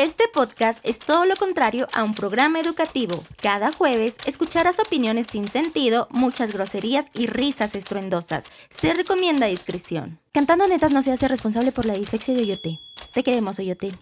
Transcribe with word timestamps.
Este 0.00 0.28
podcast 0.28 0.78
es 0.82 0.98
todo 0.98 1.26
lo 1.26 1.36
contrario 1.36 1.86
a 1.92 2.04
un 2.04 2.14
programa 2.14 2.58
educativo. 2.58 3.22
Cada 3.42 3.70
jueves 3.70 4.14
escucharás 4.24 4.78
opiniones 4.78 5.26
sin 5.30 5.46
sentido, 5.46 6.08
muchas 6.10 6.54
groserías 6.54 7.04
y 7.12 7.26
risas 7.26 7.74
estruendosas. 7.74 8.44
Se 8.70 8.94
recomienda 8.94 9.44
discreción. 9.44 10.18
Cantando 10.32 10.66
Netas 10.66 10.94
no 10.94 11.02
se 11.02 11.12
hace 11.12 11.28
responsable 11.28 11.70
por 11.70 11.84
la 11.84 11.92
dislexia 11.92 12.32
de 12.32 12.44
Oyote. 12.44 12.78
Te 13.12 13.22
queremos, 13.22 13.58
Oyote. 13.58 13.92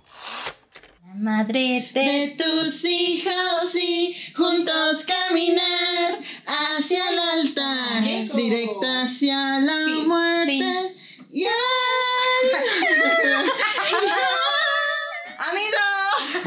La 1.05 1.15
madre 1.15 1.91
de... 1.93 2.01
de 2.01 2.37
tus 2.45 2.85
hijos 2.85 3.75
y 3.75 4.15
juntos 4.37 5.05
caminar 5.05 6.21
hacia 6.47 7.11
el 7.11 7.19
altar, 7.19 8.37
directa 8.37 9.03
hacia 9.03 9.59
la 9.59 9.85
Fin, 9.85 10.07
muerte. 10.07 10.53
fin. 10.53 10.95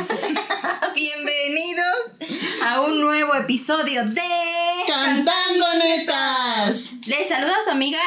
bienvenidos 0.96 2.18
a 2.64 2.82
un 2.82 3.02
nuevo 3.02 3.36
episodio 3.36 4.06
de... 4.06 4.22
Cantando 4.88 5.66
netas. 5.84 6.98
Les 7.08 7.28
saluda 7.28 7.54
su 7.64 7.72
amiga 7.72 8.00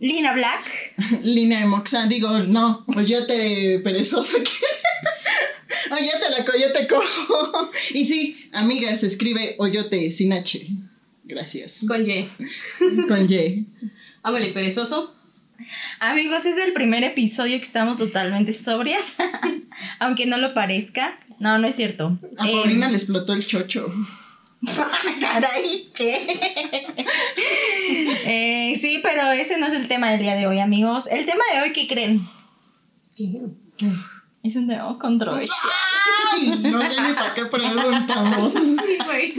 Lina 0.00 0.32
Black. 0.34 0.94
Lina 1.22 1.60
de 1.60 1.66
Moxa, 1.66 2.06
digo, 2.06 2.40
no, 2.40 2.84
coyote 2.86 3.80
perezoso 3.84 4.38
que. 4.42 4.50
Oyote 5.94 6.30
la 6.36 6.44
coyote 6.44 6.88
cojo. 6.88 7.70
Y 7.94 8.04
sí, 8.04 8.50
amiga, 8.52 8.96
se 8.96 9.06
escribe 9.06 9.54
Oyote 9.58 10.10
sin 10.10 10.32
H. 10.32 10.66
Gracias. 11.24 11.80
Con 11.86 12.08
Y. 12.08 12.28
Con 13.08 13.30
Y. 13.30 13.66
Ámale, 14.22 14.52
perezoso. 14.52 15.16
Amigos, 16.00 16.44
es 16.44 16.56
el 16.58 16.72
primer 16.72 17.04
episodio 17.04 17.56
que 17.56 17.62
estamos 17.62 17.96
totalmente 17.96 18.52
sobrias, 18.52 19.16
aunque 19.98 20.26
no 20.26 20.38
lo 20.38 20.54
parezca. 20.54 21.18
No, 21.38 21.58
no 21.58 21.66
es 21.66 21.76
cierto. 21.76 22.18
A 22.38 22.48
Eh, 22.48 22.52
Paulina 22.52 22.88
le 22.88 22.96
explotó 22.96 23.32
el 23.32 23.46
chocho. 23.46 23.92
Caray, 25.20 25.88
¿qué? 25.94 26.40
Eh, 28.28 28.76
sí, 28.80 28.98
pero 29.02 29.30
ese 29.30 29.58
no 29.60 29.66
es 29.66 29.74
el 29.74 29.86
tema 29.86 30.10
del 30.10 30.20
día 30.20 30.34
de 30.34 30.46
hoy, 30.48 30.58
amigos. 30.58 31.06
El 31.06 31.24
tema 31.24 31.44
de 31.54 31.60
hoy, 31.62 31.72
¿qué 31.72 31.86
creen? 31.86 32.28
¿Qué? 33.14 33.40
Es 34.42 34.56
un 34.56 34.66
tema 34.68 34.98
controversial. 34.98 35.58
Ay, 36.32 36.48
no, 36.60 36.78
ni 36.82 37.14
para 37.14 37.34
qué 37.34 37.46
preguntamos. 37.46 38.52
Sí, 38.54 38.98
güey. 39.04 39.34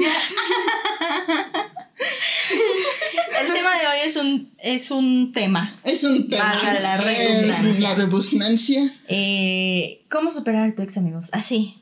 El 3.42 3.54
tema 3.54 3.78
de 3.78 3.88
hoy 3.88 3.98
es 4.06 4.16
un, 4.16 4.52
es 4.64 4.92
un 4.92 5.32
tema. 5.34 5.78
Es 5.84 6.04
un 6.04 6.30
tema. 6.30 6.44
Valga 6.46 6.80
la 6.80 6.98
redundancia. 6.98 7.80
la 7.90 7.96
rebusnancia. 7.96 8.94
Eh, 9.10 10.02
¿Cómo 10.10 10.32
superar 10.32 10.70
a 10.70 10.76
tu 10.76 10.82
ex, 10.82 10.98
amigos? 10.98 11.30
Así. 11.34 11.76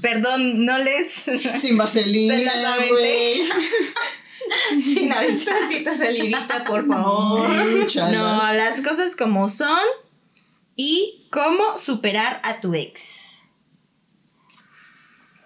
Perdón, 0.00 0.64
no 0.64 0.78
les... 0.78 1.10
Sin 1.12 1.32
Se 1.40 1.72
vaselina, 1.74 2.42
güey. 2.90 3.42
Sin 4.82 5.12
avisar. 5.12 5.58
Tantita 5.60 5.94
salivita, 5.94 6.64
por 6.64 6.86
favor. 6.86 7.48
Muchas 7.48 8.12
No, 8.12 8.52
las 8.52 8.80
cosas 8.80 9.16
como 9.16 9.48
son 9.48 9.80
y 10.76 11.26
cómo 11.30 11.76
superar 11.76 12.40
a 12.44 12.60
tu 12.60 12.74
ex. 12.74 13.38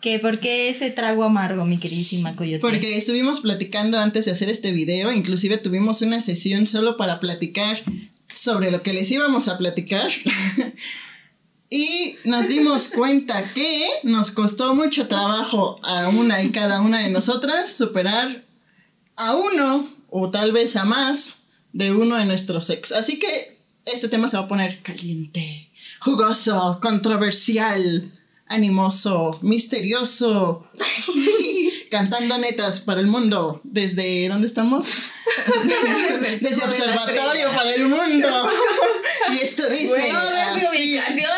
¿Qué? 0.03 0.19
¿Por 0.19 0.41
qué 0.41 0.69
ese 0.69 0.91
trago 0.91 1.23
amargo, 1.23 1.65
mi 1.65 1.79
queridísima 1.79 2.35
Coyote? 2.35 2.61
Porque 2.61 2.97
estuvimos 2.97 3.41
platicando 3.41 3.99
antes 3.99 4.25
de 4.25 4.33
hacer 4.33 4.49
este 4.49 4.73
video, 4.73 5.13
inclusive 5.13 5.59
tuvimos 5.59 6.03
una 6.03 6.21
sesión 6.21 6.67
solo 6.67 6.97
para 6.97 7.21
platicar 7.21 7.85
sobre 8.27 8.73
lo 8.73 8.83
que 8.83 8.93
les 8.93 9.11
íbamos 9.11 9.47
a 9.49 9.59
platicar. 9.59 10.11
y 11.73 12.19
nos 12.25 12.49
dimos 12.49 12.89
cuenta 12.89 13.55
que 13.55 13.89
nos 14.03 14.31
costó 14.31 14.75
mucho 14.75 15.09
trabajo 15.09 15.81
a 15.83 16.09
una 16.11 16.43
y 16.43 16.51
cada 16.51 16.83
una 16.83 17.01
de 17.01 17.09
nosotras 17.09 17.73
superar 17.73 18.45
a 19.17 19.35
uno 19.35 19.89
o 20.11 20.31
tal 20.31 20.53
vez 20.53 20.77
a 20.77 20.85
más 20.85 21.45
de 21.73 21.91
uno 21.93 22.19
de 22.19 22.27
nuestros 22.27 22.69
ex. 22.69 22.93
Así 22.93 23.19
que 23.19 23.59
este 23.87 24.09
tema 24.09 24.29
se 24.29 24.37
va 24.37 24.43
a 24.43 24.49
poner 24.49 24.83
caliente, 24.83 25.71
jugoso, 26.01 26.79
controversial, 26.83 28.13
animoso, 28.49 29.39
misterioso. 29.41 30.69
Cantando 31.93 32.39
netas 32.39 32.81
para 32.81 33.01
el 33.03 33.07
mundo. 33.07 33.61
¿Desde 33.65 34.27
dónde 34.29 34.49
estamos? 34.49 35.11
Desde 36.23 36.65
Observatorio 36.65 37.51
para 37.55 37.75
el 37.75 37.87
Mundo. 37.87 38.49
Y 39.31 39.37
esto 39.45 39.69
dice. 39.69 39.89
Bueno, 39.89 40.19
ver 40.21 40.57
mi 40.57 40.63
así. 40.65 40.79
ubicación, 40.97 41.31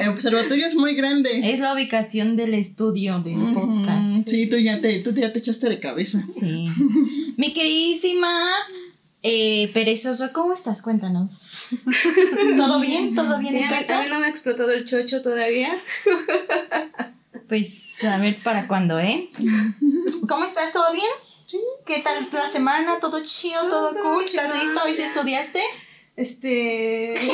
El 0.00 0.08
observatorio 0.08 0.66
es 0.66 0.74
muy 0.74 0.94
grande. 0.94 1.52
Es 1.52 1.58
la 1.58 1.74
ubicación 1.74 2.34
del 2.34 2.54
estudio 2.54 3.18
del 3.20 3.36
Ujú, 3.36 3.60
podcast. 3.60 4.26
Sí, 4.26 4.46
tú 4.46 4.56
ya 4.56 4.80
te, 4.80 5.00
tú 5.00 5.12
ya 5.12 5.30
te 5.34 5.40
echaste 5.40 5.68
de 5.68 5.78
cabeza. 5.78 6.24
Sí. 6.32 6.70
Mi 7.36 7.52
queridísima 7.52 8.42
eh, 9.22 9.70
perezoso, 9.74 10.32
¿cómo 10.32 10.54
estás? 10.54 10.80
Cuéntanos. 10.80 11.66
¿Todo 12.56 12.80
bien? 12.80 13.14
¿Todo 13.14 13.38
bien 13.38 13.52
Sí, 13.52 13.58
en 13.58 13.64
a, 13.64 13.68
mí, 13.70 13.76
casa? 13.82 13.98
a 13.98 14.02
mí 14.02 14.08
no 14.08 14.18
me 14.18 14.26
ha 14.26 14.30
explotado 14.30 14.70
el 14.72 14.86
chocho 14.86 15.20
todavía. 15.20 15.76
Pues 17.48 18.02
a 18.04 18.18
ver 18.18 18.38
para 18.42 18.68
cuándo, 18.68 18.98
¿eh? 18.98 19.30
¿Cómo 20.28 20.44
estás? 20.44 20.72
¿Todo 20.72 20.92
bien? 20.92 21.06
Sí. 21.46 21.58
¿Qué 21.86 22.00
tal 22.00 22.28
la 22.32 22.50
semana? 22.50 22.98
¿Todo 23.00 23.24
chido? 23.24 23.60
¿Todo 23.68 23.90
Todo 23.92 24.02
cool? 24.02 24.24
¿Estás 24.24 24.52
chido. 24.52 24.64
lista? 24.64 24.84
¿Hoy 24.84 24.94
sí 24.94 25.02
estudiaste? 25.02 25.60
Este. 26.16 27.14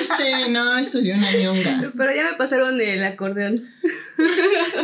Este, 0.00 0.48
no, 0.50 0.76
estudió 0.78 1.14
una 1.14 1.32
ñonga. 1.32 1.92
Pero 1.96 2.14
ya 2.14 2.24
me 2.24 2.34
pasaron 2.36 2.78
el 2.80 3.02
acordeón. 3.04 3.62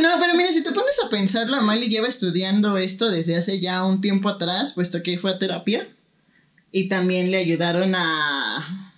No, 0.01 0.09
pero 0.21 0.35
mira, 0.35 0.53
si 0.53 0.63
te 0.63 0.73
pones 0.73 0.99
a 1.05 1.09
pensar, 1.11 1.49
la 1.49 1.61
Mali 1.61 1.89
lleva 1.89 2.09
estudiando 2.09 2.77
esto 2.79 3.11
desde 3.11 3.37
hace 3.37 3.61
ya 3.61 3.85
un 3.85 4.01
tiempo 4.01 4.29
atrás, 4.29 4.73
puesto 4.75 5.03
que 5.03 5.19
fue 5.19 5.33
a 5.33 5.39
terapia. 5.39 5.89
Y 6.71 6.89
también 6.89 7.31
le 7.31 7.37
ayudaron 7.39 7.95
a. 7.95 8.93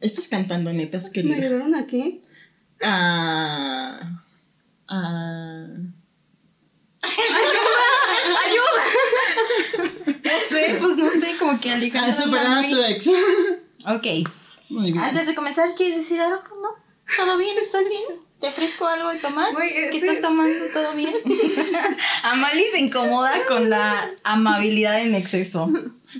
Estos 0.00 0.28
cantando 0.28 0.72
netas 0.72 1.10
que 1.10 1.22
¿Me 1.22 1.36
le. 1.38 1.46
ayudaron 1.46 1.74
aquí? 1.74 2.22
A. 2.82 4.20
A. 4.88 5.66
No 10.24 10.38
sé, 10.48 10.76
pues 10.80 10.96
no 10.96 11.10
sé, 11.10 11.36
como 11.38 11.60
que 11.60 11.70
Alejandra. 11.70 12.10
A 12.10 12.14
superar 12.14 12.58
a 12.58 12.62
su 12.62 12.82
ex. 12.82 13.06
Ok. 13.86 14.28
Muy 14.68 14.92
bien. 14.92 14.98
Antes 15.04 15.26
de 15.26 15.34
comenzar, 15.34 15.74
¿quieres 15.74 15.96
decir 15.96 16.20
algo? 16.20 16.42
¿No? 16.62 16.82
¿Todo 17.16 17.36
bien? 17.36 17.56
¿Estás 17.58 17.88
bien? 17.88 18.20
¿Te 18.40 18.48
ofrezco 18.48 18.86
algo 18.86 19.10
de 19.12 19.18
tomar? 19.18 19.54
¿Qué 19.56 19.96
estás 19.96 20.20
tomando? 20.20 20.66
¿Todo 20.72 20.94
bien? 20.94 21.14
Amalie 22.24 22.70
se 22.72 22.80
incomoda 22.80 23.32
con 23.46 23.70
la 23.70 24.10
amabilidad 24.24 25.00
en 25.00 25.14
exceso. 25.14 25.70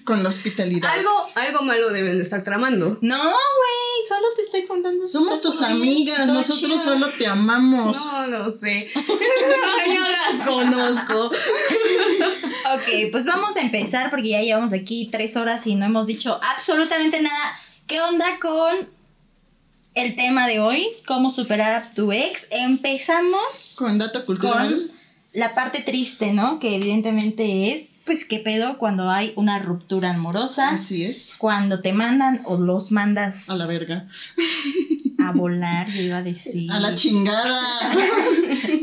Con 0.05 0.23
la 0.23 0.29
hospitalidad. 0.29 0.91
Algo, 0.91 1.11
algo 1.37 1.63
malo 1.63 1.91
deben 1.91 2.17
de 2.17 2.23
estar 2.23 2.43
tramando. 2.43 2.99
No, 3.01 3.23
güey, 3.23 4.09
solo 4.09 4.27
te 4.35 4.43
estoy 4.43 4.63
si 4.63 5.13
Somos 5.13 5.41
tus 5.41 5.61
amigas, 5.63 6.27
nosotros 6.27 6.61
chido. 6.61 6.79
solo 6.79 7.11
te 7.19 7.27
amamos. 7.27 7.97
No, 7.97 8.27
no 8.27 8.51
sé. 8.51 8.89
Yo 8.95 10.01
las 10.09 10.47
conozco. 10.47 11.27
Ok, 12.75 13.11
pues 13.11 13.25
vamos 13.25 13.57
a 13.57 13.61
empezar 13.61 14.11
porque 14.11 14.31
ya 14.31 14.43
llevamos 14.43 14.73
aquí 14.73 15.09
tres 15.11 15.37
horas 15.37 15.67
y 15.67 15.75
no 15.75 15.85
hemos 15.85 16.07
dicho 16.07 16.39
absolutamente 16.43 17.21
nada. 17.21 17.59
¿Qué 17.87 18.01
onda 18.01 18.27
con 18.41 18.89
el 19.95 20.17
tema 20.17 20.47
de 20.47 20.61
hoy? 20.61 20.87
¿Cómo 21.07 21.31
superar 21.31 21.75
a 21.75 21.91
tu 21.91 22.13
ex? 22.13 22.49
Empezamos 22.51 23.77
Con 23.79 23.99
dato 23.99 24.25
cultural. 24.25 24.71
con 24.71 24.91
la 25.33 25.55
parte 25.55 25.81
triste, 25.81 26.33
¿no? 26.33 26.59
Que 26.59 26.77
evidentemente 26.77 27.73
es, 27.75 27.92
pues, 28.05 28.25
¿qué 28.25 28.39
pedo 28.39 28.79
cuando 28.79 29.11
hay 29.11 29.33
una 29.37 29.59
ruptura 29.59 30.11
amorosa? 30.11 30.71
Así 30.71 31.05
es. 31.05 31.37
Cuando 31.39 31.81
te 31.81 31.93
mandan 31.93 32.43
o 32.45 32.57
los 32.57 32.93
mandas 32.93 33.49
A 33.49 33.55
la 33.55 33.67
verga. 33.67 34.09
a 35.19 35.33
volar, 35.33 35.89
yo 35.89 36.03
iba 36.03 36.19
a 36.19 36.23
decir. 36.23 36.71
A 36.73 36.81
la 36.81 36.95
chingada. 36.95 37.95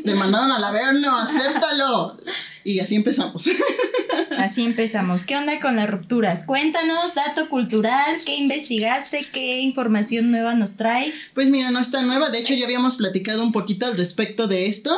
Le 0.03 0.15
mandaron 0.15 0.51
al 0.51 0.63
averno, 0.63 1.17
acéptalo. 1.17 2.17
Y 2.63 2.79
así 2.79 2.95
empezamos. 2.95 3.49
Así 4.37 4.63
empezamos. 4.63 5.25
¿Qué 5.25 5.35
onda 5.35 5.59
con 5.59 5.75
las 5.75 5.89
rupturas? 5.89 6.45
Cuéntanos, 6.45 7.13
dato 7.13 7.49
cultural, 7.49 8.15
¿qué 8.25 8.37
investigaste? 8.37 9.25
¿Qué 9.33 9.59
información 9.59 10.31
nueva 10.31 10.55
nos 10.55 10.77
traes? 10.77 11.31
Pues 11.33 11.49
mira, 11.49 11.71
no 11.71 11.79
está 11.79 12.01
nueva. 12.01 12.29
De 12.29 12.39
hecho, 12.39 12.53
ya 12.53 12.65
habíamos 12.65 12.97
platicado 12.97 13.43
un 13.43 13.51
poquito 13.51 13.85
al 13.85 13.97
respecto 13.97 14.47
de 14.47 14.67
esto 14.67 14.91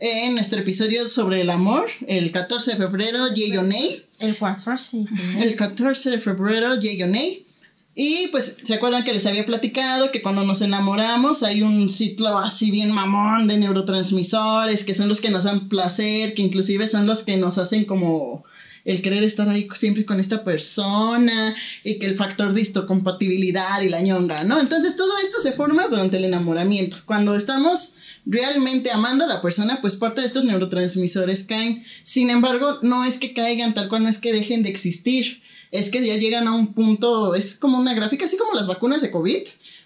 en 0.00 0.34
nuestro 0.34 0.60
episodio 0.60 1.06
sobre 1.08 1.42
el 1.42 1.50
amor, 1.50 1.86
el 2.06 2.32
14 2.32 2.72
de 2.72 2.76
febrero, 2.78 3.28
Nay. 3.62 3.90
El 4.18 4.36
cuarto 4.36 4.76
sí. 4.76 5.06
El 5.38 5.56
14 5.56 6.10
de 6.10 6.18
febrero, 6.18 6.76
Nay. 7.06 7.46
Y 7.94 8.28
pues, 8.28 8.58
¿se 8.64 8.74
acuerdan 8.74 9.04
que 9.04 9.12
les 9.12 9.26
había 9.26 9.44
platicado 9.44 10.10
que 10.10 10.22
cuando 10.22 10.44
nos 10.44 10.62
enamoramos 10.62 11.42
hay 11.42 11.62
un 11.62 11.88
ciclo 11.90 12.38
así 12.38 12.70
bien 12.70 12.92
mamón 12.92 13.46
de 13.46 13.58
neurotransmisores 13.58 14.84
que 14.84 14.94
son 14.94 15.08
los 15.08 15.20
que 15.20 15.30
nos 15.30 15.44
dan 15.44 15.68
placer, 15.68 16.34
que 16.34 16.42
inclusive 16.42 16.86
son 16.86 17.06
los 17.06 17.22
que 17.22 17.36
nos 17.36 17.58
hacen 17.58 17.84
como 17.84 18.44
el 18.90 19.02
querer 19.02 19.22
estar 19.22 19.48
ahí 19.48 19.68
siempre 19.74 20.04
con 20.04 20.18
esta 20.20 20.42
persona 20.42 21.54
y 21.84 21.98
que 21.98 22.06
el 22.06 22.16
factor 22.16 22.52
de 22.52 22.60
histocompatibilidad 22.60 23.80
y 23.82 23.88
la 23.88 24.00
ñonga, 24.00 24.44
¿no? 24.44 24.60
Entonces 24.60 24.96
todo 24.96 25.12
esto 25.22 25.40
se 25.40 25.52
forma 25.52 25.86
durante 25.86 26.16
el 26.16 26.24
enamoramiento. 26.24 26.96
Cuando 27.06 27.36
estamos 27.36 27.94
realmente 28.26 28.90
amando 28.90 29.24
a 29.24 29.28
la 29.28 29.40
persona, 29.40 29.80
pues 29.80 29.96
parte 29.96 30.20
de 30.20 30.26
estos 30.26 30.44
neurotransmisores 30.44 31.44
caen. 31.44 31.84
Sin 32.02 32.30
embargo, 32.30 32.78
no 32.82 33.04
es 33.04 33.18
que 33.18 33.32
caigan 33.32 33.74
tal 33.74 33.88
cual, 33.88 34.02
no 34.02 34.08
es 34.08 34.18
que 34.18 34.32
dejen 34.32 34.62
de 34.62 34.70
existir. 34.70 35.42
Es 35.70 35.88
que 35.88 36.04
ya 36.04 36.16
llegan 36.16 36.48
a 36.48 36.52
un 36.52 36.74
punto, 36.74 37.34
es 37.34 37.56
como 37.56 37.78
una 37.78 37.94
gráfica, 37.94 38.24
así 38.24 38.36
como 38.36 38.54
las 38.54 38.66
vacunas 38.66 39.02
de 39.02 39.12
COVID. 39.12 39.42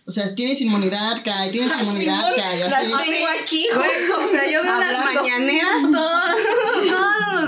O 0.06 0.10
sea, 0.10 0.34
tienes 0.34 0.60
inmunidad, 0.60 1.22
cae, 1.24 1.50
tienes 1.50 1.72
inmunidad, 1.80 2.34
cae. 2.36 2.60
Las 2.68 2.82
tengo 2.82 2.96
aquí, 3.42 3.66
justo. 3.72 4.20
O 4.24 4.28
sea, 4.28 4.50
yo 4.50 4.62
veo 4.62 4.78
las 4.78 4.98
mañaneras 4.98 5.82
los 5.82 5.92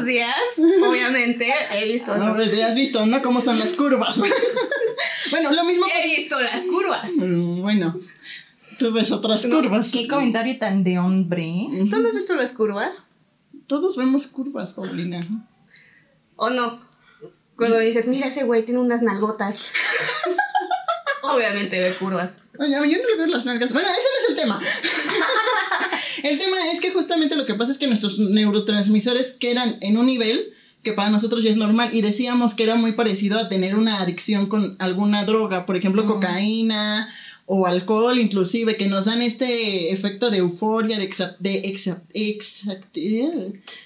días. 0.06 0.34
Obviamente, 0.88 1.52
he 1.72 1.92
visto 1.92 2.14
eso. 2.14 2.28
No, 2.34 2.42
ya 2.42 2.68
has 2.68 2.76
visto, 2.76 3.04
¿no? 3.06 3.20
Cómo 3.22 3.40
son 3.40 3.58
las 3.58 3.74
curvas. 3.74 4.18
bueno, 5.30 5.52
lo 5.52 5.64
mismo. 5.64 5.86
He 5.86 6.16
visto 6.16 6.40
las 6.40 6.64
curvas. 6.64 7.12
Mm, 7.18 7.60
Bueno, 7.60 7.98
tú 8.78 8.92
ves 8.92 9.10
otras 9.10 9.46
curvas. 9.46 9.90
Qué 9.90 10.08
comentario 10.08 10.58
tan 10.58 10.84
de 10.84 10.98
hombre. 10.98 11.68
¿Tú 11.90 12.00
no 12.00 12.08
has 12.08 12.14
visto 12.14 12.34
las 12.34 12.52
curvas? 12.52 13.10
Todos 13.66 13.96
vemos 13.96 14.28
curvas, 14.28 14.72
Paulina. 14.72 15.20
¿O 16.36 16.50
no? 16.50 16.80
Cuando 17.56 17.78
dices, 17.78 18.06
mira, 18.06 18.28
ese 18.28 18.44
güey 18.44 18.64
tiene 18.64 18.80
unas 18.80 19.02
nalgotas. 19.02 19.64
Obviamente 21.34 21.80
ve 21.80 21.92
curvas. 21.98 22.42
Oye, 22.58 22.70
yo 22.70 22.78
no 22.80 22.86
le 23.08 23.16
veo 23.16 23.26
las 23.26 23.44
nalgas. 23.46 23.72
Bueno, 23.72 23.88
ese 23.88 24.08
no 24.08 24.24
es 24.24 24.30
el 24.30 24.36
tema. 24.36 24.60
el 26.22 26.38
tema 26.38 26.56
es 26.72 26.80
que 26.80 26.90
justamente 26.90 27.36
lo 27.36 27.46
que 27.46 27.54
pasa 27.54 27.72
es 27.72 27.78
que 27.78 27.86
nuestros 27.86 28.18
neurotransmisores 28.18 29.32
quedan 29.32 29.78
en 29.80 29.96
un 29.98 30.06
nivel 30.06 30.52
que 30.82 30.92
para 30.92 31.10
nosotros 31.10 31.42
ya 31.42 31.50
es 31.50 31.56
normal 31.56 31.90
y 31.94 32.00
decíamos 32.00 32.54
que 32.54 32.62
era 32.62 32.76
muy 32.76 32.92
parecido 32.92 33.38
a 33.38 33.48
tener 33.48 33.74
una 33.74 34.00
adicción 34.00 34.46
con 34.46 34.76
alguna 34.78 35.24
droga, 35.24 35.66
por 35.66 35.76
ejemplo, 35.76 36.06
cocaína 36.06 37.08
o 37.46 37.66
alcohol 37.66 38.18
inclusive, 38.18 38.76
que 38.76 38.86
nos 38.88 39.04
dan 39.06 39.20
este 39.22 39.92
efecto 39.92 40.30
de 40.30 40.38
euforia, 40.38 40.98
de 40.98 41.08
exa- 41.10 41.36
de 41.38 41.62
exa- 41.64 42.02
exa- 42.14 42.80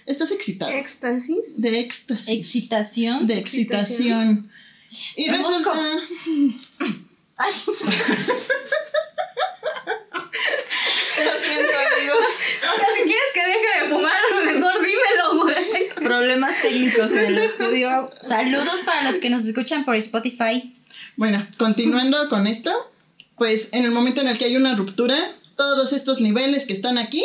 ¿Estás 0.06 0.30
excitado? 0.30 0.70
¿Éxtasis? 0.72 1.60
De 1.60 1.80
éxtasis. 1.80 2.28
Excitación. 2.28 3.26
de 3.26 3.38
excitación. 3.38 4.50
Y 5.16 5.28
Vamos 5.30 5.46
resulta... 5.46 5.72
Ay. 7.40 7.52
Lo 11.24 11.32
siento, 11.42 11.72
amigos. 11.96 12.26
O 12.60 12.78
sea, 12.78 12.88
si 12.94 13.02
quieres 13.02 13.30
que 13.34 13.40
deje 13.46 13.82
de 13.82 13.88
fumar, 13.88 14.12
mejor 14.44 14.74
dímelo, 14.82 15.26
güey. 15.42 15.88
Problemas 15.94 16.60
técnicos 16.60 17.12
en 17.12 17.24
el 17.24 17.38
estudio. 17.38 18.10
Saludos 18.20 18.82
para 18.84 19.10
los 19.10 19.18
que 19.20 19.30
nos 19.30 19.44
escuchan 19.46 19.86
por 19.86 19.96
Spotify. 19.96 20.76
Bueno, 21.16 21.46
continuando 21.56 22.28
con 22.28 22.46
esto, 22.46 22.70
pues 23.38 23.70
en 23.72 23.84
el 23.84 23.90
momento 23.90 24.20
en 24.20 24.28
el 24.28 24.36
que 24.36 24.44
hay 24.44 24.56
una 24.56 24.76
ruptura, 24.76 25.16
todos 25.56 25.94
estos 25.94 26.20
niveles 26.20 26.66
que 26.66 26.74
están 26.74 26.98
aquí 26.98 27.24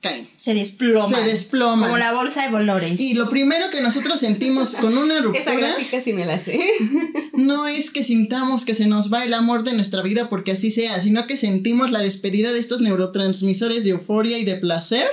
caen. 0.00 0.28
Se 0.36 0.54
desploman. 0.54 1.10
Se 1.10 1.22
desploman. 1.22 1.88
Como 1.88 1.98
la 1.98 2.12
bolsa 2.12 2.42
de 2.42 2.50
valores. 2.50 3.00
Y 3.00 3.14
lo 3.14 3.28
primero 3.28 3.70
que 3.70 3.80
nosotros 3.80 4.20
sentimos 4.20 4.74
con 4.76 4.96
una 4.96 5.14
Esa 5.18 5.22
ruptura 5.22 5.56
gráfica 5.56 6.00
sí 6.00 6.12
me 6.12 6.26
la 6.26 6.38
sé. 6.38 6.60
no 7.34 7.66
es 7.66 7.90
que 7.90 8.04
sintamos 8.04 8.64
que 8.64 8.74
se 8.74 8.86
nos 8.86 9.12
va 9.12 9.24
el 9.24 9.34
amor 9.34 9.64
de 9.64 9.74
nuestra 9.74 10.02
vida 10.02 10.28
porque 10.28 10.52
así 10.52 10.70
sea, 10.70 11.00
sino 11.00 11.26
que 11.26 11.36
sentimos 11.36 11.90
la 11.90 12.00
despedida 12.00 12.52
de 12.52 12.60
estos 12.60 12.80
neurotransmisores 12.80 13.84
de 13.84 13.90
euforia 13.90 14.38
y 14.38 14.44
de 14.44 14.56
placer 14.56 15.08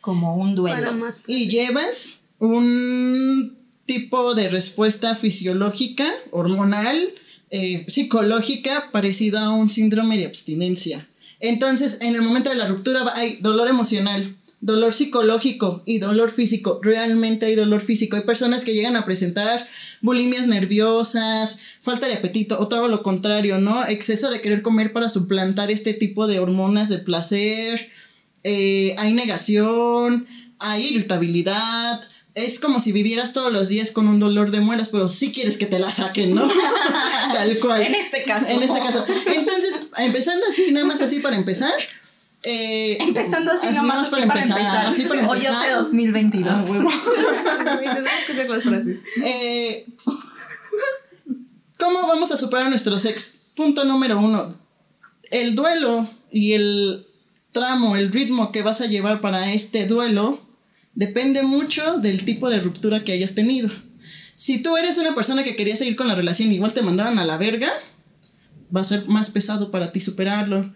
Como 0.00 0.36
un 0.36 0.54
duelo. 0.54 0.92
Más. 0.94 1.22
y 1.26 1.48
llevas 1.48 2.22
un 2.38 3.56
tipo 3.86 4.34
de 4.34 4.48
respuesta 4.48 5.14
fisiológica, 5.14 6.10
hormonal, 6.30 7.14
eh, 7.50 7.84
psicológica, 7.88 8.90
parecido 8.90 9.38
a 9.38 9.52
un 9.52 9.68
síndrome 9.68 10.18
de 10.18 10.26
abstinencia. 10.26 11.06
Entonces, 11.48 11.98
en 12.00 12.14
el 12.14 12.22
momento 12.22 12.48
de 12.48 12.56
la 12.56 12.66
ruptura 12.66 13.04
hay 13.14 13.36
dolor 13.42 13.68
emocional, 13.68 14.34
dolor 14.60 14.94
psicológico 14.94 15.82
y 15.84 15.98
dolor 15.98 16.32
físico. 16.32 16.80
Realmente 16.82 17.44
hay 17.44 17.54
dolor 17.54 17.82
físico. 17.82 18.16
Hay 18.16 18.22
personas 18.22 18.64
que 18.64 18.72
llegan 18.72 18.96
a 18.96 19.04
presentar 19.04 19.68
bulimias 20.00 20.46
nerviosas, 20.46 21.58
falta 21.82 22.06
de 22.06 22.14
apetito 22.14 22.58
o 22.58 22.68
todo 22.68 22.88
lo 22.88 23.02
contrario, 23.02 23.58
¿no? 23.58 23.86
Exceso 23.86 24.30
de 24.30 24.40
querer 24.40 24.62
comer 24.62 24.94
para 24.94 25.10
suplantar 25.10 25.70
este 25.70 25.92
tipo 25.92 26.26
de 26.26 26.38
hormonas 26.38 26.88
de 26.88 26.98
placer. 26.98 27.90
Eh, 28.42 28.94
hay 28.96 29.12
negación, 29.12 30.26
hay 30.58 30.86
irritabilidad. 30.86 32.00
Es 32.34 32.58
como 32.58 32.80
si 32.80 32.90
vivieras 32.90 33.32
todos 33.32 33.52
los 33.52 33.68
días 33.68 33.92
con 33.92 34.08
un 34.08 34.18
dolor 34.18 34.50
de 34.50 34.60
muelas, 34.60 34.88
pero 34.88 35.06
sí 35.06 35.30
quieres 35.30 35.56
que 35.56 35.66
te 35.66 35.78
la 35.78 35.92
saquen, 35.92 36.34
¿no? 36.34 36.48
Tal 37.32 37.58
cual. 37.60 37.82
En 37.82 37.94
este 37.94 38.24
caso. 38.24 38.46
En 38.48 38.60
este 38.62 38.80
caso. 38.80 39.04
Entonces, 39.26 39.86
empezando 39.98 40.44
así, 40.50 40.72
nada 40.72 40.86
más 40.86 41.00
así 41.00 41.20
para 41.20 41.36
empezar. 41.36 41.72
eh, 42.42 42.98
Empezando 43.00 43.52
así, 43.52 43.72
nomás 43.74 44.12
así 44.12 44.26
para 44.26 44.42
empezar. 44.42 44.86
Así 44.86 45.04
para 45.04 45.20
empezar. 45.20 45.52
Hoyote 45.52 45.70
2022. 45.74 46.52
Ah, 46.52 46.60
frases. 48.62 48.98
Eh, 49.22 49.86
¿Cómo 51.78 52.06
vamos 52.06 52.32
a 52.32 52.36
superar 52.36 52.68
nuestro 52.68 52.98
sex? 52.98 53.38
Punto 53.54 53.84
número 53.84 54.18
uno. 54.18 54.56
El 55.30 55.54
duelo 55.54 56.10
y 56.32 56.54
el 56.54 57.06
tramo, 57.52 57.96
el 57.96 58.10
ritmo 58.10 58.50
que 58.50 58.62
vas 58.62 58.80
a 58.80 58.86
llevar 58.86 59.20
para 59.20 59.52
este 59.52 59.86
duelo 59.86 60.40
depende 60.94 61.42
mucho 61.42 61.98
del 61.98 62.24
tipo 62.24 62.48
de 62.50 62.60
ruptura 62.60 63.04
que 63.04 63.12
hayas 63.12 63.34
tenido. 63.34 63.70
Si 64.36 64.62
tú 64.62 64.76
eres 64.76 64.98
una 64.98 65.14
persona 65.14 65.44
que 65.44 65.56
quería 65.56 65.76
seguir 65.76 65.96
con 65.96 66.08
la 66.08 66.14
relación 66.14 66.50
y 66.50 66.56
igual 66.56 66.72
te 66.74 66.82
mandaban 66.82 67.18
a 67.18 67.24
la 67.24 67.36
verga, 67.36 67.70
va 68.74 68.80
a 68.80 68.84
ser 68.84 69.06
más 69.06 69.30
pesado 69.30 69.70
para 69.70 69.92
ti 69.92 70.00
superarlo. 70.00 70.74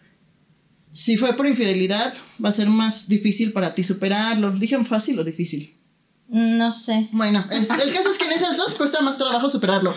Si 0.92 1.16
fue 1.16 1.34
por 1.34 1.46
infidelidad, 1.46 2.14
va 2.44 2.48
a 2.48 2.52
ser 2.52 2.68
más 2.68 3.08
difícil 3.08 3.52
para 3.52 3.74
ti 3.74 3.82
superarlo. 3.82 4.52
¿Dije 4.52 4.82
fácil 4.84 5.18
o 5.18 5.24
difícil? 5.24 5.74
No 6.28 6.72
sé. 6.72 7.08
Bueno, 7.12 7.44
es- 7.50 7.70
el 7.70 7.92
caso 7.92 8.10
es 8.10 8.18
que 8.18 8.24
en 8.26 8.32
esas 8.32 8.56
dos 8.56 8.74
cuesta 8.74 9.00
más 9.00 9.16
trabajo 9.18 9.48
superarlo. 9.48 9.94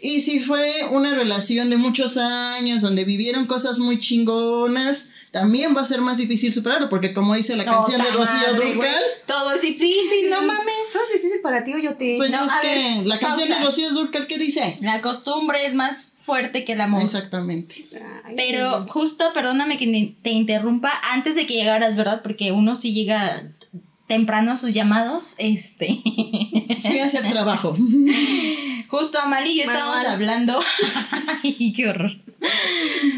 Y 0.00 0.20
si 0.22 0.40
fue 0.40 0.72
una 0.90 1.14
relación 1.14 1.70
de 1.70 1.76
muchos 1.76 2.16
años 2.16 2.82
donde 2.82 3.04
vivieron 3.04 3.46
cosas 3.46 3.78
muy 3.78 3.98
chingonas, 3.98 5.10
también 5.34 5.76
va 5.76 5.80
a 5.80 5.84
ser 5.84 6.00
más 6.00 6.16
difícil 6.16 6.52
superarlo, 6.52 6.88
porque 6.88 7.12
como 7.12 7.34
dice 7.34 7.56
la 7.56 7.64
canción 7.64 8.00
de 8.00 8.08
Rocío. 8.12 8.54
Dúrcal, 8.54 9.02
Todo 9.26 9.52
es 9.52 9.62
difícil, 9.62 10.30
no 10.30 10.42
mames. 10.42 10.74
¿Esto 10.86 11.00
es 11.08 11.20
difícil 11.20 11.40
para 11.42 11.64
ti 11.64 11.74
o 11.74 11.78
yo 11.78 11.96
te.? 11.96 12.14
pues 12.18 12.30
No, 12.30 12.46
es 12.46 12.52
que 12.62 12.68
ver, 12.68 13.06
la 13.06 13.18
canción 13.18 13.48
pausa. 13.48 13.58
de 13.58 13.64
Rocío 13.64 13.90
Dúrcal, 13.90 14.28
¿qué 14.28 14.38
dice? 14.38 14.78
La 14.80 15.02
costumbre 15.02 15.66
es 15.66 15.74
más 15.74 16.18
fuerte 16.22 16.64
que 16.64 16.74
el 16.74 16.80
amor. 16.80 17.02
Exactamente. 17.02 17.84
Ay, 18.24 18.34
Pero 18.36 18.86
justo, 18.86 19.24
perdóname 19.34 19.76
que 19.76 20.14
te 20.22 20.30
interrumpa, 20.30 20.92
antes 21.10 21.34
de 21.34 21.48
que 21.48 21.54
llegaras, 21.54 21.96
¿verdad? 21.96 22.22
Porque 22.22 22.52
uno 22.52 22.76
sí 22.76 22.94
llega 22.94 23.42
temprano 24.06 24.52
a 24.52 24.56
sus 24.56 24.72
llamados, 24.72 25.34
este... 25.38 26.00
Fui 26.82 27.00
a 27.00 27.06
hacer 27.06 27.28
trabajo. 27.28 27.76
Justo 28.88 29.18
yo 29.18 29.62
estábamos 29.62 30.06
hablando... 30.06 30.60
Ay, 31.42 31.72
qué 31.74 31.88
horror. 31.88 32.23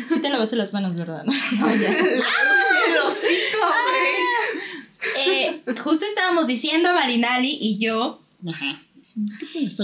Sí 0.09 0.21
te 0.21 0.28
lavaste 0.28 0.56
las 0.56 0.73
manos, 0.73 0.95
¿verdad? 0.95 1.25
No, 1.59 1.76
ya. 1.76 1.90
El 1.90 2.99
hocico, 3.06 3.59
güey. 3.61 5.28
Eh, 5.28 5.62
justo 5.83 6.04
estábamos 6.06 6.47
diciendo 6.47 6.92
Marinali 6.95 7.56
y 7.61 7.78
yo 7.78 8.21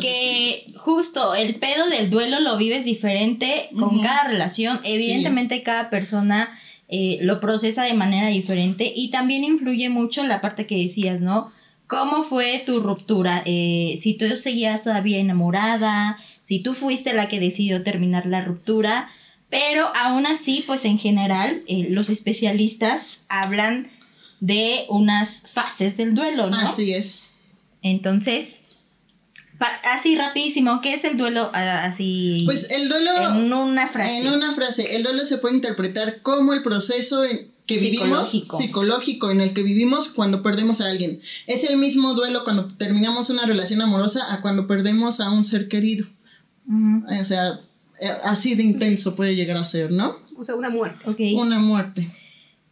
que 0.00 0.66
justo 0.76 1.34
el 1.34 1.54
pedo 1.56 1.88
del 1.88 2.11
duelo 2.11 2.40
lo 2.40 2.56
vives 2.56 2.84
diferente 2.84 3.70
con 3.78 4.00
cada 4.00 4.25
relación. 4.25 4.80
Evidentemente 4.84 5.62
cada 5.62 5.90
persona 5.90 6.50
eh, 6.88 7.18
lo 7.22 7.40
procesa 7.40 7.84
de 7.84 7.94
manera 7.94 8.28
diferente 8.28 8.92
y 8.94 9.11
también 9.11 9.44
influye 9.44 9.88
mucho 9.88 10.26
la 10.26 10.40
parte 10.40 10.66
que 10.66 10.76
decías, 10.76 11.20
¿no? 11.20 11.50
¿Cómo 11.87 12.22
fue 12.22 12.62
tu 12.64 12.80
ruptura? 12.80 13.42
Eh, 13.46 13.96
si 13.99 14.14
tú 14.14 14.37
seguías 14.37 14.82
todavía 14.82 15.18
enamorada, 15.18 16.18
si 16.44 16.61
tú 16.62 16.75
fuiste 16.75 17.14
la 17.14 17.28
que 17.28 17.40
decidió 17.40 17.82
terminar 17.82 18.26
la 18.26 18.42
ruptura, 18.42 19.11
pero 19.52 19.94
aún 19.94 20.25
así, 20.25 20.64
pues 20.66 20.87
en 20.87 20.99
general, 20.99 21.62
eh, 21.68 21.88
los 21.90 22.09
especialistas 22.09 23.21
hablan 23.28 23.90
de 24.40 24.87
unas 24.88 25.42
fases 25.47 25.99
del 25.99 26.14
duelo, 26.14 26.49
¿no? 26.49 26.56
Así 26.56 26.94
es. 26.94 27.32
Entonces, 27.82 28.78
así 29.85 30.16
rapidísimo, 30.16 30.80
¿qué 30.80 30.94
es 30.94 31.04
el 31.04 31.18
duelo? 31.18 31.50
Ah, 31.52 31.85
Así 31.85 32.44
Pues 32.47 32.71
el 32.71 32.88
duelo... 32.88 33.11
en 33.28 33.52
una 33.52 33.88
frase. 33.88 34.21
En 34.21 34.32
una 34.32 34.54
frase, 34.54 34.97
el 34.97 35.02
duelo 35.02 35.23
se 35.26 35.37
puede 35.37 35.56
interpretar 35.56 36.23
como 36.23 36.54
el 36.54 36.62
proceso 36.62 37.23
en 37.23 37.52
que 37.66 37.76
vivimos 37.76 38.30
Psicológico. 38.30 38.56
psicológico 38.59 39.30
en 39.32 39.42
el 39.42 39.52
que 39.52 39.62
vivimos 39.62 40.09
cuando 40.09 40.42
perdemos 40.42 40.80
a 40.80 40.88
alguien. 40.88 41.21
Es 41.47 41.64
el 41.64 41.76
mismo 41.76 42.14
duelo 42.14 42.44
cuando 42.44 42.68
terminamos 42.68 43.28
una 43.28 43.44
relación 43.44 43.82
amorosa 43.82 44.32
a 44.32 44.40
cuando 44.40 44.66
perdemos 44.66 45.21
a 45.21 45.30
un 45.30 45.44
ser 45.44 45.68
querido. 45.68 46.06
O 47.21 47.25
sea, 47.25 47.61
así 48.25 48.54
de 48.54 48.62
intenso 48.62 49.14
puede 49.14 49.35
llegar 49.35 49.56
a 49.56 49.64
ser, 49.64 49.90
¿no? 49.90 50.16
O 50.37 50.44
sea, 50.44 50.56
una 50.56 50.71
muerte. 50.71 51.09
ok. 51.09 51.40
Una 51.40 51.59
muerte. 51.59 52.09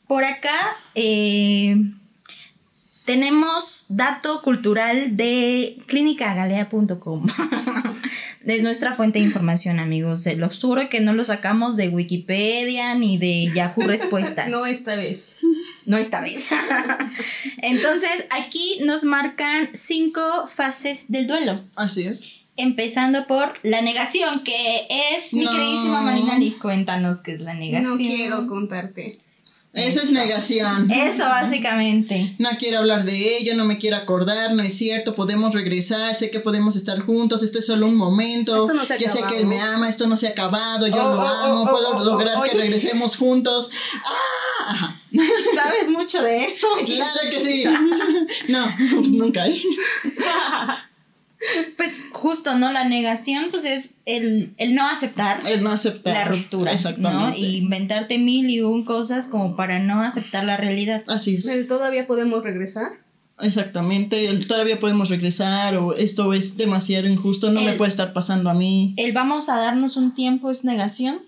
Por 0.06 0.24
acá, 0.24 0.56
eh, 0.94 1.76
tenemos 3.04 3.86
dato 3.88 4.42
cultural 4.42 5.16
de 5.16 5.82
clínicagalea.com. 5.86 7.26
es 8.44 8.62
nuestra 8.62 8.92
fuente 8.92 9.18
de 9.18 9.24
información, 9.24 9.78
amigos. 9.78 10.22
Se 10.22 10.36
los 10.36 10.60
juro 10.60 10.88
que 10.88 11.00
no 11.00 11.12
lo 11.12 11.24
sacamos 11.24 11.76
de 11.76 11.88
Wikipedia 11.88 12.94
ni 12.94 13.18
de 13.18 13.50
Yahoo 13.54 13.86
Respuestas. 13.86 14.48
no 14.50 14.66
esta 14.66 14.96
vez. 14.96 15.40
No 15.86 15.96
esta 15.96 16.20
vez. 16.20 16.48
Entonces, 17.62 18.26
aquí 18.30 18.78
nos 18.84 19.04
marcan 19.04 19.70
cinco 19.72 20.20
fases 20.46 21.10
del 21.10 21.26
duelo. 21.26 21.64
Así 21.76 22.06
es. 22.06 22.39
Empezando 22.56 23.26
por 23.26 23.54
la 23.62 23.80
negación, 23.80 24.40
que 24.44 24.86
es 25.16 25.32
mi 25.32 25.44
No. 25.44 25.52
queridísima 25.52 26.00
Marinali. 26.02 26.52
Cuéntanos 26.52 27.20
qué 27.22 27.32
es 27.32 27.40
la 27.40 27.54
negación. 27.54 27.90
No 27.92 27.96
quiero 27.96 28.46
contarte. 28.46 29.20
Eso 29.72 30.02
es 30.02 30.10
negación. 30.10 30.90
Eso, 30.90 31.24
básicamente. 31.26 32.34
No 32.38 32.50
quiero 32.58 32.78
hablar 32.78 33.04
de 33.04 33.38
ello, 33.38 33.54
no 33.54 33.64
me 33.64 33.78
quiero 33.78 33.96
acordar, 33.98 34.52
no 34.52 34.64
es 34.64 34.76
cierto, 34.76 35.14
podemos 35.14 35.54
regresar, 35.54 36.16
sé 36.16 36.28
que 36.28 36.40
podemos 36.40 36.74
estar 36.74 36.98
juntos, 36.98 37.44
esto 37.44 37.60
es 37.60 37.66
solo 37.66 37.86
un 37.86 37.94
momento. 37.94 38.56
Esto 38.56 38.74
no 38.74 38.84
se 38.84 38.94
ha 38.94 38.98
yo 38.98 39.06
sé 39.06 39.18
acabado. 39.20 39.32
que 39.32 39.40
él 39.40 39.46
me 39.46 39.60
ama, 39.60 39.88
esto 39.88 40.08
no 40.08 40.16
se 40.16 40.26
ha 40.26 40.30
acabado, 40.30 40.88
yo 40.88 40.96
Oh, 40.96 41.14
lo 41.14 41.20
oh, 41.22 41.28
amo, 41.28 41.62
oh, 41.62 41.70
puedo 41.70 41.88
oh, 41.90 42.00
oh, 42.00 42.04
lograr 42.04 42.42
que 42.42 42.50
oye. 42.50 42.58
regresemos 42.58 43.16
juntos. 43.16 43.70
¡Ah! 44.04 44.70
Ajá. 44.72 45.00
¿Sabes 45.54 45.88
mucho 45.88 46.20
de 46.20 46.44
esto? 46.44 46.66
Claro 46.84 47.20
que 47.30 47.40
sí. 47.40 47.64
No, 48.48 48.76
nunca. 49.08 49.46
¿eh? 49.46 49.62
Pues 51.76 51.92
justo, 52.12 52.58
¿no? 52.58 52.70
La 52.70 52.84
negación, 52.84 53.46
pues 53.50 53.64
es 53.64 53.94
el, 54.04 54.52
el 54.58 54.74
no 54.74 54.86
aceptar 54.86 55.40
El 55.46 55.62
no 55.62 55.70
aceptar. 55.70 56.14
la 56.14 56.24
ruptura, 56.26 56.70
¿no? 56.70 56.76
Exactamente. 56.76 57.38
Y 57.38 57.56
inventarte 57.56 58.18
mil 58.18 58.50
y 58.50 58.60
un 58.60 58.84
cosas 58.84 59.28
como 59.28 59.56
para 59.56 59.78
no 59.78 60.02
aceptar 60.02 60.44
la 60.44 60.56
realidad. 60.56 61.02
Así 61.08 61.36
es. 61.36 61.46
¿El 61.46 61.66
¿Todavía 61.66 62.06
podemos 62.06 62.42
regresar? 62.42 62.88
Exactamente. 63.40 64.26
El 64.28 64.46
todavía 64.46 64.80
podemos 64.80 65.08
regresar 65.08 65.76
o 65.76 65.94
esto 65.94 66.34
es 66.34 66.56
demasiado 66.58 67.08
injusto, 67.08 67.50
no 67.50 67.62
me 67.62 67.72
puede 67.74 67.88
estar 67.88 68.12
pasando 68.12 68.50
a 68.50 68.54
mí. 68.54 68.94
El 68.98 69.12
vamos 69.12 69.48
a 69.48 69.56
darnos 69.58 69.96
un 69.96 70.14
tiempo 70.14 70.50
es 70.50 70.64
negación. 70.64 71.20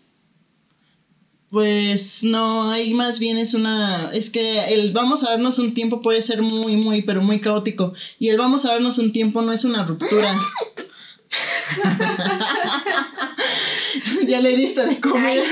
Pues 1.52 2.24
no, 2.24 2.70
ahí 2.70 2.94
más 2.94 3.18
bien 3.18 3.36
es 3.36 3.52
una, 3.52 4.10
es 4.14 4.30
que 4.30 4.72
el 4.72 4.94
vamos 4.94 5.22
a 5.22 5.32
darnos 5.32 5.58
un 5.58 5.74
tiempo 5.74 6.00
puede 6.00 6.22
ser 6.22 6.40
muy, 6.40 6.78
muy, 6.78 7.02
pero 7.02 7.20
muy 7.20 7.42
caótico. 7.42 7.92
Y 8.18 8.30
el 8.30 8.38
vamos 8.38 8.64
a 8.64 8.72
darnos 8.72 8.96
un 8.96 9.12
tiempo 9.12 9.42
no 9.42 9.52
es 9.52 9.64
una 9.64 9.84
ruptura. 9.84 10.34
ya 14.26 14.40
le 14.40 14.56
diste 14.56 14.86
de 14.86 14.98
comer. 14.98 15.44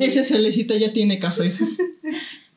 Ese 0.00 0.22
celecita 0.22 0.76
ya 0.76 0.92
tiene 0.92 1.18
café. 1.18 1.54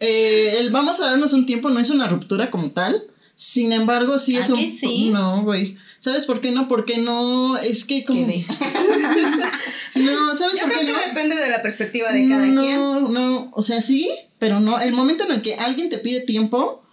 Eh, 0.01 0.56
el 0.60 0.70
vamos 0.70 1.00
a 1.00 1.06
darnos 1.06 1.32
un 1.32 1.46
tiempo 1.46 1.70
no 1.70 1.80
es 1.80 1.89
una 1.89 2.10
ruptura 2.10 2.51
como 2.51 2.72
tal. 2.72 3.06
Sin 3.36 3.72
embargo, 3.72 4.20
sí 4.20 4.36
¿A 4.36 4.42
es 4.42 4.50
un... 4.50 4.70
sí? 4.70 5.12
No, 5.12 5.44
güey. 5.44 5.77
¿Sabes 6.00 6.25
por 6.25 6.42
qué 6.42 6.51
no? 6.51 6.68
Porque 6.68 6.98
no, 6.98 7.58
es 7.58 7.86
que 7.86 8.04
como... 8.06 8.25
No, 9.96 10.36
¿sabes 10.36 10.58
Yo 10.58 10.63
por 10.63 10.72
creo 10.74 10.80
qué 10.82 10.86
que 10.86 10.92
no? 10.94 11.00
depende 11.08 11.36
de 11.36 11.50
la 11.50 11.62
perspectiva 11.62 12.12
de 12.12 12.27
cada 12.30 12.46
no, 12.46 12.62
quien. 12.62 13.13
no, 13.13 13.50
o 13.54 13.62
sea, 13.62 13.82
sí, 13.82 14.10
pero 14.39 14.60
no. 14.60 14.80
El 14.80 14.94
momento 14.94 15.24
en 15.24 15.32
el 15.32 15.42
que 15.42 15.56
alguien 15.56 15.89
te 15.89 15.98
pide 15.98 16.22
tiempo, 16.22 16.84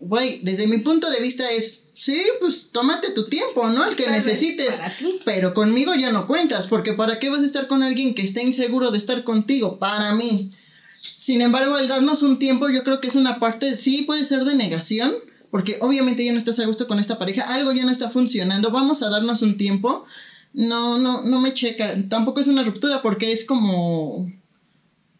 güey, 0.00 0.40
desde 0.42 0.66
mi 0.66 0.78
punto 0.78 1.10
de 1.10 1.20
vista 1.20 1.50
es, 1.50 1.88
sí, 1.94 2.22
pues 2.40 2.70
tómate 2.72 3.10
tu 3.10 3.24
tiempo, 3.24 3.68
¿no? 3.68 3.84
El 3.86 3.94
que 3.96 4.04
Tal 4.04 4.14
necesites. 4.14 4.76
para 4.76 4.96
ti. 4.96 5.18
Pero 5.24 5.52
conmigo 5.54 5.94
ya 5.94 6.10
no 6.12 6.26
cuentas, 6.26 6.66
porque 6.66 6.94
¿para 6.94 7.18
qué 7.18 7.28
vas 7.28 7.42
a 7.42 7.46
estar 7.46 7.66
con 7.66 7.82
alguien 7.82 8.14
que 8.14 8.22
esté 8.22 8.42
inseguro 8.42 8.90
de 8.90 8.98
estar 8.98 9.22
contigo? 9.24 9.78
Para 9.78 10.14
mí. 10.14 10.52
Sin 10.98 11.40
embargo, 11.42 11.76
el 11.78 11.88
darnos 11.88 12.22
un 12.22 12.38
tiempo, 12.38 12.68
yo 12.70 12.82
creo 12.84 13.00
que 13.00 13.08
es 13.08 13.16
una 13.16 13.38
parte, 13.38 13.76
sí 13.76 14.02
puede 14.02 14.24
ser 14.24 14.44
de 14.44 14.54
negación, 14.56 15.12
porque 15.50 15.78
obviamente 15.80 16.24
ya 16.24 16.32
no 16.32 16.38
estás 16.38 16.58
a 16.60 16.66
gusto 16.66 16.86
con 16.88 16.98
esta 16.98 17.18
pareja, 17.18 17.42
algo 17.42 17.72
ya 17.72 17.84
no 17.84 17.90
está 17.90 18.10
funcionando, 18.10 18.70
vamos 18.70 19.02
a 19.02 19.10
darnos 19.10 19.42
un 19.42 19.56
tiempo. 19.56 20.04
No, 20.52 20.98
no, 20.98 21.22
no 21.22 21.40
me 21.40 21.52
checa. 21.54 21.94
Tampoco 22.08 22.40
es 22.40 22.48
una 22.48 22.62
ruptura 22.62 23.02
porque 23.02 23.30
es 23.32 23.44
como, 23.44 24.30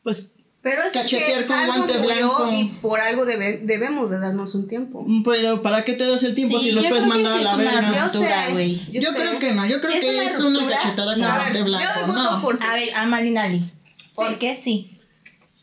pues, 0.03 0.33
Pero 0.63 0.83
es 0.83 0.93
Cachetear 0.95 1.43
que 1.43 1.47
con 1.47 1.57
algo 1.57 1.75
guante 1.75 1.99
blanco. 1.99 2.49
y 2.53 2.69
por 2.81 2.99
algo 3.01 3.25
debe- 3.27 3.61
debemos 3.63 4.11
de 4.11 4.19
darnos 4.19 4.55
un 4.55 4.67
tiempo. 4.67 5.07
pero 5.25 5.63
¿para 5.63 5.85
qué 5.85 5.93
te 5.93 6.09
das 6.09 6.23
el 6.25 6.35
tiempo 6.35 6.59
Sí, 6.59 6.67
si 6.67 6.73
los 6.73 6.87
puedes 6.87 7.07
mandar 7.07 7.33
a 7.39 7.43
la 7.43 7.55
verga? 7.57 7.83
Yo 7.83 8.03
ruptura, 8.05 8.47
sé, 8.47 8.53
güey. 8.53 8.81
Yo, 8.93 9.13
sé. 9.13 9.19
creo 9.19 9.39
que 9.39 9.53
no, 9.55 9.65
yo 9.67 9.79
creo 9.81 9.93
Si 9.93 9.99
es 9.99 10.05
que 10.05 10.25
es 10.25 10.39
una 10.41 10.59
ruptura, 10.59 10.79
cachetada 10.83 11.13
con 11.13 11.21
no. 11.23 11.29
A 11.29 11.37
guante 11.37 11.63
blanco. 11.63 11.85
yo 12.01 12.07
no. 12.15 12.43
por- 12.43 12.59
A 12.65 12.73
ver, 12.75 12.89
a 12.97 13.07
Malinali. 13.07 13.71
¿Por 14.15 14.29
Sí. 14.31 14.35
qué 14.41 14.57
sí? 14.57 14.91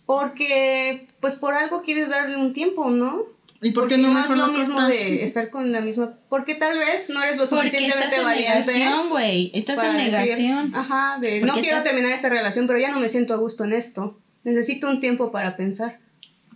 Porque, 0.05 1.07
pues 1.19 1.35
por 1.35 1.53
algo 1.53 1.81
quieres 1.83 2.09
darle 2.09 2.35
un 2.37 2.53
tiempo, 2.53 2.89
¿no? 2.89 3.23
¿Y 3.63 3.71
por 3.71 3.87
qué 3.87 3.95
Porque 3.95 3.97
no 3.97 4.13
no 4.13 4.19
es 4.19 4.29
mejor 4.29 4.37
lo 4.37 4.47
lo 4.47 4.53
mismo 4.59 4.75
cortas? 4.75 4.89
de 4.91 5.23
estar 5.23 5.49
con 5.49 5.71
la 5.71 5.81
misma. 5.81 6.13
Porque 6.29 6.55
tal 6.55 6.77
vez 6.77 7.09
no 7.09 7.23
eres 7.23 7.37
lo 7.37 7.47
suficientemente 7.47 8.03
estás 8.03 8.19
en 8.19 8.25
valiente. 8.25 8.73
negación, 8.73 9.09
güey. 9.09 9.51
Estás 9.53 9.79
en 9.83 9.97
decir, 9.97 10.11
negación. 10.19 10.75
ajá, 10.75 11.17
de 11.21 11.41
no 11.41 11.53
quiero 11.53 11.69
estás- 11.77 11.83
terminar 11.85 12.11
esta 12.11 12.29
relación, 12.29 12.67
pero 12.67 12.79
ya 12.79 12.91
no 12.91 12.99
me 12.99 13.07
siento 13.09 13.33
a 13.33 13.37
gusto 13.37 13.63
en 13.63 13.73
esto. 13.73 14.19
Necesito 14.43 14.89
un 14.89 14.99
tiempo 14.99 15.31
para 15.31 15.55
pensar. 15.55 15.99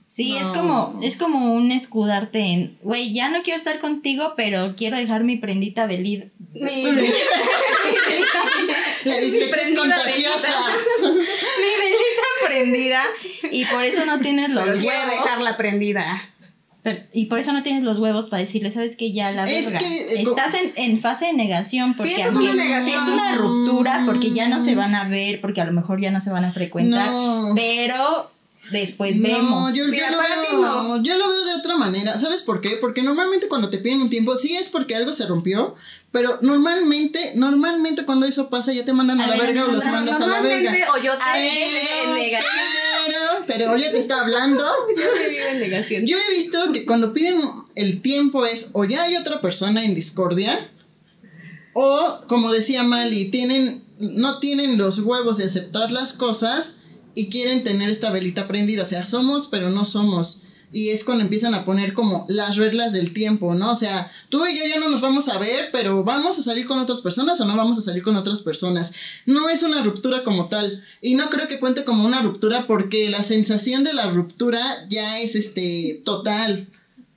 Sí, 0.05 0.35
es 0.37 0.43
No. 0.47 0.53
como, 0.53 0.99
es 1.03 1.17
como 1.17 1.53
un 1.53 1.71
escudarte 1.71 2.39
en, 2.39 2.77
güey, 2.81 3.13
ya 3.13 3.27
no 3.29 3.43
quiero 3.43 3.57
estar 3.57 3.79
contigo, 3.79 4.33
pero 4.37 4.73
quiero 4.77 4.95
dejar 4.97 5.23
mi 5.25 5.35
prendita 5.35 5.85
velida. 5.85 6.25
Mi- 6.53 6.61
La 9.05 9.17
dislexia 9.19 9.45
es 9.45 9.51
prendida 9.51 9.81
contagiosa. 9.81 10.49
mi 11.01 11.07
velita 11.07 12.47
prendida 12.47 13.03
y 13.51 13.65
por 13.65 13.83
eso 13.83 14.05
no 14.05 14.19
tienes 14.19 14.49
los 14.49 14.63
pero 14.63 14.77
huevos. 14.77 14.91
quiero 14.93 15.07
dejarla 15.11 15.57
prendida. 15.57 16.29
Pero- 16.87 17.03
y 17.11 17.25
por 17.25 17.39
eso 17.39 17.51
no 17.51 17.63
tienes 17.63 17.83
los 17.83 17.99
huevos 17.99 18.29
para 18.29 18.41
decirle, 18.41 18.71
¿sabes 18.71 18.95
qué? 18.95 19.11
Ya 19.11 19.31
la 19.31 19.49
Es 19.49 19.65
verga. 19.65 19.79
que, 19.79 19.85
eh, 19.97 20.21
Estás 20.21 20.53
en, 20.53 20.71
en 20.75 21.01
fase 21.01 21.25
de 21.25 21.33
negación 21.33 21.93
porque 21.93 22.15
eso 22.15 22.29
es 22.29 22.35
una 22.35 22.53
negación. 22.55 23.01
es 23.01 23.07
una 23.09 23.35
ruptura 23.35 24.03
porque 24.05 24.31
ya 24.31 24.47
no 24.47 24.57
se 24.59 24.73
van 24.75 24.95
a 24.95 25.03
ver, 25.09 25.41
porque 25.41 25.59
a 25.59 25.65
lo 25.65 25.73
mejor 25.73 25.99
ya 25.99 26.11
no 26.11 26.21
se 26.21 26.29
van 26.29 26.45
a 26.45 26.51
frecuentar, 26.53 27.09
No. 27.11 27.51
pero 27.55 28.31
después 28.71 29.17
No, 29.17 29.27
vemos. 29.29 29.73
yo, 29.73 29.85
yo 29.85 29.91
Mira, 29.91 30.11
lo 30.11 30.17
para 30.17 30.35
veo, 30.35 30.49
ti 30.49 30.55
no. 30.57 31.03
yo 31.03 31.17
lo 31.17 31.29
veo 31.29 31.45
de 31.45 31.53
otra 31.55 31.75
manera. 31.77 32.17
¿Sabes 32.17 32.41
por 32.41 32.61
qué? 32.61 32.77
Porque 32.81 33.01
normalmente 33.03 33.47
cuando 33.47 33.69
te 33.69 33.77
piden 33.77 34.01
un 34.01 34.09
tiempo, 34.09 34.35
sí 34.35 34.55
es 34.55 34.69
porque 34.69 34.95
algo 34.95 35.13
se 35.13 35.25
rompió, 35.25 35.75
pero 36.11 36.39
normalmente, 36.41 37.33
normalmente 37.35 38.05
cuando 38.05 38.25
eso 38.25 38.49
pasa 38.49 38.73
ya 38.73 38.83
te 38.85 38.93
mandan 38.93 39.19
a, 39.21 39.25
A 39.25 39.27
la 39.27 39.37
ver, 39.37 39.47
verga 39.47 39.65
o 39.65 39.71
los 39.71 39.85
no, 39.85 39.91
mandas 39.91 40.15
a 40.17 40.19
la 40.19 40.25
Normalmente, 40.27 40.71
verga. 40.71 40.93
o 40.93 40.97
yo 40.97 41.17
te 41.17 41.23
A 41.23 41.37
vivo 41.37 41.53
en 42.05 42.13
ver, 42.13 42.23
negación. 42.23 42.53
Pero, 43.07 43.45
pero 43.47 43.71
oye, 43.73 43.89
te 43.89 43.99
está 43.99 44.21
hablando. 44.21 44.63
Yo 44.97 45.03
te 45.23 45.29
vivo 45.29 45.45
en 45.51 45.59
negación. 45.59 46.05
Yo 46.05 46.17
he 46.17 46.35
visto 46.35 46.71
que 46.73 46.85
cuando 46.85 47.13
piden 47.13 47.39
el 47.75 48.01
tiempo 48.01 48.45
es 48.45 48.71
o 48.73 48.83
ya 48.85 49.03
hay 49.03 49.15
otra 49.15 49.39
persona 49.41 49.83
en 49.85 49.95
discordia 49.95 50.69
o 51.73 52.21
como 52.27 52.51
decía 52.51 52.83
Mali, 52.83 53.25
tienen 53.29 53.83
no 53.99 54.39
tienen 54.39 54.77
los 54.77 54.99
huevos 54.99 55.37
de 55.37 55.45
aceptar 55.45 55.91
las 55.91 56.13
cosas 56.13 56.81
y 57.17 57.29
quieren 57.29 57.63
tener 57.63 57.89
esta 57.89 58.11
velita 58.11 58.47
prendida, 58.47 58.83
o 58.83 58.85
sea, 58.85 59.03
somos 59.03 59.47
pero 59.47 59.69
no 59.69 59.85
somos. 59.85 60.43
Y 60.71 60.89
es 60.89 61.05
cuando 61.05 61.23
empiezan 61.23 61.55
a 61.55 61.63
poner 61.63 61.93
como 61.93 62.25
las 62.27 62.57
reglas 62.57 62.91
del 62.91 63.13
tiempo, 63.13 63.55
¿no? 63.55 63.71
O 63.71 63.75
sea, 63.75 64.11
tú 64.29 64.45
y 64.45 64.57
yo 64.57 64.65
ya 64.67 64.79
no 64.79 64.89
nos 64.89 64.99
vamos 64.99 65.29
a 65.29 65.37
ver, 65.37 65.69
pero 65.71 66.03
vamos 66.03 66.37
a 66.37 66.41
salir 66.43 66.67
con 66.67 66.77
otras 66.77 66.99
personas 66.99 67.39
o 67.39 67.45
no 67.45 67.55
vamos 67.55 67.77
a 67.77 67.81
salir 67.81 68.03
con 68.03 68.17
otras 68.17 68.41
personas. 68.41 68.91
No 69.25 69.47
es 69.49 69.63
una 69.63 69.81
ruptura 69.81 70.23
como 70.25 70.49
tal. 70.49 70.83
Y 71.01 71.15
no 71.15 71.29
creo 71.29 71.47
que 71.47 71.59
cuente 71.61 71.85
como 71.85 72.05
una 72.05 72.21
ruptura 72.21 72.67
porque 72.67 73.09
la 73.09 73.23
sensación 73.23 73.85
de 73.85 73.93
la 73.93 74.11
ruptura 74.11 74.61
ya 74.89 75.19
es 75.21 75.35
este 75.35 76.01
total. 76.03 76.67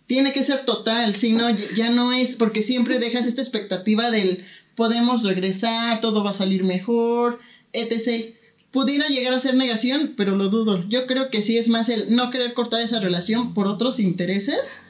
Tiene 0.06 0.32
que 0.32 0.44
ser 0.44 0.64
total, 0.64 1.16
si 1.16 1.32
no, 1.32 1.50
ya- 1.76 1.90
no 1.90 2.12
es, 2.12 2.36
porque 2.36 2.62
siempre 2.62 3.00
dejas 3.00 3.26
esta 3.26 3.42
expectativa 3.42 4.10
del 4.12 4.44
podemos 4.76 5.24
regresar, 5.24 6.00
todo 6.00 6.22
va 6.22 6.30
a 6.30 6.34
salir 6.34 6.62
mejor, 6.62 7.38
etc. 7.72 8.32
Pudiera 8.72 9.08
llegar 9.08 9.34
a 9.34 9.40
ser 9.40 9.54
negación, 9.54 10.14
pero 10.16 10.36
lo 10.36 10.48
dudo. 10.48 10.84
Yo 10.88 11.06
creo 11.06 11.30
que 11.30 11.42
sí 11.42 11.58
es 11.58 11.68
más 11.68 11.88
el 11.88 12.14
no 12.14 12.30
querer 12.30 12.54
cortar 12.54 12.80
esa 12.80 13.00
relación 13.00 13.52
por 13.52 13.66
otros 13.66 13.98
intereses, 13.98 14.84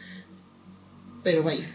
pero 1.24 1.42
vaya. 1.42 1.74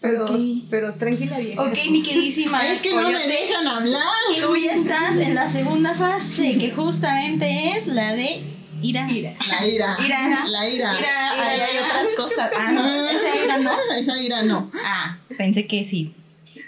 Pero, 0.00 0.26
pero 0.68 0.94
tranquila 0.94 1.38
bien. 1.38 1.58
Ok, 1.58 1.78
mi 1.90 2.02
queridísima. 2.02 2.66
Es 2.66 2.82
que 2.82 2.92
no 2.92 3.08
me 3.08 3.26
dejan 3.26 3.68
hablar. 3.68 4.02
Tú 4.40 4.56
ya 4.56 4.72
estás 4.72 5.16
en 5.18 5.34
la 5.34 5.48
segunda 5.48 5.94
fase, 5.94 6.58
que 6.58 6.72
justamente 6.72 7.68
es 7.76 7.86
la 7.86 8.14
de 8.14 8.42
ira. 8.82 9.06
Mira. 9.06 9.36
La 9.46 9.66
ira. 9.66 9.96
Ira. 10.04 10.46
La 10.48 10.68
ira. 10.68 10.98
Ira, 10.98 11.30
ahí 11.30 11.60
hay 11.60 11.78
otras 11.78 12.08
cosas. 12.16 12.50
Ah, 12.58 12.72
no, 12.72 12.84
esa 12.84 13.44
ira 13.44 13.58
no. 13.58 13.72
Esa 13.96 14.20
ira 14.20 14.42
no. 14.42 14.72
Ah, 14.84 15.18
pensé 15.38 15.68
que 15.68 15.84
sí. 15.84 16.14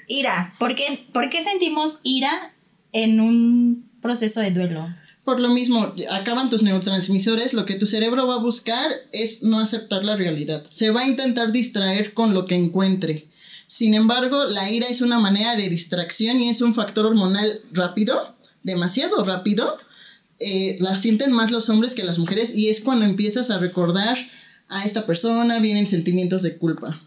Ira. 0.06 0.54
¿Por 0.60 0.76
qué, 0.76 1.04
por 1.12 1.28
qué 1.28 1.42
sentimos 1.42 2.00
ira 2.04 2.54
en 2.92 3.20
un 3.20 3.83
proceso 4.04 4.40
de 4.40 4.50
duelo? 4.50 4.94
Por 5.24 5.40
lo 5.40 5.48
mismo, 5.48 5.94
acaban 6.10 6.50
tus 6.50 6.62
neurotransmisores, 6.62 7.54
lo 7.54 7.64
que 7.64 7.76
tu 7.76 7.86
cerebro 7.86 8.26
va 8.26 8.34
a 8.34 8.42
buscar 8.42 8.92
es 9.12 9.42
no 9.42 9.58
aceptar 9.58 10.04
la 10.04 10.14
realidad. 10.14 10.62
Se 10.68 10.90
va 10.90 11.00
a 11.00 11.08
intentar 11.08 11.50
distraer 11.52 12.12
con 12.12 12.34
lo 12.34 12.46
que 12.46 12.54
encuentre. 12.54 13.26
Sin 13.66 13.94
embargo, 13.94 14.44
la 14.44 14.70
ira 14.70 14.88
es 14.88 15.00
una 15.00 15.18
manera 15.18 15.56
de 15.56 15.70
distracción 15.70 16.42
y 16.42 16.50
es 16.50 16.60
un 16.60 16.74
factor 16.74 17.06
hormonal 17.06 17.62
rápido, 17.72 18.36
demasiado 18.62 19.24
rápido. 19.24 19.78
Eh, 20.38 20.76
la 20.80 20.96
sienten 20.96 21.32
más 21.32 21.50
los 21.50 21.70
hombres 21.70 21.94
que 21.94 22.04
las 22.04 22.18
mujeres 22.18 22.54
y 22.54 22.68
es 22.68 22.82
cuando 22.82 23.06
empiezas 23.06 23.48
a 23.50 23.58
recordar 23.58 24.18
a 24.68 24.84
esta 24.84 25.06
persona, 25.06 25.60
vienen 25.60 25.86
sentimientos 25.86 26.42
de 26.42 26.58
culpa. 26.58 27.00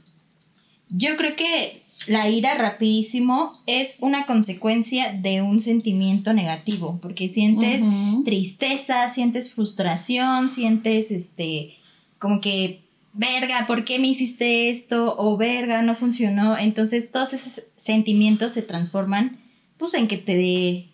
Yo 0.89 1.15
creo 1.15 1.35
que 1.35 1.83
la 2.07 2.29
ira 2.29 2.55
rapidísimo 2.55 3.47
es 3.65 3.99
una 4.01 4.25
consecuencia 4.25 5.11
de 5.11 5.41
un 5.41 5.59
sentimiento 5.59 6.31
negativo, 6.33 6.99
porque 7.01 7.27
sientes 7.27 7.81
tristeza, 8.23 9.09
sientes 9.09 9.51
frustración, 9.51 10.49
sientes 10.49 11.11
este 11.11 11.75
como 12.19 12.39
que 12.39 12.83
verga, 13.13 13.65
¿por 13.67 13.83
qué 13.83 13.99
me 13.99 14.07
hiciste 14.07 14.69
esto? 14.69 15.15
o 15.17 15.35
verga, 15.37 15.81
no 15.81 15.95
funcionó. 15.95 16.57
Entonces 16.57 17.11
todos 17.11 17.33
esos 17.33 17.67
sentimientos 17.75 18.53
se 18.53 18.61
transforman 18.61 19.39
pues 19.77 19.93
en 19.95 20.07
que 20.07 20.17
te 20.17 20.35
dé 20.35 20.89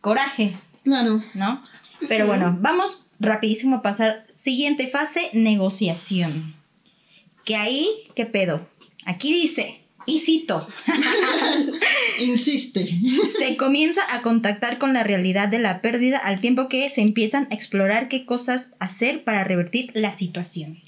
coraje. 0.00 0.56
Claro. 0.84 1.22
¿No? 1.34 1.62
Pero 2.08 2.26
bueno, 2.26 2.56
vamos 2.60 3.10
rapidísimo 3.20 3.76
a 3.76 3.82
pasar. 3.82 4.26
Siguiente 4.34 4.86
fase, 4.86 5.30
negociación. 5.32 6.54
Que 7.44 7.56
ahí, 7.56 7.88
¿qué 8.14 8.26
pedo? 8.26 8.66
Aquí 9.06 9.32
dice, 9.32 9.83
y 10.06 10.18
cito. 10.18 10.66
Insiste. 12.20 13.00
Se 13.36 13.56
comienza 13.56 14.02
a 14.14 14.22
contactar 14.22 14.78
con 14.78 14.92
la 14.92 15.02
realidad 15.02 15.48
de 15.48 15.58
la 15.58 15.80
pérdida 15.82 16.18
al 16.18 16.40
tiempo 16.40 16.68
que 16.68 16.90
se 16.90 17.00
empiezan 17.00 17.48
a 17.50 17.54
explorar 17.54 18.08
qué 18.08 18.26
cosas 18.26 18.74
hacer 18.80 19.24
para 19.24 19.44
revertir 19.44 19.90
la 19.94 20.16
situación. 20.16 20.80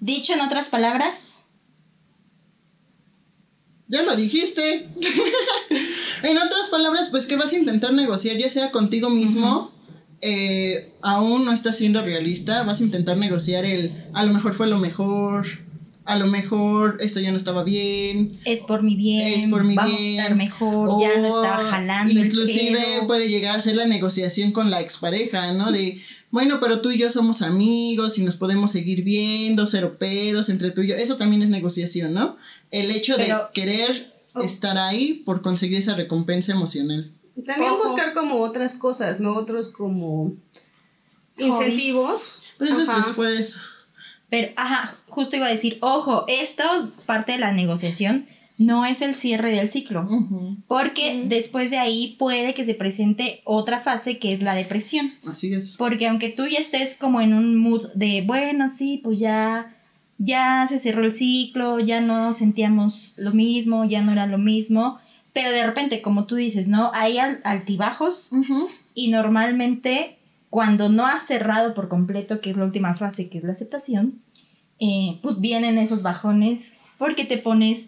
Dicho 0.00 0.32
en 0.32 0.40
otras 0.40 0.68
palabras. 0.68 1.44
Ya 3.88 4.02
lo 4.02 4.14
dijiste. 4.16 4.86
en 6.22 6.38
otras 6.38 6.68
palabras, 6.70 7.08
pues 7.10 7.26
que 7.26 7.36
vas 7.36 7.52
a 7.52 7.58
intentar 7.58 7.92
negociar, 7.92 8.36
ya 8.36 8.48
sea 8.48 8.70
contigo 8.70 9.10
mismo. 9.10 9.72
Eh, 10.20 10.92
aún 11.00 11.44
no 11.44 11.52
estás 11.52 11.76
siendo 11.76 12.02
realista, 12.02 12.64
vas 12.64 12.80
a 12.80 12.84
intentar 12.84 13.16
negociar 13.16 13.64
el 13.64 13.92
a 14.14 14.24
lo 14.24 14.32
mejor 14.32 14.54
fue 14.54 14.66
lo 14.66 14.78
mejor, 14.78 15.46
a 16.08 16.16
lo 16.16 16.26
mejor 16.26 16.96
esto 17.00 17.20
ya 17.20 17.30
no 17.30 17.36
estaba 17.36 17.64
bien. 17.64 18.40
Es 18.46 18.62
por 18.62 18.82
mi 18.82 18.96
bien. 18.96 19.34
Es 19.34 19.50
por 19.50 19.62
mi 19.62 19.76
vamos 19.76 19.94
bien. 19.94 20.20
a 20.20 20.22
estar 20.22 20.36
mejor, 20.38 20.98
ya 20.98 21.18
no 21.18 21.28
estaba 21.28 21.62
jalando. 21.64 22.18
Inclusive 22.18 22.80
puede 23.06 23.28
llegar 23.28 23.54
a 23.54 23.60
ser 23.60 23.76
la 23.76 23.86
negociación 23.86 24.52
con 24.52 24.70
la 24.70 24.80
expareja, 24.80 25.52
¿no? 25.52 25.70
De, 25.70 26.00
bueno, 26.30 26.60
pero 26.60 26.80
tú 26.80 26.90
y 26.90 26.98
yo 26.98 27.10
somos 27.10 27.42
amigos 27.42 28.18
y 28.18 28.24
nos 28.24 28.36
podemos 28.36 28.70
seguir 28.70 29.04
viendo, 29.04 29.66
cero 29.66 29.96
pedos 29.98 30.48
entre 30.48 30.70
tú 30.70 30.80
y 30.80 30.88
yo. 30.88 30.94
Eso 30.94 31.18
también 31.18 31.42
es 31.42 31.50
negociación, 31.50 32.14
¿no? 32.14 32.38
El 32.70 32.90
hecho 32.90 33.18
de 33.18 33.30
querer 33.52 34.14
oh. 34.32 34.40
estar 34.40 34.78
ahí 34.78 35.22
por 35.26 35.42
conseguir 35.42 35.76
esa 35.76 35.94
recompensa 35.94 36.52
emocional. 36.52 37.12
También 37.44 37.72
buscar 37.84 38.14
como 38.14 38.40
otras 38.40 38.76
cosas, 38.76 39.20
¿no? 39.20 39.36
Otros 39.36 39.68
como 39.68 40.32
incentivos. 41.36 42.44
Pero 42.56 42.72
eso 42.72 42.80
es 42.80 42.96
después. 42.96 43.58
Pero, 44.30 44.52
ajá, 44.56 44.96
justo 45.08 45.36
iba 45.36 45.46
a 45.46 45.50
decir, 45.50 45.78
ojo, 45.80 46.24
esto 46.28 46.62
parte 47.06 47.32
de 47.32 47.38
la 47.38 47.52
negociación 47.52 48.26
no 48.58 48.84
es 48.84 49.02
el 49.02 49.14
cierre 49.14 49.52
del 49.52 49.70
ciclo, 49.70 50.08
porque 50.66 51.22
después 51.26 51.70
de 51.70 51.78
ahí 51.78 52.16
puede 52.18 52.54
que 52.54 52.64
se 52.64 52.74
presente 52.74 53.40
otra 53.44 53.80
fase 53.80 54.18
que 54.18 54.32
es 54.32 54.42
la 54.42 54.54
depresión. 54.54 55.14
Así 55.24 55.54
es. 55.54 55.76
Porque 55.78 56.08
aunque 56.08 56.28
tú 56.28 56.44
ya 56.46 56.58
estés 56.58 56.96
como 56.96 57.20
en 57.20 57.34
un 57.34 57.56
mood 57.56 57.86
de, 57.94 58.22
bueno, 58.26 58.68
sí, 58.68 59.00
pues 59.04 59.20
ya, 59.20 59.76
ya 60.18 60.66
se 60.68 60.80
cerró 60.80 61.04
el 61.04 61.14
ciclo, 61.14 61.78
ya 61.78 62.00
no 62.00 62.32
sentíamos 62.32 63.14
lo 63.18 63.30
mismo, 63.30 63.84
ya 63.84 64.02
no 64.02 64.10
era 64.10 64.26
lo 64.26 64.38
mismo, 64.38 64.98
pero 65.32 65.52
de 65.52 65.64
repente, 65.64 66.02
como 66.02 66.24
tú 66.24 66.34
dices, 66.34 66.66
¿no? 66.66 66.90
Hay 66.94 67.18
altibajos 67.18 68.32
y 68.92 69.08
normalmente 69.08 70.17
cuando 70.50 70.88
no 70.88 71.06
has 71.06 71.26
cerrado 71.26 71.74
por 71.74 71.88
completo, 71.88 72.40
que 72.40 72.50
es 72.50 72.56
la 72.56 72.64
última 72.64 72.96
fase, 72.96 73.28
que 73.28 73.38
es 73.38 73.44
la 73.44 73.52
aceptación, 73.52 74.22
eh, 74.80 75.18
pues 75.22 75.40
vienen 75.40 75.78
esos 75.78 76.02
bajones 76.02 76.74
porque 76.98 77.24
te 77.24 77.38
pones 77.38 77.86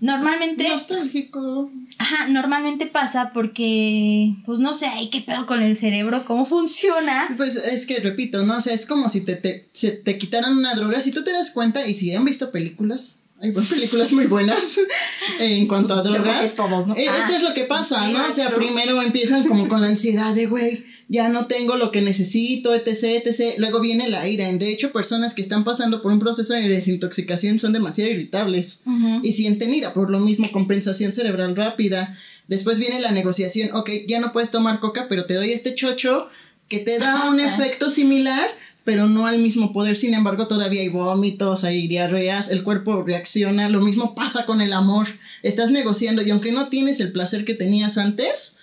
normalmente 0.00 0.68
nostálgico. 0.68 1.70
Ajá, 1.98 2.28
normalmente 2.28 2.86
pasa 2.86 3.30
porque 3.32 4.34
pues 4.44 4.58
no 4.58 4.74
sé, 4.74 4.86
hay 4.86 5.10
qué 5.10 5.20
pedo 5.20 5.46
con 5.46 5.62
el 5.62 5.76
cerebro, 5.76 6.24
cómo 6.24 6.46
funciona. 6.46 7.32
Pues 7.36 7.56
es 7.56 7.86
que 7.86 8.00
repito, 8.00 8.44
no, 8.44 8.58
o 8.58 8.60
sea, 8.60 8.74
es 8.74 8.86
como 8.86 9.08
si 9.08 9.24
te, 9.24 9.36
te, 9.36 9.68
te 9.72 10.18
quitaran 10.18 10.56
una 10.56 10.74
droga, 10.74 11.00
si 11.00 11.12
tú 11.12 11.22
te 11.22 11.32
das 11.32 11.50
cuenta 11.50 11.86
y 11.86 11.94
si 11.94 12.14
han 12.14 12.24
visto 12.24 12.50
películas, 12.50 13.20
hay 13.42 13.50
películas 13.50 14.12
muy 14.12 14.26
buenas 14.26 14.78
en 15.40 15.66
cuanto 15.66 15.94
a 15.94 16.02
pues, 16.02 16.14
drogas. 16.14 16.54
Todos, 16.54 16.86
¿no? 16.86 16.94
Eh, 16.94 17.06
esto 17.06 17.32
ah. 17.32 17.36
es 17.36 17.42
lo 17.42 17.54
que 17.54 17.64
pasa, 17.64 18.08
¿no? 18.10 18.24
O 18.28 18.32
sea, 18.32 18.50
primero 18.50 19.02
empiezan 19.02 19.44
como 19.44 19.68
con 19.68 19.80
la 19.80 19.88
ansiedad 19.88 20.32
de, 20.32 20.46
güey, 20.46 20.84
ya 21.08 21.28
no 21.28 21.46
tengo 21.46 21.76
lo 21.76 21.90
que 21.90 22.02
necesito, 22.02 22.74
etc, 22.74 23.24
etc. 23.24 23.54
Luego 23.58 23.80
viene 23.80 24.08
la 24.08 24.26
ira. 24.28 24.50
De 24.52 24.70
hecho, 24.70 24.92
personas 24.92 25.34
que 25.34 25.42
están 25.42 25.64
pasando 25.64 26.02
por 26.02 26.12
un 26.12 26.20
proceso 26.20 26.54
de 26.54 26.68
desintoxicación 26.68 27.58
son 27.58 27.72
demasiado 27.72 28.10
irritables 28.10 28.82
y 29.22 29.32
sienten 29.32 29.74
ira, 29.74 29.94
por 29.94 30.10
lo 30.10 30.20
mismo 30.20 30.50
compensación 30.52 31.12
cerebral 31.12 31.56
rápida. 31.56 32.14
Después 32.48 32.78
viene 32.78 33.00
la 33.00 33.12
negociación, 33.12 33.70
ok, 33.72 33.90
ya 34.08 34.20
no 34.20 34.32
puedes 34.32 34.50
tomar 34.50 34.80
coca, 34.80 35.06
pero 35.08 35.26
te 35.26 35.34
doy 35.34 35.52
este 35.52 35.74
chocho 35.74 36.28
que 36.68 36.78
te 36.78 36.98
da 36.98 37.24
un 37.30 37.40
efecto 37.40 37.90
similar, 37.90 38.48
pero 38.84 39.06
no 39.06 39.26
al 39.26 39.38
mismo 39.38 39.72
poder. 39.72 39.96
Sin 39.96 40.14
embargo, 40.14 40.48
todavía 40.48 40.80
hay 40.80 40.88
vómitos, 40.88 41.64
hay 41.64 41.86
diarreas, 41.86 42.50
el 42.50 42.62
cuerpo 42.62 43.02
reacciona. 43.02 43.68
Lo 43.68 43.80
mismo 43.80 44.14
pasa 44.14 44.44
con 44.44 44.60
el 44.60 44.72
amor. 44.72 45.08
Estás 45.42 45.70
negociando 45.70 46.22
y 46.22 46.30
aunque 46.30 46.52
no 46.52 46.68
tienes 46.68 47.00
el 47.00 47.12
placer 47.12 47.44
que 47.44 47.54
tenías 47.54 47.98
antes, 47.98 48.56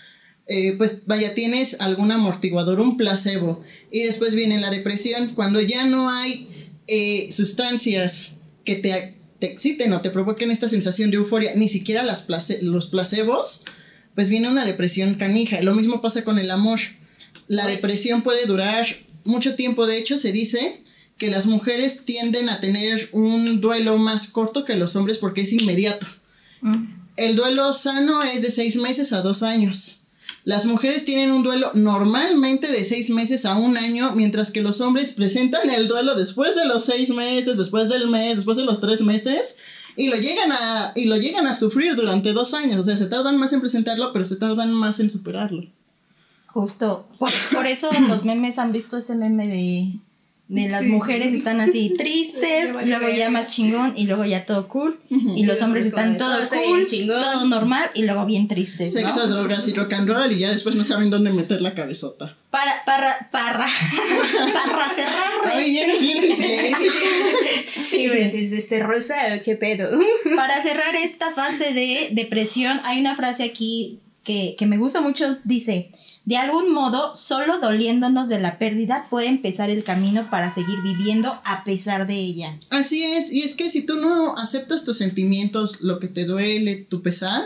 eh, 0.51 0.73
pues 0.79 1.03
vaya, 1.05 1.35
tienes 1.35 1.79
algún 1.79 2.12
amortiguador, 2.12 2.79
un 2.79 2.97
placebo. 2.97 3.62
Y 3.91 4.01
después 4.01 4.33
viene 4.33 4.59
la 4.59 4.71
depresión, 4.71 5.35
cuando 5.35 5.62
ya 5.62 5.85
no 5.85 6.09
hay 6.09 6.49
eh, 6.88 7.31
sustancias 7.31 8.38
que 8.65 8.75
te, 8.75 9.13
te, 9.38 9.45
exciten 9.45 9.93
o 9.93 10.01
te 10.01 10.09
provoquen 10.09 10.49
esta 10.49 10.67
sensación 10.67 11.12
de 11.12 11.17
euforia, 11.17 11.53
ni 11.53 11.69
siquiera 11.69 12.01
las 12.01 12.27
los 12.63 12.88
placebos, 12.88 13.65
pues 14.15 14.29
viene 14.29 14.49
una 14.49 14.65
depresión 14.65 15.13
canija. 15.15 15.62
Lo 15.62 15.75
mismo 15.75 16.01
pasa 16.01 16.23
con 16.23 16.39
el 16.39 16.49
amor. 16.49 16.79
La 17.47 17.67
depresión 17.67 18.23
puede 18.23 18.47
durar 18.47 18.88
mucho 19.25 19.53
tiempo. 19.53 19.85
De 19.85 19.99
hecho, 19.99 20.17
se 20.17 20.31
dice 20.31 20.81
que 21.19 21.29
las 21.29 21.45
mujeres 21.45 22.05
tienden 22.05 22.49
a 22.49 22.59
tener 22.59 23.09
un 23.12 23.62
duelo 23.62 23.99
más 23.99 24.31
corto 24.31 24.65
que 24.65 24.75
los 24.75 24.95
hombres 24.95 25.19
porque 25.19 25.41
es 25.41 25.53
inmediato. 25.53 26.07
Mm. 26.62 26.85
El 27.17 27.35
duelo 27.35 27.71
sano 27.71 28.23
es 28.23 28.41
de 28.41 28.49
seis 28.49 28.77
meses 28.77 29.13
a 29.13 29.21
dos 29.21 29.43
años. 29.43 29.98
Las 30.49 30.65
mujeres 30.65 31.05
tienen 31.05 31.29
un 31.29 31.43
duelo 31.43 31.69
normalmente 31.75 32.71
de 32.71 32.83
seis 32.83 33.12
meses 33.12 33.45
a 33.45 33.55
un 33.55 33.77
año, 33.77 34.13
mientras 34.15 34.49
que 34.49 34.63
los 34.63 34.81
hombres 34.81 35.13
presentan 35.13 35.69
el 35.69 35.88
duelo 35.88 36.15
después 36.15 36.55
de 36.55 36.65
los 36.65 36.85
seis 36.85 37.12
meses, 37.12 37.55
después 37.55 37.88
del 37.88 38.07
mes, 38.07 38.38
después 38.38 38.57
de 38.57 38.65
los 38.65 38.81
tres 38.81 39.01
meses, 39.01 39.57
y 39.95 40.09
lo 40.09 40.15
llegan 40.15 40.51
a, 40.51 40.91
y 40.95 41.05
lo 41.05 41.17
llegan 41.17 41.45
a 41.45 41.53
sufrir 41.53 41.95
durante 41.95 42.33
dos 42.33 42.55
años. 42.55 42.79
O 42.79 42.83
sea, 42.83 42.97
se 42.97 43.05
tardan 43.05 43.38
más 43.38 43.53
en 43.53 43.59
presentarlo, 43.59 44.12
pero 44.12 44.25
se 44.25 44.38
tardan 44.38 44.73
más 44.73 44.99
en 44.99 45.12
superarlo. 45.12 45.67
Justo. 46.47 47.07
Por, 47.19 47.67
eso 47.67 47.93
en 47.93 48.07
los 48.07 48.25
memes 48.25 48.57
han 48.57 48.71
visto 48.71 48.97
ese 48.97 49.13
meme 49.13 49.47
de, 49.47 49.99
de 50.49 50.67
las 50.67 50.83
mujeres 50.85 51.31
están 51.31 51.62
así 51.62 51.93
tristes, 51.97 52.71
luego 52.83 53.07
ya 53.09 53.29
más 53.29 53.47
chingón 53.47 53.93
y 53.95 54.07
luego 54.07 54.25
ya 54.25 54.45
todo 54.45 54.67
cool. 54.67 54.99
Y 55.09 55.43
los 55.43 55.62
hombres 55.62 55.85
están 55.85 56.17
todo, 56.17 56.38
cool, 56.49 56.88
todo 57.07 57.45
normal 57.45 57.91
y 57.93 58.01
luego 58.01 58.25
bien 58.25 58.47
tristes. 58.47 58.91
Sexo, 58.91 59.27
drogas 59.27 59.67
y 59.67 59.73
rock 59.73 59.93
and 59.93 60.09
roll 60.09 60.31
y 60.31 60.39
ya 60.39 60.49
después 60.49 60.75
no 60.75 60.83
saben 60.83 61.12
dónde 61.12 61.31
meter 61.31 61.62
la 61.62 61.75
cabezota. 61.75 62.35
Para, 62.49 62.83
para, 62.83 63.29
para, 63.31 63.59
para 64.71 64.89
cerrar. 64.89 65.53
Ay, 65.53 65.77
este... 65.77 66.75
sí, 67.83 68.05
este 68.05 68.81
rosa, 68.81 69.39
qué 69.45 69.55
pedo. 69.55 69.99
para 70.35 70.63
cerrar 70.63 70.95
esta 70.95 71.31
fase 71.31 71.73
de 71.73 72.09
depresión, 72.12 72.81
hay 72.85 72.99
una 72.99 73.15
frase 73.15 73.43
aquí 73.43 73.99
que, 74.23 74.55
que 74.57 74.65
me 74.65 74.77
gusta 74.77 74.99
mucho. 74.99 75.38
Dice, 75.43 75.91
de 76.25 76.38
algún 76.38 76.73
modo, 76.73 77.15
solo 77.15 77.60
doliéndonos 77.60 78.27
de 78.27 78.39
la 78.39 78.60
pérdida 78.60 79.08
puede 79.10 79.27
empezar 79.27 79.69
el 79.69 79.84
camino 79.84 80.29
para 80.29 80.53
seguir 80.53 80.82
viviendo 80.84 81.29
a 81.43 81.63
pesar 81.63 82.05
de 82.08 82.15
ella. 82.15 82.60
Así 82.69 83.03
es, 83.03 83.32
y 83.32 83.41
es 83.41 83.55
que 83.55 83.69
si 83.69 83.86
tú 83.86 83.95
no 83.95 84.36
aceptas 84.38 84.84
tus 84.84 84.97
sentimientos, 84.97 85.82
lo 85.82 85.99
que 85.99 86.08
te 86.08 86.25
duele, 86.25 86.75
tu 86.75 87.01
pesar, 87.01 87.45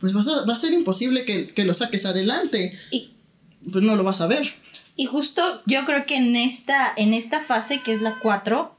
pues 0.00 0.14
va 0.14 0.52
a 0.52 0.56
ser 0.56 0.72
imposible 0.72 1.24
que, 1.24 1.48
que, 1.48 1.64
lo 1.64 1.74
saques 1.74 2.06
adelante. 2.06 2.72
Y, 2.90 3.14
pues 3.72 3.82
no 3.82 3.96
lo 3.96 4.04
vas 4.04 4.20
a 4.20 4.26
ver. 4.26 4.52
Y 4.96 5.06
justo 5.06 5.42
yo 5.66 5.84
creo 5.84 6.06
que 6.06 6.16
en 6.16 6.36
esta, 6.36 6.92
en 6.96 7.14
esta 7.14 7.40
fase, 7.40 7.80
que 7.82 7.94
es 7.94 8.00
la 8.00 8.18
4, 8.20 8.73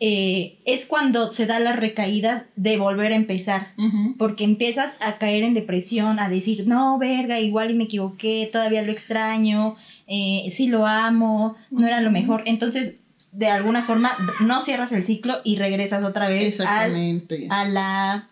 eh, 0.00 0.58
es 0.64 0.86
cuando 0.86 1.32
se 1.32 1.46
da 1.46 1.58
las 1.58 1.76
recaídas 1.76 2.44
de 2.54 2.76
volver 2.76 3.12
a 3.12 3.16
empezar, 3.16 3.72
porque 4.16 4.44
empiezas 4.44 4.94
a 5.00 5.18
caer 5.18 5.42
en 5.42 5.54
depresión, 5.54 6.20
a 6.20 6.28
decir, 6.28 6.68
no, 6.68 6.98
verga, 6.98 7.40
igual 7.40 7.72
y 7.72 7.74
me 7.74 7.84
equivoqué, 7.84 8.48
todavía 8.52 8.82
lo 8.82 8.92
extraño, 8.92 9.76
eh, 10.06 10.48
sí 10.52 10.68
lo 10.68 10.86
amo, 10.86 11.56
no 11.70 11.86
era 11.86 12.00
lo 12.00 12.12
mejor. 12.12 12.44
Entonces, 12.46 12.96
de 13.32 13.48
alguna 13.48 13.82
forma, 13.82 14.16
no 14.40 14.60
cierras 14.60 14.92
el 14.92 15.04
ciclo 15.04 15.40
y 15.44 15.56
regresas 15.56 16.04
otra 16.04 16.28
vez 16.28 16.60
al, 16.60 17.24
a 17.50 17.64
la... 17.64 18.28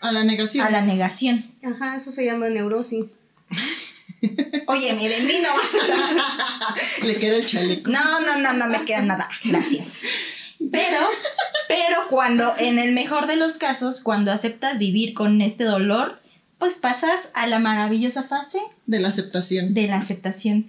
A 0.00 0.12
la 0.12 0.24
negación. 0.24 0.66
A 0.66 0.70
la 0.70 0.82
negación. 0.82 1.44
Ajá, 1.62 1.96
eso 1.96 2.10
se 2.10 2.24
llama 2.24 2.48
neurosis. 2.48 3.16
Oye, 4.66 4.92
mi 4.94 5.06
de 5.06 5.20
mí 5.20 5.34
no 5.42 5.48
vas 5.56 7.00
a... 7.00 7.06
Le 7.06 7.16
queda 7.16 7.36
el 7.36 7.46
chaleco. 7.46 7.90
No, 7.90 8.20
no, 8.20 8.38
no, 8.38 8.52
no 8.52 8.66
me 8.66 8.84
queda 8.84 9.02
nada. 9.02 9.28
Gracias. 9.44 10.02
Pero, 10.58 10.98
pero 11.68 11.96
cuando, 12.10 12.52
en 12.58 12.78
el 12.78 12.92
mejor 12.92 13.26
de 13.26 13.36
los 13.36 13.58
casos, 13.58 14.00
cuando 14.00 14.32
aceptas 14.32 14.78
vivir 14.78 15.14
con 15.14 15.40
este 15.42 15.64
dolor, 15.64 16.20
pues 16.58 16.78
pasas 16.78 17.28
a 17.34 17.46
la 17.46 17.58
maravillosa 17.58 18.22
fase 18.22 18.58
de 18.86 19.00
la 19.00 19.08
aceptación. 19.08 19.74
De 19.74 19.86
la 19.86 19.96
aceptación. 19.96 20.66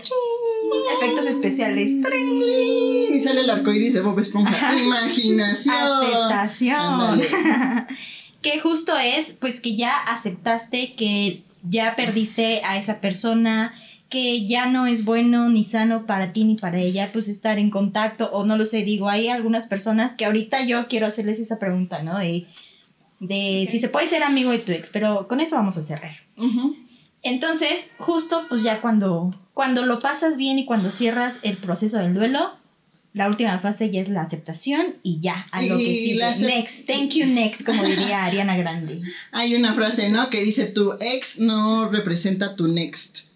Efectos 0.98 1.26
especiales. 1.26 1.92
Y 1.92 3.20
sale 3.20 3.42
el 3.42 3.50
arco 3.50 3.72
iris 3.72 3.94
de 3.94 4.02
Bob 4.02 4.20
Esponja. 4.20 4.78
Imaginación. 4.78 5.76
Aceptación. 5.80 7.22
que 8.42 8.60
justo 8.60 8.98
es, 8.98 9.34
pues 9.40 9.60
que 9.60 9.76
ya 9.76 9.96
aceptaste 9.96 10.96
que 10.96 11.44
ya 11.70 11.96
perdiste 11.96 12.62
a 12.64 12.78
esa 12.78 13.02
persona, 13.02 13.74
que 14.16 14.48
ya 14.48 14.66
no 14.66 14.88
es 14.88 15.04
bueno 15.04 15.50
ni 15.50 15.66
sano 15.66 16.06
para 16.06 16.32
ti 16.32 16.46
ni 16.46 16.56
para 16.56 16.80
ella, 16.80 17.10
pues 17.12 17.28
estar 17.28 17.60
en 17.60 17.70
contacto, 17.70 18.30
o 18.32 18.46
no 18.46 18.56
lo 18.56 18.64
sé, 18.64 18.86
digo, 18.86 19.10
hay 19.10 19.28
algunas 19.28 19.68
personas 19.68 20.14
que 20.14 20.24
ahorita 20.24 20.64
yo 20.64 20.88
quiero 20.88 21.06
hacerles 21.06 21.38
esa 21.42 21.60
pregunta, 21.60 22.02
¿no? 22.02 22.18
De, 22.18 22.48
de 23.20 23.68
si 23.70 23.78
se 23.78 23.90
puede 23.90 24.08
ser 24.08 24.24
amigo 24.24 24.52
de 24.52 24.60
tu 24.60 24.72
ex, 24.72 24.90
pero 24.90 25.28
con 25.28 25.42
eso 25.42 25.58
vamos 25.58 25.76
a 25.76 25.82
cerrar. 25.82 26.14
Entonces, 27.24 27.90
justo 27.98 28.44
pues 28.48 28.64
ya 28.64 28.80
cuando, 28.80 29.36
cuando 29.54 29.86
lo 29.86 30.00
pasas 30.00 30.38
bien 30.38 30.60
y 30.60 30.66
cuando 30.66 30.92
cierras 30.92 31.40
el 31.44 31.58
proceso 31.58 31.98
del 31.98 32.14
duelo, 32.14 32.54
la 33.12 33.28
última 33.28 33.60
fase 33.60 33.92
ya 33.92 34.00
es 34.00 34.08
la 34.08 34.22
aceptación 34.22 34.96
y 35.04 35.20
ya, 35.20 35.46
a 35.52 35.62
lo 35.62 35.78
que 35.78 35.84
sigue. 35.84 36.24
Next, 36.46 36.88
thank 36.88 37.10
you 37.10 37.26
next, 37.26 37.66
como 37.66 37.84
diría 37.84 38.24
Ariana 38.24 38.56
Grande. 38.56 39.02
Hay 39.34 39.56
una 39.56 39.74
frase, 39.74 40.10
¿no? 40.10 40.30
Que 40.30 40.42
dice, 40.42 40.68
tu 40.68 40.94
ex 41.02 41.38
no 41.38 41.90
representa 41.90 42.56
tu 42.56 42.70
next. 42.70 43.35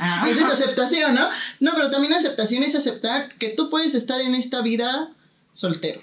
Ah. 0.00 0.26
Esa 0.30 0.46
es 0.46 0.52
aceptación, 0.52 1.14
¿no? 1.14 1.28
No, 1.60 1.72
pero 1.74 1.90
también 1.90 2.12
aceptación 2.12 2.62
es 2.62 2.74
aceptar 2.74 3.34
que 3.34 3.50
tú 3.50 3.68
puedes 3.70 3.94
estar 3.94 4.20
en 4.20 4.34
esta 4.34 4.62
vida 4.62 5.10
soltero. 5.52 6.00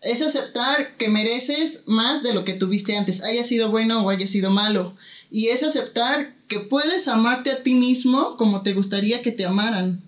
Es 0.00 0.22
aceptar 0.22 0.96
que 0.96 1.08
mereces 1.08 1.84
más 1.86 2.22
de 2.22 2.34
lo 2.34 2.44
que 2.44 2.54
tuviste 2.54 2.96
antes, 2.96 3.22
haya 3.22 3.44
sido 3.44 3.70
bueno 3.70 4.02
o 4.02 4.10
haya 4.10 4.26
sido 4.26 4.50
malo. 4.50 4.96
Y 5.30 5.48
es 5.48 5.62
aceptar 5.62 6.34
que 6.48 6.60
puedes 6.60 7.08
amarte 7.08 7.50
a 7.50 7.62
ti 7.62 7.74
mismo 7.74 8.36
como 8.36 8.62
te 8.62 8.74
gustaría 8.74 9.22
que 9.22 9.32
te 9.32 9.44
amaran. 9.44 10.02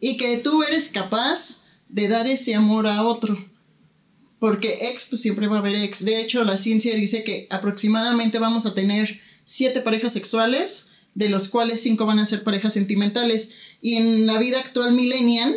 Y 0.00 0.16
que 0.16 0.38
tú 0.38 0.62
eres 0.62 0.88
capaz 0.88 1.64
de 1.88 2.08
dar 2.08 2.26
ese 2.26 2.54
amor 2.54 2.86
a 2.86 3.04
otro. 3.04 3.36
Porque 4.38 4.88
ex, 4.90 5.06
pues 5.06 5.22
siempre 5.22 5.46
va 5.46 5.56
a 5.56 5.60
haber 5.60 5.76
ex. 5.76 6.04
De 6.04 6.20
hecho, 6.20 6.44
la 6.44 6.56
ciencia 6.56 6.94
dice 6.96 7.22
que 7.22 7.46
aproximadamente 7.50 8.38
vamos 8.38 8.66
a 8.66 8.74
tener 8.74 9.20
siete 9.44 9.80
parejas 9.80 10.12
sexuales, 10.12 10.88
de 11.14 11.28
los 11.28 11.48
cuales 11.48 11.80
cinco 11.80 12.06
van 12.06 12.18
a 12.18 12.26
ser 12.26 12.42
parejas 12.42 12.72
sentimentales. 12.72 13.54
Y 13.80 13.94
en 13.94 14.26
la 14.26 14.38
vida 14.38 14.58
actual 14.58 14.92
millennial, 14.92 15.54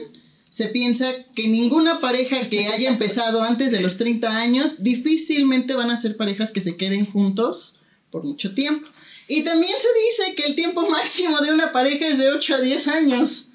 se 0.49 0.67
piensa 0.67 1.11
que 1.35 1.47
ninguna 1.47 1.99
pareja 1.99 2.49
que 2.49 2.67
haya 2.67 2.89
empezado 2.89 3.43
antes 3.43 3.71
de 3.71 3.81
los 3.81 3.97
30 3.97 4.39
años 4.39 4.83
difícilmente 4.83 5.75
van 5.75 5.91
a 5.91 5.97
ser 5.97 6.17
parejas 6.17 6.51
que 6.51 6.61
se 6.61 6.77
queden 6.77 7.05
juntos 7.05 7.81
por 8.11 8.23
mucho 8.23 8.53
tiempo. 8.53 8.87
Y 9.27 9.43
también 9.43 9.73
se 9.77 10.23
dice 10.23 10.35
que 10.35 10.47
el 10.47 10.55
tiempo 10.55 10.87
máximo 10.89 11.39
de 11.41 11.51
una 11.51 11.71
pareja 11.71 12.07
es 12.07 12.17
de 12.17 12.29
8 12.29 12.55
a 12.55 12.61
10 12.61 12.87
años 12.87 13.49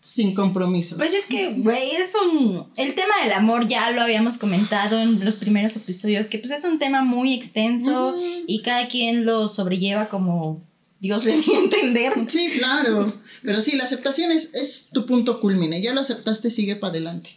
sin 0.00 0.34
compromisos. 0.34 0.98
Pues 0.98 1.14
es 1.14 1.26
que, 1.26 1.54
güey, 1.54 1.90
es 1.96 2.14
un... 2.14 2.70
El 2.76 2.94
tema 2.94 3.14
del 3.22 3.32
amor 3.32 3.66
ya 3.66 3.90
lo 3.90 4.02
habíamos 4.02 4.38
comentado 4.38 5.00
en 5.00 5.24
los 5.24 5.36
primeros 5.36 5.74
episodios, 5.76 6.28
que 6.28 6.38
pues 6.38 6.50
es 6.50 6.64
un 6.64 6.78
tema 6.78 7.02
muy 7.02 7.34
extenso 7.34 8.14
y 8.46 8.62
cada 8.62 8.88
quien 8.88 9.24
lo 9.24 9.48
sobrelleva 9.48 10.08
como 10.08 10.67
Dios 11.00 11.24
le 11.24 11.36
dio 11.40 11.54
a 11.54 11.64
entender. 11.64 12.12
Sí, 12.28 12.50
claro. 12.54 13.12
Pero 13.42 13.60
sí, 13.60 13.76
la 13.76 13.84
aceptación 13.84 14.32
es, 14.32 14.54
es 14.54 14.90
tu 14.92 15.06
punto 15.06 15.40
culmine. 15.40 15.80
Ya 15.80 15.92
lo 15.92 16.00
aceptaste, 16.00 16.50
sigue 16.50 16.76
para 16.76 16.92
adelante. 16.92 17.30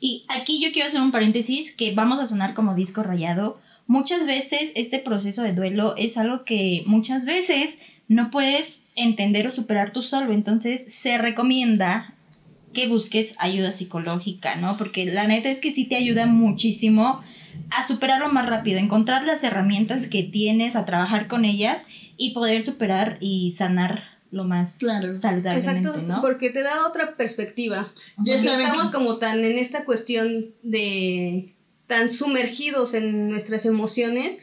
Y 0.00 0.24
aquí 0.28 0.60
yo 0.62 0.72
quiero 0.72 0.88
hacer 0.88 1.00
un 1.00 1.10
paréntesis 1.10 1.74
que 1.74 1.94
vamos 1.94 2.20
a 2.20 2.26
sonar 2.26 2.54
como 2.54 2.74
disco 2.74 3.02
rayado. 3.02 3.60
Muchas 3.86 4.26
veces 4.26 4.72
este 4.74 4.98
proceso 4.98 5.42
de 5.42 5.54
duelo 5.54 5.96
es 5.96 6.16
algo 6.18 6.44
que 6.44 6.82
muchas 6.86 7.24
veces 7.24 7.80
no 8.06 8.30
puedes 8.30 8.84
entender 8.94 9.46
o 9.46 9.50
superar 9.50 9.92
tú 9.92 10.02
solo. 10.02 10.32
Entonces 10.32 10.92
se 10.92 11.18
recomienda 11.18 12.14
que 12.72 12.86
busques 12.86 13.34
ayuda 13.38 13.72
psicológica, 13.72 14.56
¿no? 14.56 14.76
Porque 14.76 15.06
la 15.06 15.26
neta 15.26 15.50
es 15.50 15.58
que 15.58 15.72
sí 15.72 15.84
te 15.84 15.96
ayuda 15.96 16.26
muchísimo 16.26 17.22
a 17.70 17.82
superarlo 17.82 18.30
más 18.30 18.46
rápido, 18.46 18.78
encontrar 18.78 19.24
las 19.24 19.42
herramientas 19.42 20.06
que 20.06 20.22
tienes, 20.22 20.76
a 20.76 20.84
trabajar 20.84 21.26
con 21.26 21.44
ellas 21.44 21.86
y 22.18 22.34
poder 22.34 22.66
superar 22.66 23.16
y 23.20 23.52
sanar 23.52 24.18
lo 24.30 24.44
más 24.44 24.78
claro. 24.78 25.14
saludablemente, 25.14 25.88
Exacto, 25.88 26.20
porque 26.20 26.50
te 26.50 26.62
da 26.62 26.86
otra 26.86 27.16
perspectiva. 27.16 27.90
Ya 28.18 28.34
estamos 28.34 28.90
como 28.90 29.16
tan 29.16 29.42
en 29.44 29.56
esta 29.56 29.86
cuestión 29.86 30.52
de 30.62 31.54
tan 31.86 32.10
sumergidos 32.10 32.92
en 32.92 33.30
nuestras 33.30 33.64
emociones 33.64 34.38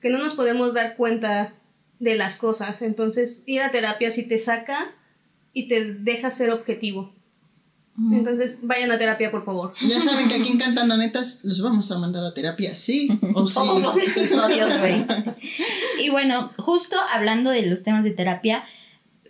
que 0.00 0.10
no 0.10 0.18
nos 0.18 0.34
podemos 0.34 0.74
dar 0.74 0.96
cuenta 0.96 1.54
de 1.98 2.16
las 2.16 2.36
cosas. 2.36 2.82
Entonces, 2.82 3.44
ir 3.46 3.62
a 3.62 3.70
terapia 3.70 4.10
sí 4.10 4.28
te 4.28 4.38
saca 4.38 4.92
y 5.52 5.68
te 5.68 5.94
deja 5.94 6.30
ser 6.30 6.50
objetivo. 6.50 7.14
Entonces, 8.12 8.60
vayan 8.62 8.90
a 8.92 8.98
terapia, 8.98 9.30
por 9.30 9.44
favor. 9.44 9.74
Ya 9.86 10.00
saben 10.00 10.28
que 10.28 10.36
aquí 10.36 10.48
en 10.48 10.58
Cantando 10.58 10.96
Netas 10.96 11.40
los 11.44 11.60
vamos 11.60 11.90
a 11.92 11.98
mandar 11.98 12.24
a 12.24 12.32
terapia, 12.32 12.74
sí 12.74 13.10
o 13.34 13.46
sí. 13.46 13.54
Todos 13.54 13.82
los 13.82 13.96
episodios, 13.96 14.78
güey. 14.78 15.04
y 16.02 16.08
bueno, 16.08 16.50
justo 16.56 16.96
hablando 17.12 17.50
de 17.50 17.66
los 17.66 17.82
temas 17.82 18.04
de 18.04 18.12
terapia, 18.12 18.64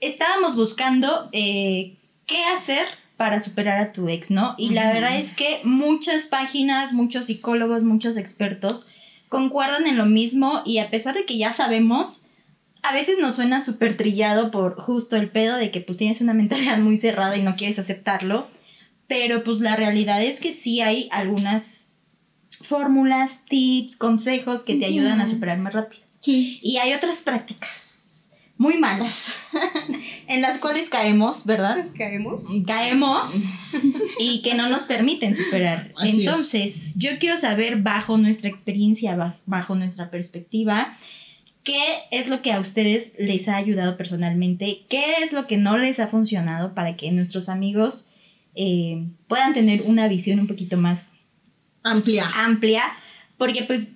estábamos 0.01 0.57
buscando 0.57 1.29
eh, 1.33 1.99
qué 2.27 2.45
hacer 2.57 2.87
para 3.17 3.41
superar 3.41 3.81
a 3.81 3.93
tu 3.93 4.09
ex, 4.09 4.31
¿no? 4.31 4.55
Y 4.57 4.71
la 4.71 4.93
verdad 4.93 5.19
es 5.19 5.33
que 5.33 5.61
muchas 5.65 6.27
páginas, 6.27 6.93
muchos 6.93 7.27
psicólogos, 7.27 7.83
muchos 7.83 8.17
expertos 8.17 8.87
concuerdan 9.29 9.87
en 9.87 9.99
lo 9.99 10.07
mismo 10.07 10.63
y 10.65 10.79
a 10.79 10.91
pesar 10.91 11.15
de 11.15 11.27
que 11.27 11.37
ya 11.37 11.53
sabemos, 11.53 12.23
a 12.83 12.95
veces 12.95 13.19
nos 13.19 13.35
suena 13.35 13.61
súper 13.61 13.97
trillado 13.97 14.51
por 14.51 14.81
justo 14.81 15.17
el 15.17 15.29
pedo 15.29 15.57
de 15.57 15.71
que 15.71 15.81
pues 15.81 15.99
tienes 15.99 16.21
una 16.21 16.35
mentalidad 16.35 16.79
muy 16.79 16.97
cerrada 16.97 17.37
y 17.37 17.43
no 17.43 17.57
quieres 17.57 17.79
aceptarlo, 17.79 18.49
pero 19.11 19.42
pues 19.42 19.59
la 19.59 19.75
realidad 19.75 20.23
es 20.23 20.40
que 20.40 20.55
sí 20.55 20.81
hay 20.83 21.09
algunas 21.11 21.96
fórmulas, 22.61 23.44
tips, 23.44 23.96
consejos 23.96 24.62
que 24.62 24.77
te 24.77 24.87
ayudan 24.87 25.20
a 25.20 25.27
superar 25.27 25.59
más 25.59 25.75
rápido. 25.75 26.05
Y 26.25 26.77
hay 26.77 26.92
otras 26.94 27.23
prácticas 27.23 28.29
muy 28.57 28.79
malas 28.79 29.49
en 30.29 30.40
las 30.40 30.59
cuales 30.59 30.88
caemos, 30.88 31.44
¿verdad? 31.44 31.87
Caemos. 31.99 32.46
Caemos 32.68 33.46
y 34.20 34.42
que 34.42 34.55
no 34.55 34.68
nos 34.68 34.83
permiten 34.83 35.35
superar. 35.35 35.92
Entonces, 36.05 36.94
yo 36.96 37.11
quiero 37.18 37.37
saber 37.37 37.83
bajo 37.83 38.16
nuestra 38.16 38.49
experiencia, 38.49 39.35
bajo 39.44 39.75
nuestra 39.75 40.11
perspectiva, 40.11 40.96
¿Qué 41.62 41.83
es 42.11 42.29
lo 42.29 42.40
que 42.40 42.55
a 42.55 42.59
ustedes 42.59 43.12
les 43.18 43.46
ha 43.46 43.57
ayudado 43.57 43.99
personalmente? 43.99 44.87
¿Qué 44.88 45.16
es 45.23 45.35
lo 45.35 45.46
que 45.46 45.59
no 45.59 45.77
les 45.77 46.01
ha 46.01 46.09
funcionado 46.09 46.75
para 46.75 46.96
que 46.96 47.12
nuestros 47.12 47.51
amigos 47.51 48.14
eh, 48.55 49.07
puedan 49.29 49.55
tener 49.55 49.83
una 49.83 50.09
visión 50.09 50.41
un 50.41 50.47
poquito 50.47 50.77
más 50.77 51.13
amplia? 51.83 52.29
Amplia, 52.35 52.83
porque 53.39 53.65
pues 53.65 53.93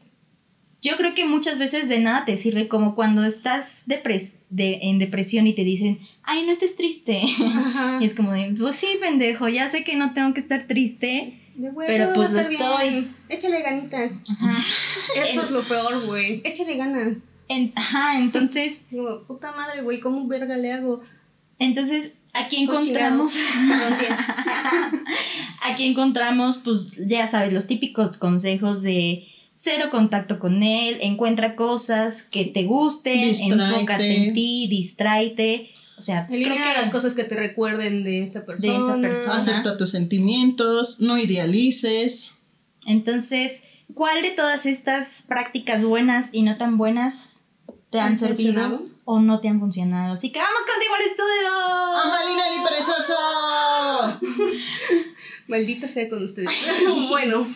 yo 0.83 0.97
creo 0.97 1.15
que 1.15 1.25
muchas 1.25 1.59
veces 1.59 1.89
de 1.89 1.99
nada 1.99 2.25
te 2.25 2.37
sirve 2.37 2.69
como 2.69 2.95
cuando 2.95 3.25
estás 3.25 3.85
en 3.89 4.99
depresión 4.99 5.47
y 5.47 5.55
te 5.55 5.65
dicen, 5.65 5.99
ay, 6.23 6.45
no 6.45 6.53
estés 6.53 6.77
triste. 6.77 7.21
y 8.01 8.05
es 8.05 8.15
como 8.15 8.33
de, 8.33 8.55
pues 8.59 8.77
sí, 8.77 8.99
pendejo, 9.01 9.49
ya 9.49 9.69
sé 9.69 9.83
que 9.83 9.97
no 9.97 10.13
tengo 10.13 10.35
que 10.35 10.41
estar 10.41 10.67
triste. 10.67 11.41
pero 11.87 12.13
pues 12.15 12.33
lo 12.33 12.41
estoy. 12.41 13.11
Échale 13.29 13.63
ganitas. 13.63 14.13
Eso 15.17 15.43
es 15.43 15.51
lo 15.51 15.63
peor, 15.63 16.05
güey. 16.07 16.43
Échale 16.45 16.77
ganas 16.77 17.31
ajá, 17.75 18.19
entonces. 18.19 18.85
puta 19.27 19.53
madre, 19.53 19.83
güey, 19.83 20.01
¿cómo 20.01 20.27
verga 20.27 20.57
le 20.57 20.73
hago? 20.73 21.03
Entonces, 21.59 22.19
aquí 22.33 22.63
encontramos. 22.63 23.35
aquí 25.63 25.85
encontramos, 25.87 26.59
pues, 26.59 26.93
ya 27.07 27.29
sabes, 27.29 27.53
los 27.53 27.67
típicos 27.67 28.17
consejos 28.17 28.83
de 28.83 29.29
cero 29.55 29.87
contacto 29.91 30.39
con 30.39 30.63
él, 30.63 30.99
encuentra 31.01 31.57
cosas 31.57 32.25
que 32.25 32.45
te 32.45 32.65
gusten, 32.65 33.23
enfócate 33.23 34.27
en 34.27 34.33
ti, 34.35 34.67
distráete. 34.69 35.71
O 35.97 36.03
sea, 36.03 36.27
elimina 36.29 36.75
las 36.75 36.91
cosas 36.91 37.15
que 37.15 37.23
te 37.23 37.37
recuerden 37.37 38.03
de 38.03 38.23
esta 38.25 38.45
persona. 38.45 38.73
De 38.73 38.79
esta 38.79 39.01
persona. 39.01 39.37
Acepta 39.37 39.77
tus 39.77 39.91
sentimientos, 39.91 41.01
no 41.01 41.17
idealices. 41.19 42.41
Entonces, 42.85 43.63
¿cuál 43.95 44.23
de 44.23 44.33
todas 44.33 44.67
estas 44.67 45.25
prácticas 45.29 45.85
buenas 45.85 46.31
y 46.33 46.43
no 46.43 46.57
tan 46.57 46.77
buenas 46.77 47.43
te 47.91 48.01
han, 48.01 48.19
servido 48.19 48.89
o 49.05 49.21
no 49.21 49.41
te 49.41 49.49
han 49.49 49.61
funcionado. 49.61 50.15
Así 50.15 50.33
que 50.33 50.39
vamos 50.39 50.63
contigo 50.71 50.95
al 50.95 51.03
estudio. 51.03 51.49
¡Amalina 52.05 52.43
y 52.55 52.65
perezoso! 52.69 53.17
Maldita 55.49 55.89
sea 55.89 56.09
con 56.09 56.23
ustedes. 56.23 56.51
bueno, 57.09 57.47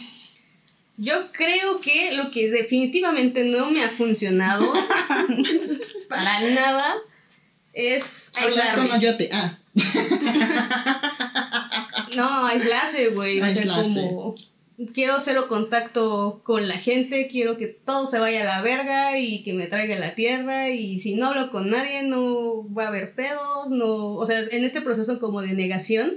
yo 0.97 1.33
creo 1.33 1.81
que 1.81 2.17
lo 2.17 2.31
que 2.31 2.51
definitivamente 2.51 3.45
no 3.45 3.71
me 3.71 3.83
ha 3.85 3.91
funcionado 3.91 4.73
para 6.09 6.41
nada 6.41 6.97
es 7.73 8.33
aislarme. 8.37 8.89
Con 8.89 9.01
Ah. 9.33 9.59
no, 12.17 12.47
aislarse, 12.47 13.09
güey. 13.09 13.41
O 13.41 13.47
sea, 13.47 13.83
como 13.83 14.35
quiero 14.87 15.19
cero 15.19 15.47
contacto 15.49 16.41
con 16.45 16.69
la 16.69 16.77
gente, 16.77 17.29
quiero 17.29 17.57
que 17.57 17.67
todo 17.67 18.07
se 18.07 18.19
vaya 18.19 18.43
a 18.43 18.45
la 18.45 18.62
verga 18.62 19.19
y 19.19 19.43
que 19.43 19.53
me 19.53 19.67
traiga 19.67 19.99
la 19.99 20.14
tierra 20.14 20.71
y 20.71 20.99
si 20.99 21.14
no 21.14 21.27
hablo 21.27 21.51
con 21.51 21.71
nadie 21.71 22.03
no 22.03 22.73
va 22.73 22.85
a 22.85 22.88
haber 22.88 23.14
pedos, 23.14 23.71
no, 23.71 24.14
o 24.14 24.27
sea, 24.27 24.41
en 24.41 24.64
este 24.64 24.81
proceso 24.81 25.19
como 25.19 25.43
de 25.43 25.55
negación, 25.55 26.12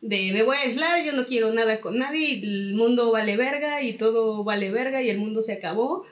de 0.00 0.32
me 0.32 0.42
voy 0.42 0.56
a 0.56 0.62
aislar, 0.62 1.04
yo 1.04 1.12
no 1.12 1.24
quiero 1.24 1.52
nada 1.52 1.80
con 1.80 1.98
nadie, 1.98 2.40
el 2.42 2.74
mundo 2.74 3.10
vale 3.12 3.36
verga 3.36 3.80
y 3.82 3.94
todo 3.94 4.44
vale 4.44 4.70
verga 4.70 5.00
y 5.00 5.08
el 5.08 5.18
mundo 5.18 5.40
se 5.40 5.52
acabó. 5.52 6.04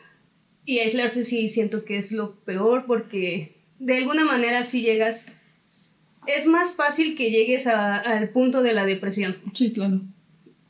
Y 0.65 0.79
aislarse 0.79 1.25
sí 1.25 1.49
siento 1.49 1.85
que 1.85 1.97
es 1.97 2.13
lo 2.13 2.37
peor 2.37 2.85
porque 2.87 3.57
de 3.81 3.99
alguna 3.99 4.25
manera 4.25 4.63
si 4.63 4.81
llegas, 4.81 5.43
es 6.29 6.47
más 6.47 6.75
fácil 6.77 7.17
que 7.17 7.33
llegues 7.33 7.67
al 7.67 8.31
punto 8.31 8.63
de 8.63 8.73
la 8.73 8.87
depresión. 8.87 9.37
Sí, 9.53 9.73
claro. 9.73 10.01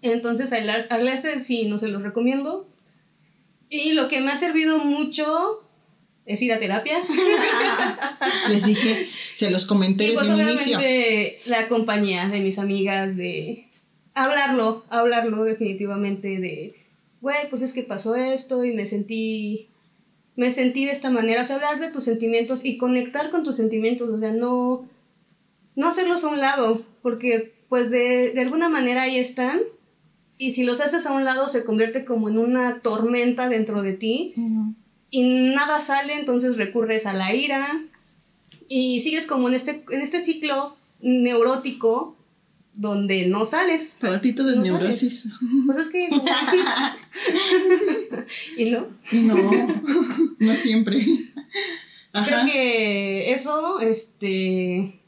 Entonces, 0.03 0.53
aislarse 0.53 1.39
sí, 1.39 1.67
no 1.67 1.79
se 1.79 1.89
los 1.89 2.03
recomiendo. 2.03 2.69
Y 3.69 3.93
lo 3.93 4.09
que 4.09 4.21
me 4.21 4.31
ha 4.31 4.37
servido 4.37 4.79
mucho 4.79 5.63
es 6.27 6.43
ir 6.43 6.53
a 6.53 6.59
terapia. 6.59 6.99
Les 8.49 8.67
dije, 8.67 9.09
se 9.35 9.51
los 9.51 9.65
comenté 9.65 10.11
y 10.11 10.15
pues, 10.15 10.29
desde 10.29 10.43
inicio. 10.43 10.79
la 11.47 11.69
compañía 11.69 12.29
de 12.29 12.41
mis 12.41 12.59
amigas, 12.59 13.17
de 13.17 13.69
hablarlo, 14.15 14.85
hablarlo 14.91 15.45
definitivamente 15.45 16.39
de, 16.39 16.77
güey, 17.21 17.49
pues 17.49 17.63
es 17.63 17.73
que 17.73 17.83
pasó 17.83 18.15
esto 18.15 18.65
y 18.65 18.75
me 18.75 18.85
sentí 18.85 19.69
me 20.37 20.51
sentí 20.51 20.87
de 20.87 20.93
esta 20.93 21.11
manera, 21.11 21.43
o 21.43 21.45
sea, 21.45 21.57
hablar 21.57 21.79
de 21.79 21.91
tus 21.91 22.05
sentimientos 22.05 22.65
y 22.65 22.79
conectar 22.79 23.31
con 23.31 23.45
tus 23.45 23.57
sentimientos, 23.57 24.09
o 24.09 24.17
sea, 24.17 24.33
no, 24.33 24.89
no 25.77 25.87
hacerlos 25.87 26.25
a 26.25 26.29
un 26.29 26.41
lado, 26.41 26.83
porque 27.03 27.53
pues 27.69 27.91
de, 27.91 28.35
alguna 28.39 28.69
manera 28.69 29.03
ahí 29.03 29.19
están, 29.19 29.61
y 30.39 30.51
si 30.51 30.65
los 30.65 30.81
haces 30.81 31.07
a 31.07 31.13
un 31.13 31.25
lado 31.25 31.49
se 31.49 31.65
convierte 31.65 32.05
como 32.05 32.29
en 32.29 32.39
una 32.39 32.81
tormenta 32.81 33.49
dentro 33.49 33.83
de 33.83 33.93
ti, 33.93 34.35
y 35.11 35.23
nada 35.55 35.79
sale, 35.81 36.15
entonces 36.15 36.57
recurres 36.57 37.07
a 37.07 37.13
la 37.13 37.35
ira, 37.35 37.67
y 38.69 39.01
sigues 39.01 39.27
como 39.27 39.49
en 39.49 39.55
este, 39.55 39.85
en 39.91 40.01
este 40.01 40.21
ciclo 40.21 40.77
neurótico 41.01 42.17
donde 42.75 43.27
no 43.27 43.45
sales. 43.45 43.99
Para 44.01 44.21
ti 44.21 44.33
todo 44.33 44.51
es 44.51 44.59
neurosis. 44.59 45.29
Pues 45.67 45.79
es 45.79 45.89
que. 45.91 46.09
¿Y 48.57 48.71
no? 48.71 48.87
No, 49.13 49.51
no 50.39 50.57
siempre. 50.57 51.05
Creo 52.13 52.47
que 52.51 53.33
eso, 53.33 53.81
este. 53.81 54.99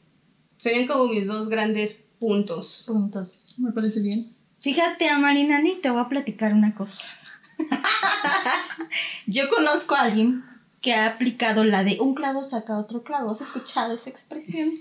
Serían 0.57 0.87
como 0.87 1.07
mis 1.07 1.27
dos 1.27 1.49
grandes 1.49 2.05
puntos. 2.19 2.85
Puntos. 2.87 3.55
Me 3.59 3.71
parece 3.71 4.01
bien. 4.01 4.34
Fíjate, 4.65 5.09
a 5.09 5.19
Marinani, 5.19 5.75
te 5.75 5.91
voy 5.91 6.01
a 6.01 6.09
platicar 6.09 6.51
una 6.51 6.73
cosa. 6.73 7.07
Yo 9.27 9.47
conozco 9.47 9.93
a 9.93 10.01
alguien 10.01 10.43
que 10.81 10.95
ha 10.95 11.05
aplicado 11.05 11.63
la 11.63 11.83
de 11.83 11.99
un 11.99 12.15
clavo 12.15 12.43
saca 12.43 12.79
otro 12.79 13.03
clavo. 13.03 13.29
¿Has 13.29 13.41
escuchado 13.41 13.93
esa 13.93 14.09
expresión? 14.09 14.71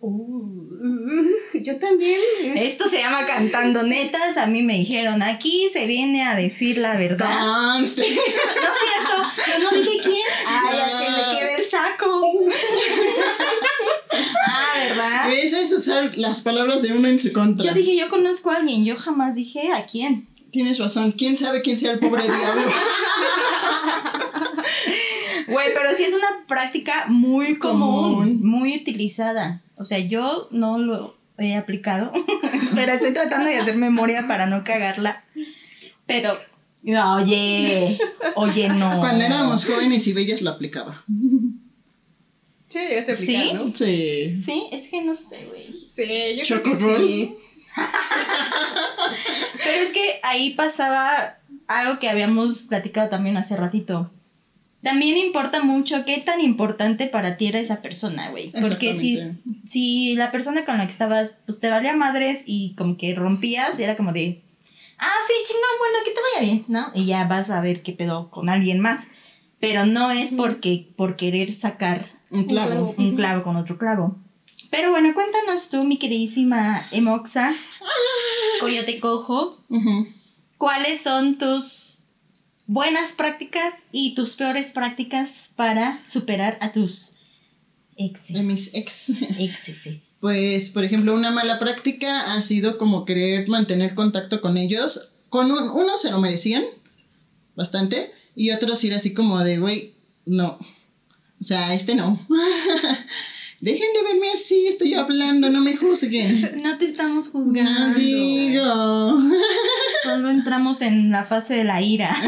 Uh, 0.00 1.24
yo 1.54 1.78
también. 1.78 2.20
Esto 2.56 2.88
se 2.88 2.98
llama 2.98 3.26
cantando 3.26 3.84
netas. 3.84 4.36
A 4.38 4.46
mí 4.46 4.62
me 4.62 4.74
dijeron, 4.74 5.22
aquí 5.22 5.68
se 5.72 5.86
viene 5.86 6.24
a 6.24 6.34
decir 6.34 6.78
la 6.78 6.96
verdad. 6.96 7.30
No 7.78 7.84
es 7.84 7.94
cierto, 7.94 8.34
yo 9.46 9.62
no 9.62 9.70
dije 9.70 10.00
quién. 10.02 10.26
Ay, 10.46 10.78
a 10.78 10.98
que 10.98 11.10
le 11.10 11.38
quede 11.38 11.54
el 11.60 11.64
saco. 11.64 12.44
¿verdad? 15.08 15.32
Eso 15.32 15.56
es 15.58 15.72
usar 15.72 16.16
las 16.16 16.42
palabras 16.42 16.82
de 16.82 16.92
uno 16.92 17.08
en 17.08 17.18
su 17.18 17.32
contra. 17.32 17.64
Yo 17.64 17.72
dije, 17.74 17.96
yo 17.96 18.08
conozco 18.08 18.50
a 18.50 18.56
alguien. 18.56 18.84
Yo 18.84 18.96
jamás 18.96 19.34
dije 19.34 19.72
a 19.72 19.86
quién. 19.86 20.26
Tienes 20.50 20.78
razón. 20.78 21.12
¿Quién 21.12 21.36
sabe 21.36 21.62
quién 21.62 21.76
sea 21.76 21.92
el 21.92 21.98
pobre 21.98 22.22
diablo? 22.22 22.68
Güey, 25.48 25.68
pero 25.72 25.90
sí 25.94 26.02
es 26.04 26.12
una 26.12 26.46
práctica 26.46 27.06
muy 27.08 27.56
común, 27.56 28.40
muy 28.44 28.76
utilizada. 28.76 29.62
O 29.76 29.84
sea, 29.84 29.98
yo 29.98 30.48
no 30.50 30.78
lo 30.78 31.16
he 31.38 31.56
aplicado. 31.56 32.12
Espera, 32.62 32.94
estoy 32.94 33.14
tratando 33.14 33.48
de 33.48 33.56
hacer 33.56 33.76
memoria 33.76 34.26
para 34.28 34.46
no 34.46 34.62
cagarla. 34.64 35.24
Pero, 36.06 36.38
oye, 36.84 37.98
oye, 38.34 38.68
no. 38.68 39.00
Cuando 39.00 39.24
éramos 39.24 39.64
jóvenes 39.64 40.06
y 40.06 40.12
bellas 40.12 40.42
lo 40.42 40.50
aplicaba. 40.50 41.02
Sí, 42.68 42.80
este 42.90 43.12
aplicar, 43.12 43.46
¿Sí? 43.46 43.52
¿no? 43.54 43.74
Sí. 43.74 44.42
Sí, 44.44 44.66
es 44.72 44.88
que 44.88 45.02
no 45.02 45.14
sé, 45.14 45.46
güey. 45.46 45.72
Sí, 45.72 46.36
yo 46.36 46.44
creo 46.44 46.62
que 46.62 46.76
sí. 46.76 47.34
Pero 49.64 49.82
es 49.86 49.92
que 49.92 50.20
ahí 50.22 50.50
pasaba 50.50 51.38
algo 51.66 51.98
que 51.98 52.08
habíamos 52.08 52.64
platicado 52.64 53.08
también 53.08 53.36
hace 53.36 53.56
ratito. 53.56 54.10
También 54.82 55.16
importa 55.16 55.62
mucho 55.62 56.04
qué 56.04 56.18
tan 56.18 56.40
importante 56.40 57.06
para 57.06 57.36
ti 57.36 57.46
era 57.46 57.58
esa 57.58 57.82
persona, 57.82 58.30
güey. 58.30 58.52
Porque 58.52 58.94
si, 58.94 59.20
si 59.66 60.14
la 60.14 60.30
persona 60.30 60.64
con 60.64 60.78
la 60.78 60.84
que 60.84 60.92
estabas, 60.92 61.42
pues 61.46 61.58
te 61.58 61.68
valía 61.68 61.96
madres 61.96 62.44
y 62.46 62.74
como 62.76 62.96
que 62.96 63.14
rompías, 63.14 63.78
era 63.80 63.96
como 63.96 64.12
de, 64.12 64.40
ah, 64.98 65.10
sí, 65.26 65.32
chingón, 65.46 65.68
bueno, 65.78 66.04
que 66.04 66.10
te 66.12 66.20
vaya 66.20 66.52
bien, 66.52 66.64
¿no? 66.68 66.92
Y 66.94 67.06
ya 67.06 67.26
vas 67.26 67.50
a 67.50 67.60
ver 67.60 67.82
qué 67.82 67.92
pedo 67.92 68.30
con 68.30 68.48
alguien 68.48 68.78
más. 68.80 69.08
Pero 69.58 69.84
no 69.84 70.12
es 70.12 70.32
porque, 70.34 70.88
por 70.96 71.16
querer 71.16 71.52
sacar 71.58 72.17
un 72.30 72.44
clavo, 72.44 72.94
un 72.96 73.16
clavo 73.16 73.42
con 73.42 73.56
otro 73.56 73.78
clavo. 73.78 74.16
Pero 74.70 74.90
bueno, 74.90 75.14
cuéntanos 75.14 75.70
tú, 75.70 75.84
mi 75.84 75.98
queridísima 75.98 76.86
Emoxa, 76.90 77.54
Coyote 78.60 79.00
Cojo, 79.00 79.56
¿cuáles 80.58 81.02
son 81.02 81.38
tus 81.38 82.04
buenas 82.66 83.14
prácticas 83.14 83.86
y 83.92 84.14
tus 84.14 84.36
peores 84.36 84.72
prácticas 84.72 85.52
para 85.56 86.02
superar 86.06 86.58
a 86.60 86.72
tus 86.72 87.18
exes. 87.98 88.36
De 88.36 88.42
mis 88.42 88.74
ex. 88.74 89.10
Exes. 89.38 90.04
Pues, 90.20 90.70
por 90.70 90.84
ejemplo, 90.84 91.14
una 91.14 91.30
mala 91.30 91.60
práctica 91.60 92.34
ha 92.34 92.40
sido 92.42 92.76
como 92.76 93.04
querer 93.04 93.48
mantener 93.48 93.94
contacto 93.94 94.40
con 94.40 94.56
ellos. 94.56 95.12
Con 95.28 95.52
un, 95.52 95.70
unos 95.70 96.02
se 96.02 96.10
lo 96.10 96.18
merecían 96.18 96.64
bastante 97.54 98.12
y 98.34 98.50
otros 98.50 98.82
ir 98.82 98.94
así 98.94 99.14
como 99.14 99.38
de, 99.44 99.58
güey, 99.58 99.94
no. 100.26 100.58
O 101.40 101.44
sea, 101.44 101.74
este 101.74 101.94
no. 101.94 102.18
Dejen 103.60 103.92
de 103.92 104.02
verme 104.04 104.30
así, 104.32 104.68
estoy 104.68 104.94
hablando, 104.94 105.50
no 105.50 105.60
me 105.60 105.76
juzguen. 105.76 106.62
No 106.62 106.78
te 106.78 106.84
estamos 106.84 107.28
juzgando. 107.28 107.88
No 107.88 107.94
digo. 107.94 109.20
Solo 110.04 110.30
entramos 110.30 110.80
en 110.80 111.10
la 111.10 111.24
fase 111.24 111.54
de 111.54 111.64
la 111.64 111.82
ira. 111.82 112.16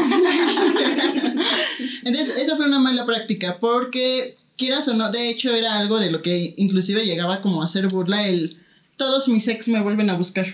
Entonces, 2.03 2.35
esa 2.37 2.57
fue 2.57 2.65
una 2.65 2.79
mala 2.79 3.05
práctica, 3.05 3.59
porque 3.61 4.35
quieras 4.57 4.89
o 4.89 4.93
no, 4.93 5.09
de 5.09 5.29
hecho 5.29 5.55
era 5.55 5.77
algo 5.77 5.99
de 5.99 6.11
lo 6.11 6.21
que 6.21 6.53
inclusive 6.57 7.05
llegaba 7.05 7.41
como 7.41 7.61
a 7.61 7.65
hacer 7.65 7.87
burla 7.87 8.27
el 8.27 8.57
todos 9.01 9.27
mis 9.29 9.47
ex 9.47 9.67
me 9.67 9.81
vuelven 9.81 10.11
a 10.11 10.15
buscar. 10.15 10.45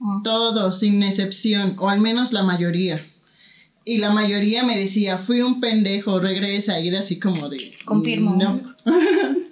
Ah. 0.00 0.20
Todos, 0.24 0.78
sin 0.78 1.02
excepción, 1.02 1.76
o 1.78 1.90
al 1.90 2.00
menos 2.00 2.32
la 2.32 2.42
mayoría. 2.42 3.04
Y 3.84 3.98
la 3.98 4.10
mayoría 4.10 4.62
me 4.64 4.78
decía, 4.78 5.18
fui 5.18 5.42
un 5.42 5.60
pendejo, 5.60 6.18
regresa, 6.18 6.80
y 6.80 6.88
era 6.88 7.00
así 7.00 7.18
como 7.18 7.48
de... 7.48 7.72
Confirmo. 7.84 8.34
No. 8.36 8.74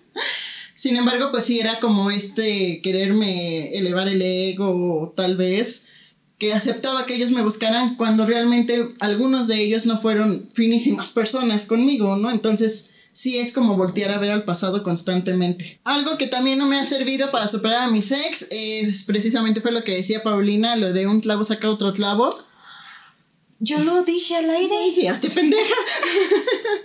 Sin 0.75 0.97
embargo, 0.97 1.31
pues 1.31 1.45
sí 1.45 1.61
era 1.61 1.79
como 1.81 2.11
este 2.11 2.81
quererme 2.83 3.77
elevar 3.77 4.09
el 4.09 4.23
ego, 4.23 5.13
tal 5.17 5.37
vez, 5.37 5.89
que 6.39 6.55
aceptaba 6.55 7.07
que 7.07 7.15
ellos 7.15 7.31
me 7.31 7.43
buscaran 7.43 7.97
cuando 7.97 8.27
realmente 8.27 8.89
algunos 8.99 9.47
de 9.49 9.63
ellos 9.63 9.87
no 9.87 10.01
fueron 10.01 10.51
finísimas 10.55 11.11
personas 11.11 11.67
conmigo, 11.67 12.17
¿no? 12.17 12.33
Entonces, 12.33 12.91
sí 13.13 13.39
es 13.39 13.53
como 13.53 13.77
voltear 13.77 14.11
a 14.11 14.19
ver 14.19 14.31
al 14.31 14.45
pasado 14.45 14.83
constantemente. 14.83 15.79
Algo 15.85 16.17
que 16.19 16.27
también 16.27 16.59
no 16.59 16.67
me 16.67 16.81
ha 16.81 16.85
servido 16.85 17.31
para 17.31 17.47
superar 17.47 17.83
a 17.83 17.91
mis 17.91 18.11
ex, 18.11 18.49
es 18.51 19.05
precisamente 19.05 19.61
fue 19.61 19.71
lo 19.71 19.85
que 19.85 19.95
decía 19.95 20.23
Paulina, 20.23 20.75
lo 20.75 20.93
de 20.93 21.07
un 21.07 21.21
clavo 21.21 21.45
saca 21.45 21.71
otro 21.71 21.93
clavo 21.93 22.37
yo 23.65 23.79
lo 23.79 24.03
dije 24.03 24.35
al 24.35 24.51
aire. 24.51 24.75
Sí, 24.93 25.07
hazte 25.07 25.31
pendeja. 25.31 25.75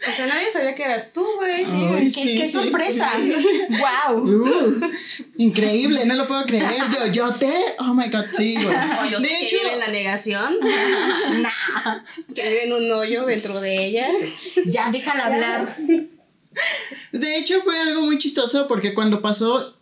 O 0.07 0.11
sea, 0.11 0.27
nadie 0.27 0.51
sabía 0.51 0.75
que 0.75 0.83
eras 0.83 1.11
tú, 1.11 1.25
güey. 1.37 1.65
Sí, 2.11 2.35
qué, 2.35 2.47
sorpresa. 2.47 3.11
wow. 3.69 4.21
Uh, 4.23 4.79
increíble, 5.37 6.05
no 6.05 6.13
lo 6.13 6.27
puedo 6.27 6.45
creer. 6.45 6.75
Yo, 6.93 7.07
yo 7.07 7.35
te. 7.35 7.51
Oh 7.79 7.95
my 7.95 8.09
god, 8.09 8.25
sí, 8.37 8.53
güey. 8.61 8.67
de 9.21 9.39
hecho, 9.39 9.57
que 9.57 9.57
vive 9.57 9.73
en 9.73 9.79
la 9.79 9.87
negación. 9.87 10.53
nah. 11.41 12.03
Que 12.35 12.43
vive 12.43 12.65
en 12.65 12.73
un 12.73 12.91
hoyo 12.91 13.25
dentro 13.25 13.59
de 13.59 13.87
ella. 13.87 14.07
Ya, 14.67 14.91
déjala 14.91 15.25
hablar. 15.25 15.67
De 17.11 17.37
hecho, 17.37 17.63
fue 17.63 17.79
algo 17.79 18.01
muy 18.01 18.19
chistoso 18.19 18.67
porque 18.67 18.93
cuando 18.93 19.23
pasó, 19.23 19.75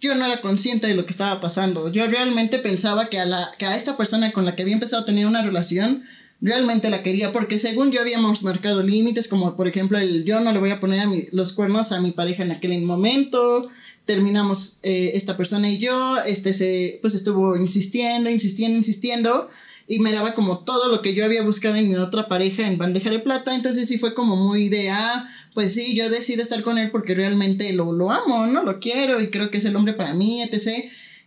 yo 0.00 0.14
no 0.16 0.26
era 0.26 0.42
consciente 0.42 0.86
de 0.86 0.94
lo 0.94 1.06
que 1.06 1.12
estaba 1.12 1.40
pasando. 1.40 1.90
Yo 1.90 2.06
realmente 2.08 2.58
pensaba 2.58 3.08
que 3.08 3.18
a, 3.18 3.24
la, 3.24 3.54
que 3.56 3.64
a 3.64 3.74
esta 3.74 3.96
persona 3.96 4.32
con 4.32 4.44
la 4.44 4.54
que 4.54 4.60
había 4.60 4.74
empezado 4.74 5.02
a 5.02 5.06
tener 5.06 5.26
una 5.26 5.42
relación 5.42 6.04
realmente 6.42 6.90
la 6.90 7.02
quería 7.02 7.32
porque 7.32 7.58
según 7.58 7.92
yo 7.92 8.00
habíamos 8.02 8.42
marcado 8.42 8.82
límites 8.82 9.28
como 9.28 9.56
por 9.56 9.68
ejemplo 9.68 9.96
el 9.98 10.24
yo 10.24 10.40
no 10.40 10.52
le 10.52 10.58
voy 10.58 10.70
a 10.70 10.80
poner 10.80 11.00
a 11.00 11.10
los 11.30 11.52
cuernos 11.52 11.92
a 11.92 12.00
mi 12.00 12.10
pareja 12.10 12.42
en 12.42 12.50
aquel 12.50 12.82
momento 12.82 13.68
terminamos 14.04 14.78
eh, 14.82 15.12
esta 15.14 15.36
persona 15.36 15.70
y 15.70 15.78
yo, 15.78 16.18
este 16.18 16.54
se, 16.54 16.98
pues 17.02 17.14
estuvo 17.14 17.56
insistiendo, 17.56 18.30
insistiendo, 18.30 18.76
insistiendo 18.76 19.48
y 19.86 19.98
me 19.98 20.12
daba 20.12 20.34
como 20.34 20.60
todo 20.60 20.88
lo 20.88 21.02
que 21.02 21.14
yo 21.14 21.24
había 21.24 21.42
buscado 21.42 21.76
en 21.76 21.88
mi 21.88 21.96
otra 21.96 22.28
pareja 22.28 22.66
en 22.66 22.78
bandeja 22.78 23.10
de 23.10 23.18
plata, 23.18 23.54
entonces 23.54 23.88
sí 23.88 23.98
fue 23.98 24.14
como 24.14 24.36
muy 24.36 24.68
de, 24.68 24.90
ah, 24.90 25.28
pues 25.54 25.74
sí, 25.74 25.94
yo 25.94 26.08
decido 26.08 26.42
estar 26.42 26.62
con 26.62 26.78
él 26.78 26.90
porque 26.90 27.14
realmente 27.14 27.72
lo, 27.72 27.92
lo 27.92 28.10
amo, 28.10 28.46
¿no? 28.46 28.62
Lo 28.62 28.80
quiero 28.80 29.20
y 29.20 29.30
creo 29.30 29.50
que 29.50 29.58
es 29.58 29.64
el 29.64 29.76
hombre 29.76 29.92
para 29.92 30.14
mí, 30.14 30.42
etc. 30.42 30.84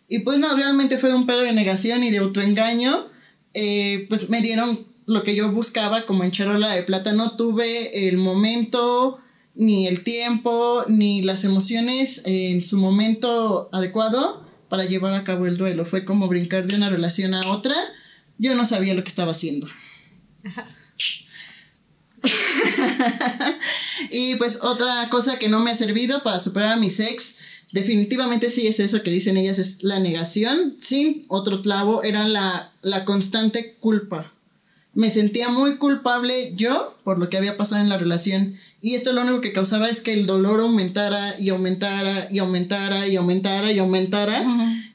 Y 0.08 0.20
pues 0.20 0.40
no, 0.40 0.56
realmente 0.56 0.98
fue 0.98 1.14
un 1.14 1.26
pedo 1.26 1.42
de 1.42 1.54
negación 1.54 2.04
y 2.04 2.12
de 2.12 2.20
autoengaño, 2.20 3.08
eh, 3.54 4.06
pues 4.10 4.30
me 4.30 4.42
dieron 4.42 4.86
lo 5.06 5.24
que 5.24 5.36
yo 5.36 5.52
buscaba 5.52 6.06
como 6.06 6.24
en 6.24 6.32
charola 6.32 6.74
de 6.74 6.84
plata, 6.84 7.14
no 7.14 7.32
tuve 7.32 8.08
el 8.08 8.18
momento 8.18 9.20
ni 9.54 9.88
el 9.88 10.04
tiempo, 10.04 10.84
ni 10.88 11.22
las 11.22 11.44
emociones 11.44 12.22
en 12.26 12.64
su 12.64 12.78
momento 12.78 13.70
adecuado 13.72 14.44
para 14.68 14.86
llevar 14.86 15.14
a 15.14 15.24
cabo 15.24 15.46
el 15.46 15.58
duelo. 15.58 15.86
Fue 15.86 16.06
como 16.06 16.28
brincar 16.28 16.68
de 16.68 16.76
una 16.76 16.90
relación 16.90 17.34
a 17.34 17.50
otra. 17.50 17.76
Yo 18.38 18.56
no 18.56 18.66
sabía 18.66 18.94
lo 18.94 19.04
que 19.04 19.10
estaba 19.10 19.32
haciendo. 19.32 19.68
y 24.12 24.36
pues 24.36 24.60
otra 24.62 25.08
cosa 25.10 25.40
que 25.40 25.50
no 25.50 25.60
me 25.60 25.72
ha 25.72 25.76
servido 25.76 26.24
para 26.24 26.40
superar 26.40 26.74
a 26.74 26.78
mi 26.78 26.88
ex, 26.88 27.36
definitivamente 27.72 28.50
sí 28.50 28.68
es 28.68 28.80
eso 28.80 29.04
que 29.04 29.12
dicen 29.12 29.38
ellas, 29.38 29.60
es 29.60 29.84
la 29.84 30.00
negación. 30.00 30.76
Sin 30.80 31.26
otro 31.30 31.62
clavo, 31.62 32.04
era 32.04 32.28
la, 32.28 32.72
la 32.82 33.06
constante 33.06 33.76
culpa 33.80 34.35
me 34.96 35.10
sentía 35.10 35.50
muy 35.50 35.78
culpable 35.78 36.54
yo 36.56 36.98
por 37.04 37.20
lo 37.20 37.30
que 37.30 37.36
había 37.36 37.58
pasado 37.58 37.82
en 37.82 37.90
la 37.90 37.98
relación. 37.98 38.56
Y 38.82 38.96
esto 38.96 39.12
lo 39.12 39.24
único 39.24 39.42
que 39.42 39.52
causaba 39.52 39.90
es 39.90 40.00
que 40.00 40.14
el 40.14 40.26
dolor 40.26 40.62
aumentara 40.62 41.38
y 41.38 41.50
aumentara 41.50 42.32
y 42.32 42.40
aumentara 42.40 43.06
y 43.06 43.18
aumentara 43.18 43.72
y 43.74 43.80
aumentara. 43.80 44.42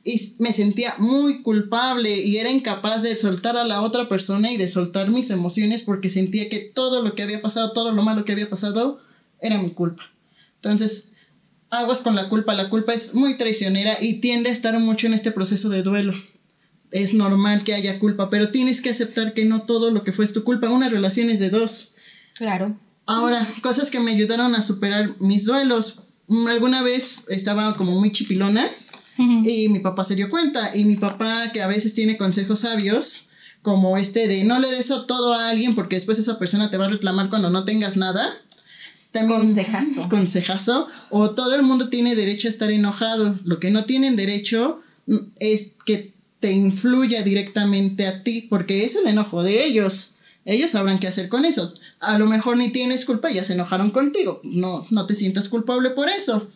Y 0.02 0.36
me 0.38 0.52
sentía 0.52 0.94
muy 0.96 1.42
culpable 1.42 2.16
y 2.16 2.38
era 2.38 2.50
incapaz 2.50 3.02
de 3.02 3.14
soltar 3.14 3.58
a 3.58 3.64
la 3.64 3.82
otra 3.82 4.08
persona 4.08 4.50
y 4.50 4.56
de 4.56 4.68
soltar 4.68 5.10
mis 5.10 5.28
emociones 5.28 5.82
porque 5.82 6.08
sentía 6.08 6.48
que 6.48 6.60
todo 6.60 7.02
lo 7.02 7.14
que 7.14 7.22
había 7.22 7.42
pasado, 7.42 7.72
todo 7.72 7.92
lo 7.92 8.02
malo 8.02 8.24
que 8.24 8.32
había 8.32 8.48
pasado, 8.48 9.00
era 9.38 9.60
mi 9.60 9.70
culpa. 9.72 10.04
Entonces, 10.56 11.12
aguas 11.68 12.00
con 12.00 12.16
la 12.16 12.30
culpa. 12.30 12.54
La 12.54 12.70
culpa 12.70 12.94
es 12.94 13.14
muy 13.14 13.36
traicionera 13.36 13.98
y 14.00 14.20
tiende 14.20 14.48
a 14.48 14.52
estar 14.52 14.78
mucho 14.80 15.06
en 15.06 15.12
este 15.12 15.30
proceso 15.30 15.68
de 15.68 15.82
duelo 15.82 16.14
es 16.92 17.14
normal 17.14 17.64
que 17.64 17.74
haya 17.74 17.98
culpa, 17.98 18.30
pero 18.30 18.50
tienes 18.50 18.80
que 18.80 18.90
aceptar 18.90 19.34
que 19.34 19.44
no 19.44 19.62
todo 19.62 19.90
lo 19.90 20.04
que 20.04 20.12
fue 20.12 20.24
es 20.24 20.32
tu 20.32 20.44
culpa. 20.44 20.68
Una 20.68 20.88
relación 20.88 21.30
es 21.30 21.38
de 21.38 21.50
dos. 21.50 21.92
Claro. 22.34 22.76
Ahora, 23.06 23.46
cosas 23.62 23.90
que 23.90 24.00
me 24.00 24.12
ayudaron 24.12 24.54
a 24.54 24.62
superar 24.62 25.16
mis 25.20 25.44
duelos. 25.44 26.04
Alguna 26.48 26.82
vez 26.82 27.24
estaba 27.28 27.76
como 27.76 27.98
muy 27.98 28.12
chipilona 28.12 28.64
y 29.18 29.68
mi 29.68 29.80
papá 29.80 30.04
se 30.04 30.14
dio 30.14 30.30
cuenta 30.30 30.74
y 30.74 30.84
mi 30.84 30.96
papá 30.96 31.50
que 31.52 31.60
a 31.60 31.66
veces 31.66 31.92
tiene 31.92 32.16
consejos 32.16 32.60
sabios 32.60 33.28
como 33.62 33.98
este 33.98 34.28
de 34.28 34.44
no 34.44 34.58
le 34.58 34.70
des 34.70 34.88
todo 35.06 35.34
a 35.34 35.50
alguien 35.50 35.74
porque 35.74 35.96
después 35.96 36.18
esa 36.18 36.38
persona 36.38 36.70
te 36.70 36.78
va 36.78 36.86
a 36.86 36.88
reclamar 36.88 37.28
cuando 37.28 37.50
no 37.50 37.64
tengas 37.64 37.96
nada. 37.96 38.38
También, 39.12 39.40
consejazo. 39.40 40.08
Consejazo. 40.08 40.86
O 41.10 41.30
todo 41.30 41.54
el 41.54 41.62
mundo 41.62 41.88
tiene 41.88 42.14
derecho 42.14 42.48
a 42.48 42.50
estar 42.50 42.70
enojado. 42.70 43.38
Lo 43.44 43.58
que 43.58 43.70
no 43.70 43.84
tienen 43.84 44.16
derecho 44.16 44.80
es 45.40 45.72
que 45.84 46.14
te 46.40 46.52
influya 46.52 47.22
directamente 47.22 48.06
a 48.06 48.22
ti, 48.22 48.46
porque 48.48 48.84
es 48.84 48.96
el 48.96 49.06
enojo 49.06 49.42
de 49.42 49.64
ellos. 49.64 50.14
Ellos 50.46 50.70
sabrán 50.70 50.98
qué 50.98 51.06
hacer 51.06 51.28
con 51.28 51.44
eso. 51.44 51.74
A 52.00 52.18
lo 52.18 52.26
mejor 52.26 52.56
ni 52.56 52.70
tienes 52.70 53.04
culpa, 53.04 53.30
ya 53.30 53.44
se 53.44 53.52
enojaron 53.52 53.90
contigo. 53.90 54.40
No, 54.42 54.86
no 54.90 55.06
te 55.06 55.14
sientas 55.14 55.48
culpable 55.48 55.90
por 55.90 56.08
eso. 56.08 56.50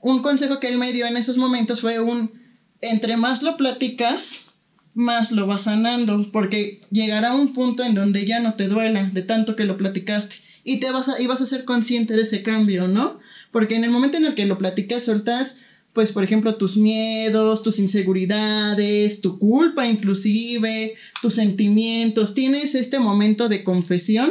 Un 0.00 0.22
consejo 0.22 0.60
que 0.60 0.68
él 0.68 0.78
me 0.78 0.92
dio 0.92 1.06
en 1.06 1.16
esos 1.16 1.38
momentos 1.38 1.80
fue 1.80 2.00
un, 2.00 2.32
entre 2.80 3.16
más 3.16 3.42
lo 3.42 3.56
platicas, 3.56 4.46
más 4.94 5.32
lo 5.32 5.46
vas 5.46 5.62
sanando, 5.62 6.30
porque 6.32 6.82
llegará 6.90 7.34
un 7.34 7.54
punto 7.54 7.82
en 7.82 7.94
donde 7.94 8.26
ya 8.26 8.40
no 8.40 8.54
te 8.54 8.68
duela 8.68 9.04
de 9.04 9.22
tanto 9.22 9.56
que 9.56 9.64
lo 9.64 9.78
platicaste 9.78 10.36
y 10.64 10.80
te 10.80 10.90
vas 10.90 11.08
a, 11.08 11.20
y 11.20 11.26
vas 11.26 11.40
a 11.40 11.46
ser 11.46 11.64
consciente 11.64 12.14
de 12.14 12.22
ese 12.22 12.42
cambio, 12.42 12.88
¿no? 12.88 13.18
Porque 13.50 13.76
en 13.76 13.84
el 13.84 13.90
momento 13.90 14.18
en 14.18 14.26
el 14.26 14.34
que 14.34 14.46
lo 14.46 14.58
platicas, 14.58 15.04
soltas 15.04 15.69
pues 15.92 16.12
por 16.12 16.24
ejemplo 16.24 16.54
tus 16.54 16.76
miedos, 16.76 17.62
tus 17.62 17.78
inseguridades, 17.78 19.20
tu 19.20 19.38
culpa 19.38 19.86
inclusive, 19.86 20.94
tus 21.20 21.34
sentimientos, 21.34 22.34
tienes 22.34 22.74
este 22.74 22.98
momento 22.98 23.48
de 23.48 23.64
confesión 23.64 24.30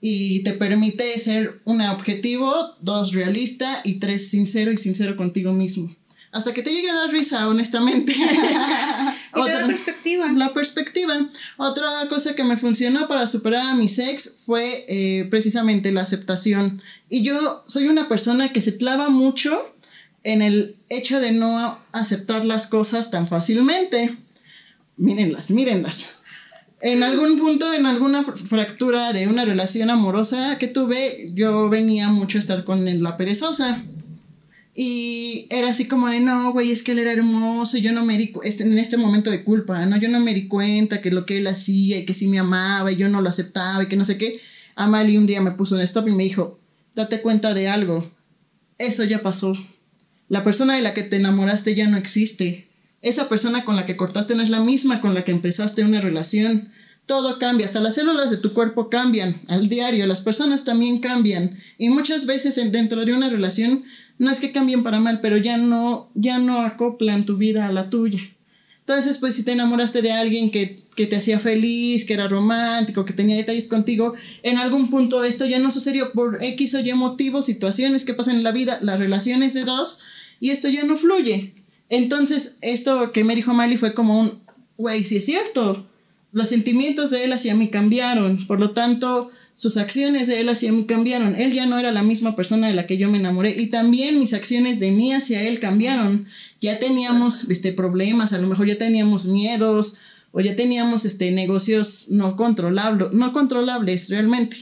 y 0.00 0.42
te 0.42 0.52
permite 0.54 1.18
ser 1.18 1.60
una 1.64 1.92
objetivo, 1.92 2.76
dos 2.80 3.12
realista 3.12 3.80
y 3.84 4.00
tres 4.00 4.28
sincero 4.28 4.72
y 4.72 4.76
sincero 4.76 5.16
contigo 5.16 5.52
mismo. 5.52 5.94
Hasta 6.32 6.54
que 6.54 6.62
te 6.62 6.70
llegue 6.70 6.88
a 6.88 6.94
dar 6.94 7.10
risa, 7.10 7.46
honestamente. 7.46 8.14
Otra, 9.34 9.66
perspectiva. 9.66 10.32
La 10.32 10.54
perspectiva. 10.54 11.14
Otra 11.58 11.88
cosa 12.08 12.34
que 12.34 12.42
me 12.42 12.56
funcionó 12.56 13.06
para 13.06 13.26
superar 13.26 13.66
a 13.66 13.74
mi 13.74 13.84
ex 13.84 14.38
fue 14.46 14.86
eh, 14.88 15.26
precisamente 15.30 15.92
la 15.92 16.00
aceptación. 16.00 16.80
Y 17.10 17.22
yo 17.22 17.62
soy 17.66 17.86
una 17.86 18.08
persona 18.08 18.50
que 18.50 18.62
se 18.62 18.78
clava 18.78 19.10
mucho 19.10 19.72
en 20.24 20.42
el 20.42 20.76
hecho 20.88 21.20
de 21.20 21.32
no 21.32 21.78
aceptar 21.92 22.44
las 22.44 22.66
cosas 22.66 23.10
tan 23.10 23.28
fácilmente. 23.28 24.16
Mírenlas, 24.96 25.50
mírenlas. 25.50 26.10
En 26.80 27.02
algún 27.02 27.38
punto, 27.38 27.72
en 27.72 27.86
alguna 27.86 28.24
fractura 28.24 29.12
de 29.12 29.28
una 29.28 29.44
relación 29.44 29.88
amorosa 29.90 30.58
que 30.58 30.66
tuve, 30.66 31.30
yo 31.34 31.68
venía 31.68 32.08
mucho 32.08 32.38
a 32.38 32.40
estar 32.40 32.64
con 32.64 33.02
la 33.02 33.16
perezosa. 33.16 33.82
Y 34.74 35.46
era 35.50 35.68
así 35.68 35.86
como 35.86 36.08
de, 36.08 36.20
no, 36.20 36.52
güey, 36.52 36.72
es 36.72 36.82
que 36.82 36.92
él 36.92 36.98
era 36.98 37.12
hermoso, 37.12 37.76
yo 37.78 37.92
no 37.92 38.04
me 38.04 38.16
di 38.16 38.32
este, 38.42 38.64
en 38.64 38.78
este 38.78 38.96
momento 38.96 39.30
de 39.30 39.44
culpa, 39.44 39.84
¿no? 39.84 39.98
Yo 39.98 40.08
no 40.08 40.18
me 40.18 40.32
di 40.32 40.48
cuenta 40.48 41.02
que 41.02 41.10
lo 41.10 41.26
que 41.26 41.38
él 41.38 41.46
hacía 41.46 41.98
y 41.98 42.06
que 42.06 42.14
sí 42.14 42.26
me 42.26 42.38
amaba 42.38 42.90
y 42.90 42.96
yo 42.96 43.08
no 43.08 43.20
lo 43.20 43.28
aceptaba 43.28 43.82
y 43.82 43.86
que 43.86 43.96
no 43.96 44.04
sé 44.04 44.16
qué. 44.16 44.40
Amalie 44.74 45.18
un 45.18 45.26
día 45.26 45.42
me 45.42 45.52
puso 45.52 45.74
un 45.74 45.82
stop 45.82 46.08
y 46.08 46.12
me 46.12 46.24
dijo, 46.24 46.58
date 46.94 47.20
cuenta 47.20 47.52
de 47.52 47.68
algo, 47.68 48.10
eso 48.78 49.04
ya 49.04 49.22
pasó, 49.22 49.54
la 50.32 50.44
persona 50.44 50.76
de 50.76 50.80
la 50.80 50.94
que 50.94 51.02
te 51.02 51.16
enamoraste 51.16 51.74
ya 51.74 51.86
no 51.88 51.98
existe. 51.98 52.66
Esa 53.02 53.28
persona 53.28 53.66
con 53.66 53.76
la 53.76 53.84
que 53.84 53.98
cortaste 53.98 54.34
no 54.34 54.42
es 54.42 54.48
la 54.48 54.62
misma 54.62 55.02
con 55.02 55.12
la 55.12 55.24
que 55.24 55.30
empezaste 55.30 55.84
una 55.84 56.00
relación. 56.00 56.70
Todo 57.04 57.38
cambia, 57.38 57.66
hasta 57.66 57.80
las 57.80 57.96
células 57.96 58.30
de 58.30 58.38
tu 58.38 58.54
cuerpo 58.54 58.88
cambian 58.88 59.42
al 59.48 59.68
diario, 59.68 60.06
las 60.06 60.22
personas 60.22 60.64
también 60.64 61.00
cambian 61.00 61.58
y 61.76 61.90
muchas 61.90 62.24
veces 62.24 62.54
dentro 62.72 63.04
de 63.04 63.12
una 63.12 63.28
relación 63.28 63.84
no 64.16 64.30
es 64.30 64.40
que 64.40 64.52
cambien 64.52 64.82
para 64.82 65.00
mal, 65.00 65.20
pero 65.20 65.36
ya 65.36 65.58
no 65.58 66.10
ya 66.14 66.38
no 66.38 66.60
acoplan 66.60 67.26
tu 67.26 67.36
vida 67.36 67.66
a 67.66 67.72
la 67.72 67.90
tuya. 67.90 68.20
Entonces, 68.86 69.18
pues 69.18 69.36
si 69.36 69.44
te 69.44 69.52
enamoraste 69.52 70.00
de 70.00 70.12
alguien 70.12 70.50
que, 70.50 70.82
que, 70.96 71.06
te 71.06 71.16
hacía 71.16 71.38
feliz, 71.38 72.04
que 72.04 72.14
era 72.14 72.26
romántico, 72.26 73.04
que 73.04 73.12
tenía 73.12 73.36
detalles 73.36 73.68
contigo, 73.68 74.14
en 74.42 74.58
algún 74.58 74.90
punto 74.90 75.22
esto 75.22 75.46
ya 75.46 75.60
no 75.60 75.70
sucedió 75.70 76.10
por 76.12 76.42
X 76.42 76.74
o 76.74 76.80
Y 76.80 76.92
motivos, 76.94 77.46
situaciones 77.46 78.04
que 78.04 78.14
pasan 78.14 78.36
en 78.36 78.42
la 78.42 78.50
vida, 78.50 78.78
las 78.82 78.98
relaciones 78.98 79.54
de 79.54 79.64
dos 79.64 80.00
y 80.42 80.50
esto 80.50 80.68
ya 80.68 80.82
no 80.82 80.98
fluye. 80.98 81.54
Entonces, 81.88 82.58
esto 82.62 83.12
que 83.12 83.22
me 83.22 83.36
dijo 83.36 83.54
Mali 83.54 83.76
fue 83.76 83.94
como 83.94 84.18
un, 84.18 84.42
güey, 84.76 85.04
sí 85.04 85.18
es 85.18 85.24
cierto, 85.24 85.86
los 86.32 86.48
sentimientos 86.48 87.12
de 87.12 87.22
él 87.22 87.32
hacia 87.32 87.54
mí 87.54 87.68
cambiaron, 87.68 88.44
por 88.48 88.58
lo 88.58 88.72
tanto, 88.72 89.30
sus 89.54 89.76
acciones 89.76 90.26
de 90.26 90.40
él 90.40 90.48
hacia 90.48 90.72
mí 90.72 90.84
cambiaron. 90.84 91.36
Él 91.36 91.52
ya 91.52 91.64
no 91.66 91.78
era 91.78 91.92
la 91.92 92.02
misma 92.02 92.34
persona 92.34 92.66
de 92.66 92.74
la 92.74 92.86
que 92.86 92.98
yo 92.98 93.08
me 93.08 93.18
enamoré 93.18 93.54
y 93.56 93.66
también 93.66 94.18
mis 94.18 94.34
acciones 94.34 94.80
de 94.80 94.90
mí 94.90 95.12
hacia 95.12 95.42
él 95.42 95.60
cambiaron. 95.60 96.26
Ya 96.60 96.80
teníamos 96.80 97.48
este, 97.48 97.72
problemas, 97.72 98.32
a 98.32 98.38
lo 98.38 98.48
mejor 98.48 98.66
ya 98.66 98.78
teníamos 98.78 99.26
miedos 99.26 99.98
o 100.32 100.40
ya 100.40 100.56
teníamos 100.56 101.04
este, 101.04 101.30
negocios 101.30 102.06
no, 102.10 102.34
controlables, 102.34 103.12
no 103.12 103.32
controlables 103.32 104.10
realmente. 104.10 104.56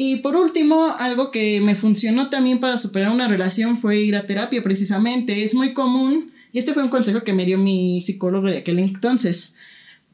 Y 0.00 0.18
por 0.18 0.36
último, 0.36 0.94
algo 1.00 1.32
que 1.32 1.60
me 1.60 1.74
funcionó 1.74 2.30
también 2.30 2.60
para 2.60 2.78
superar 2.78 3.10
una 3.10 3.26
relación 3.26 3.80
fue 3.80 3.98
ir 3.98 4.14
a 4.14 4.28
terapia 4.28 4.62
precisamente. 4.62 5.42
Es 5.42 5.56
muy 5.56 5.74
común, 5.74 6.30
y 6.52 6.60
este 6.60 6.72
fue 6.72 6.84
un 6.84 6.88
consejo 6.88 7.24
que 7.24 7.32
me 7.32 7.44
dio 7.44 7.58
mi 7.58 8.00
psicólogo 8.00 8.46
de 8.46 8.58
aquel 8.58 8.78
entonces. 8.78 9.56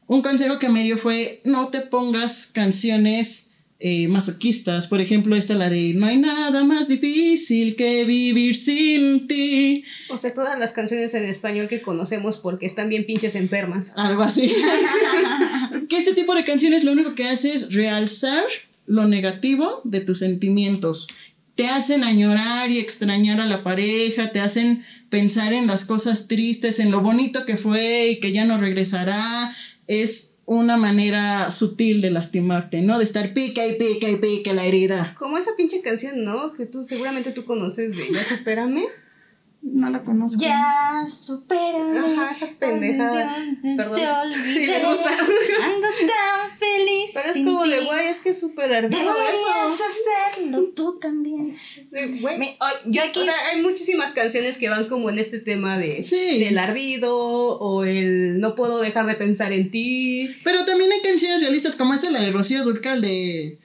Un 0.07 0.23
consejo 0.23 0.57
que 0.57 0.69
me 0.69 0.83
dio 0.83 0.97
fue 0.97 1.39
no 1.45 1.67
te 1.67 1.81
pongas 1.81 2.47
canciones 2.47 3.51
eh, 3.77 4.07
masoquistas. 4.07 4.87
Por 4.87 5.01
ejemplo, 5.01 5.35
esta 5.35 5.53
la 5.53 5.69
de 5.69 5.93
No 5.93 6.07
hay 6.07 6.17
nada 6.17 6.63
más 6.63 6.87
difícil 6.87 7.75
que 7.75 8.05
vivir 8.05 8.55
sin 8.55 9.27
ti. 9.27 9.83
O 10.09 10.17
sea, 10.17 10.33
todas 10.33 10.57
las 10.57 10.71
canciones 10.71 11.13
en 11.13 11.25
español 11.25 11.67
que 11.67 11.83
conocemos 11.83 12.39
porque 12.39 12.65
están 12.65 12.89
bien 12.89 13.05
pinches 13.05 13.35
enfermas. 13.35 13.93
Algo 13.97 14.23
así. 14.23 14.51
que 15.89 15.97
este 15.97 16.15
tipo 16.15 16.33
de 16.33 16.43
canciones 16.43 16.83
lo 16.83 16.91
único 16.91 17.13
que 17.13 17.25
hace 17.25 17.53
es 17.53 17.71
realzar 17.71 18.45
lo 18.85 19.07
negativo 19.07 19.81
de 19.83 20.01
tus 20.01 20.19
sentimientos. 20.19 21.07
Te 21.55 21.67
hacen 21.67 22.03
añorar 22.03 22.69
y 22.69 22.79
extrañar 22.79 23.39
a 23.39 23.45
la 23.45 23.63
pareja, 23.63 24.31
te 24.31 24.41
hacen 24.41 24.83
pensar 25.09 25.53
en 25.53 25.67
las 25.67 25.85
cosas 25.85 26.27
tristes, 26.27 26.79
en 26.79 26.91
lo 26.91 27.01
bonito 27.01 27.45
que 27.45 27.57
fue 27.57 28.09
y 28.09 28.19
que 28.19 28.33
ya 28.33 28.45
no 28.45 28.57
regresará. 28.57 29.55
Es 29.87 30.35
una 30.45 30.77
manera 30.77 31.49
sutil 31.51 32.01
de 32.01 32.11
lastimarte, 32.11 32.81
¿no? 32.81 32.97
De 32.97 33.03
estar 33.03 33.33
pica 33.33 33.65
y 33.65 33.77
pica 33.77 34.09
y 34.09 34.17
pica 34.17 34.53
la 34.53 34.65
herida. 34.65 35.15
Como 35.17 35.37
esa 35.37 35.51
pinche 35.57 35.81
canción, 35.81 36.23
¿no? 36.23 36.53
Que 36.53 36.65
tú 36.65 36.83
seguramente 36.83 37.31
tú 37.31 37.45
conoces 37.45 37.95
de 37.95 38.11
Ya 38.11 38.23
supérame. 38.23 38.83
No 39.67 39.89
la 39.89 40.03
conozco. 40.03 40.39
Ya, 40.39 41.07
supera. 41.09 41.79
Ajá, 42.05 42.29
esa 42.29 42.47
pendeja. 42.59 43.35
Perdón. 43.75 44.31
Sí, 44.33 44.59
me 44.59 44.85
gusta. 44.85 45.09
Ando 45.09 45.87
tan 45.87 46.57
feliz. 46.59 47.11
Pero 47.15 47.31
es 47.31 47.37
como 47.37 47.65
de, 47.65 47.83
güey, 47.83 48.07
es 48.07 48.19
que 48.19 48.29
es 48.29 48.39
súper 48.39 48.71
ardido 48.71 49.01
Deberías 49.01 49.81
hacerlo 49.81 50.69
tú 50.75 50.99
también. 50.99 51.57
Güey. 51.89 52.57
yo 52.85 53.01
aquí. 53.01 53.21
O 53.21 53.23
sea, 53.23 53.33
hay 53.51 53.63
muchísimas 53.63 54.13
canciones 54.13 54.59
que 54.59 54.69
van 54.69 54.87
como 54.87 55.09
en 55.09 55.17
este 55.17 55.39
tema 55.39 55.79
de. 55.79 56.03
Sí. 56.03 56.39
Del 56.39 56.59
ardido 56.59 57.17
o 57.17 57.83
el 57.83 58.39
no 58.39 58.53
puedo 58.53 58.79
dejar 58.79 59.07
de 59.07 59.15
pensar 59.15 59.51
en 59.51 59.71
ti. 59.71 60.29
Pero 60.43 60.63
también 60.65 60.91
hay 60.91 61.01
canciones 61.01 61.41
realistas 61.41 61.75
como 61.75 61.95
esta, 61.95 62.11
la 62.11 62.21
de 62.21 62.31
Rocío 62.31 62.63
Durcal 62.63 63.01
de. 63.01 63.57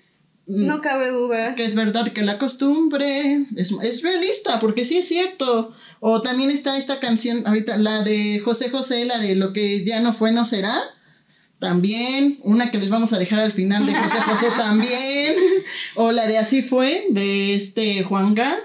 No 0.50 0.80
cabe 0.80 1.10
duda. 1.10 1.54
Que 1.54 1.64
es 1.64 1.76
verdad 1.76 2.12
que 2.12 2.22
la 2.22 2.38
costumbre 2.38 3.46
es, 3.56 3.72
es, 3.82 4.02
realista, 4.02 4.58
porque 4.58 4.84
sí 4.84 4.98
es 4.98 5.06
cierto. 5.06 5.72
O 6.00 6.22
también 6.22 6.50
está 6.50 6.76
esta 6.76 6.98
canción, 6.98 7.46
ahorita, 7.46 7.76
la 7.76 8.02
de 8.02 8.40
José 8.40 8.68
José, 8.68 9.04
la 9.04 9.18
de 9.18 9.36
Lo 9.36 9.52
que 9.52 9.84
ya 9.84 10.00
no 10.00 10.12
fue, 10.12 10.32
no 10.32 10.44
será. 10.44 10.76
También, 11.60 12.40
una 12.42 12.72
que 12.72 12.78
les 12.78 12.90
vamos 12.90 13.12
a 13.12 13.18
dejar 13.18 13.38
al 13.38 13.52
final 13.52 13.86
de 13.86 13.94
José 13.94 14.20
José 14.22 14.46
también. 14.56 15.36
O 15.94 16.10
la 16.10 16.26
de 16.26 16.38
Así 16.38 16.62
fue, 16.62 17.06
de 17.10 17.54
este 17.54 18.02
Juanga. 18.02 18.58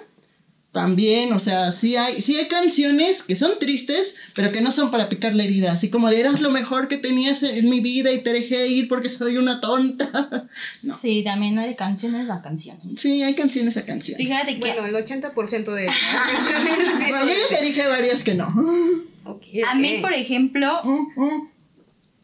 También, 0.75 1.31
o 1.31 1.39
sea, 1.39 1.71
sí 1.71 1.95
hay, 1.95 2.19
sí 2.19 2.35
hay 2.35 2.49
canciones 2.49 3.23
que 3.23 3.37
son 3.37 3.57
tristes, 3.59 4.17
pero 4.33 4.51
que 4.51 4.59
no 4.59 4.73
son 4.73 4.91
para 4.91 5.07
picar 5.07 5.33
la 5.33 5.45
herida. 5.45 5.71
Así 5.71 5.89
como 5.89 6.09
eras 6.09 6.41
lo 6.41 6.51
mejor 6.51 6.89
que 6.89 6.97
tenías 6.97 7.43
en 7.43 7.69
mi 7.69 7.79
vida 7.79 8.11
y 8.11 8.21
te 8.21 8.33
dejé 8.33 8.67
ir 8.67 8.89
porque 8.89 9.09
soy 9.09 9.37
una 9.37 9.61
tonta. 9.61 10.49
Sí, 10.93 11.23
también 11.23 11.57
hay 11.59 11.75
canciones 11.75 12.29
a 12.29 12.41
canciones. 12.41 12.99
Sí, 12.99 13.23
hay 13.23 13.35
canciones 13.35 13.77
a 13.77 13.85
canciones. 13.85 14.25
Fíjate 14.25 14.55
que. 14.55 14.59
Bueno, 14.59 14.85
el 14.85 14.95
80% 14.95 15.33
de 15.73 15.85
canciones. 16.31 16.77
Sí, 16.99 17.05
bueno, 17.09 17.31
yo 17.31 17.57
te 17.57 17.63
dije 17.63 17.87
varias 17.87 18.23
que 18.23 18.35
no. 18.35 18.45
A 18.45 19.75
mí, 19.75 19.99
por 20.01 20.11
ejemplo. 20.11 20.81
Mm, 20.83 21.21
mm. 21.21 21.49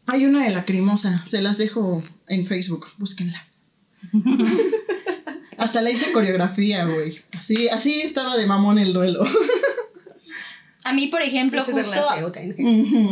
Hay 0.08 0.26
una 0.26 0.44
de 0.44 0.50
lacrimosa, 0.50 1.24
se 1.26 1.40
las 1.40 1.56
dejo 1.56 2.02
en 2.28 2.44
Facebook, 2.44 2.88
búsquenla. 2.98 3.46
Hasta 5.58 5.82
le 5.82 5.92
hice 5.92 6.12
coreografía, 6.12 6.84
güey. 6.86 7.20
Así, 7.36 7.68
así 7.68 8.00
estaba 8.00 8.36
de 8.36 8.46
mamón 8.46 8.78
el 8.78 8.92
duelo. 8.92 9.24
A 10.84 10.92
mí, 10.92 11.06
por 11.06 11.22
ejemplo, 11.22 11.64
justo, 11.64 12.02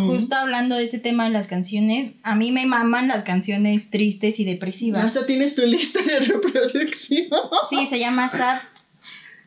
justo 0.06 0.34
hablando 0.34 0.76
de 0.76 0.84
este 0.84 0.98
tema 0.98 1.24
de 1.24 1.30
las 1.30 1.46
canciones, 1.46 2.14
a 2.24 2.34
mí 2.34 2.50
me 2.50 2.66
maman 2.66 3.06
las 3.06 3.22
canciones 3.22 3.90
tristes 3.90 4.40
y 4.40 4.44
depresivas. 4.44 5.04
Hasta 5.04 5.24
tienes 5.24 5.54
tu 5.54 5.64
lista 5.64 6.02
de 6.02 6.18
reproducción. 6.18 7.28
Sí, 7.68 7.86
se 7.86 8.00
llama 8.00 8.28
SAD 8.28 8.58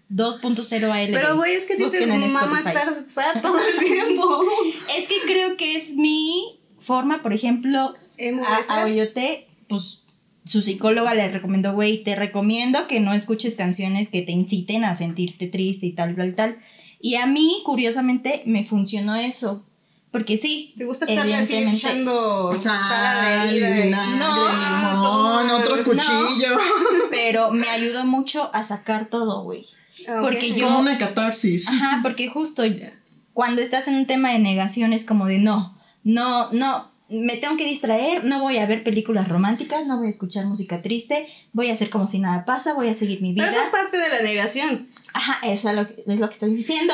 2.0 0.09 0.91
AL. 0.91 1.11
Pero, 1.11 1.35
güey, 1.35 1.55
es 1.55 1.65
que 1.65 1.75
te 1.75 2.05
mamá 2.05 2.59
estar 2.59 2.93
sad 2.93 3.41
todo 3.41 3.59
el 3.59 3.79
tiempo. 3.79 4.43
es 4.97 5.07
que 5.07 5.15
creo 5.25 5.57
que 5.57 5.75
es 5.75 5.95
mi 5.95 6.59
forma, 6.79 7.21
por 7.23 7.33
ejemplo, 7.33 7.93
a, 8.47 8.73
a 8.73 8.85
Oyote, 8.85 9.47
pues 9.67 10.02
su 10.45 10.61
psicóloga 10.61 11.13
le 11.13 11.29
recomendó, 11.29 11.73
güey, 11.73 12.03
te 12.03 12.15
recomiendo 12.15 12.87
que 12.87 12.99
no 12.99 13.13
escuches 13.13 13.55
canciones 13.55 14.09
que 14.09 14.21
te 14.21 14.31
inciten 14.31 14.83
a 14.83 14.95
sentirte 14.95 15.47
triste 15.47 15.85
y 15.85 15.91
tal, 15.91 16.15
tal, 16.15 16.35
tal. 16.35 16.57
Y 16.99 17.15
a 17.15 17.25
mí, 17.25 17.61
curiosamente, 17.65 18.43
me 18.45 18.65
funcionó 18.65 19.15
eso. 19.15 19.63
Porque 20.11 20.37
sí. 20.37 20.75
¿Te 20.77 20.85
gusta 20.85 21.05
estarle 21.05 21.33
así 21.33 21.55
echando 21.55 22.55
sal, 22.55 23.59
no, 24.19 24.47
limón, 24.47 25.49
otro 25.49 25.83
cuchillo? 25.83 26.57
pero 27.09 27.51
me 27.51 27.67
ayudó 27.67 28.05
mucho 28.05 28.49
a 28.53 28.63
sacar 28.63 29.09
todo, 29.09 29.43
güey. 29.43 29.65
Ah, 30.07 30.19
porque 30.21 30.53
yo. 30.53 30.67
Como 30.67 30.79
una 30.79 30.97
catarsis. 30.99 31.67
Ajá, 31.67 31.99
porque 32.03 32.27
justo 32.27 32.63
cuando 33.33 33.61
estás 33.61 33.87
en 33.87 33.95
un 33.95 34.05
tema 34.05 34.31
de 34.31 34.39
negación 34.39 34.93
es 34.93 35.03
como 35.03 35.25
de 35.25 35.39
no, 35.39 35.75
no, 36.03 36.51
no, 36.51 36.91
me 37.13 37.37
tengo 37.37 37.57
que 37.57 37.65
distraer, 37.65 38.25
no 38.25 38.41
voy 38.41 38.57
a 38.57 38.65
ver 38.65 38.83
películas 38.83 39.27
románticas, 39.29 39.85
no 39.85 39.97
voy 39.97 40.07
a 40.07 40.09
escuchar 40.09 40.45
música 40.45 40.81
triste, 40.81 41.27
voy 41.53 41.69
a 41.69 41.73
hacer 41.73 41.89
como 41.89 42.07
si 42.07 42.19
nada 42.19 42.45
pasa, 42.45 42.73
voy 42.73 42.89
a 42.89 42.95
seguir 42.95 43.21
mi 43.21 43.33
vida. 43.33 43.45
Pero 43.45 43.57
eso 43.57 43.65
es 43.65 43.71
parte 43.71 43.97
de 43.97 44.09
la 44.09 44.21
negación. 44.21 44.89
Ajá, 45.13 45.39
eso 45.47 45.69
es 45.69 45.75
lo 45.75 45.87
que, 45.87 46.03
es 46.05 46.19
lo 46.19 46.27
que 46.27 46.33
estoy 46.33 46.55
diciendo. 46.55 46.93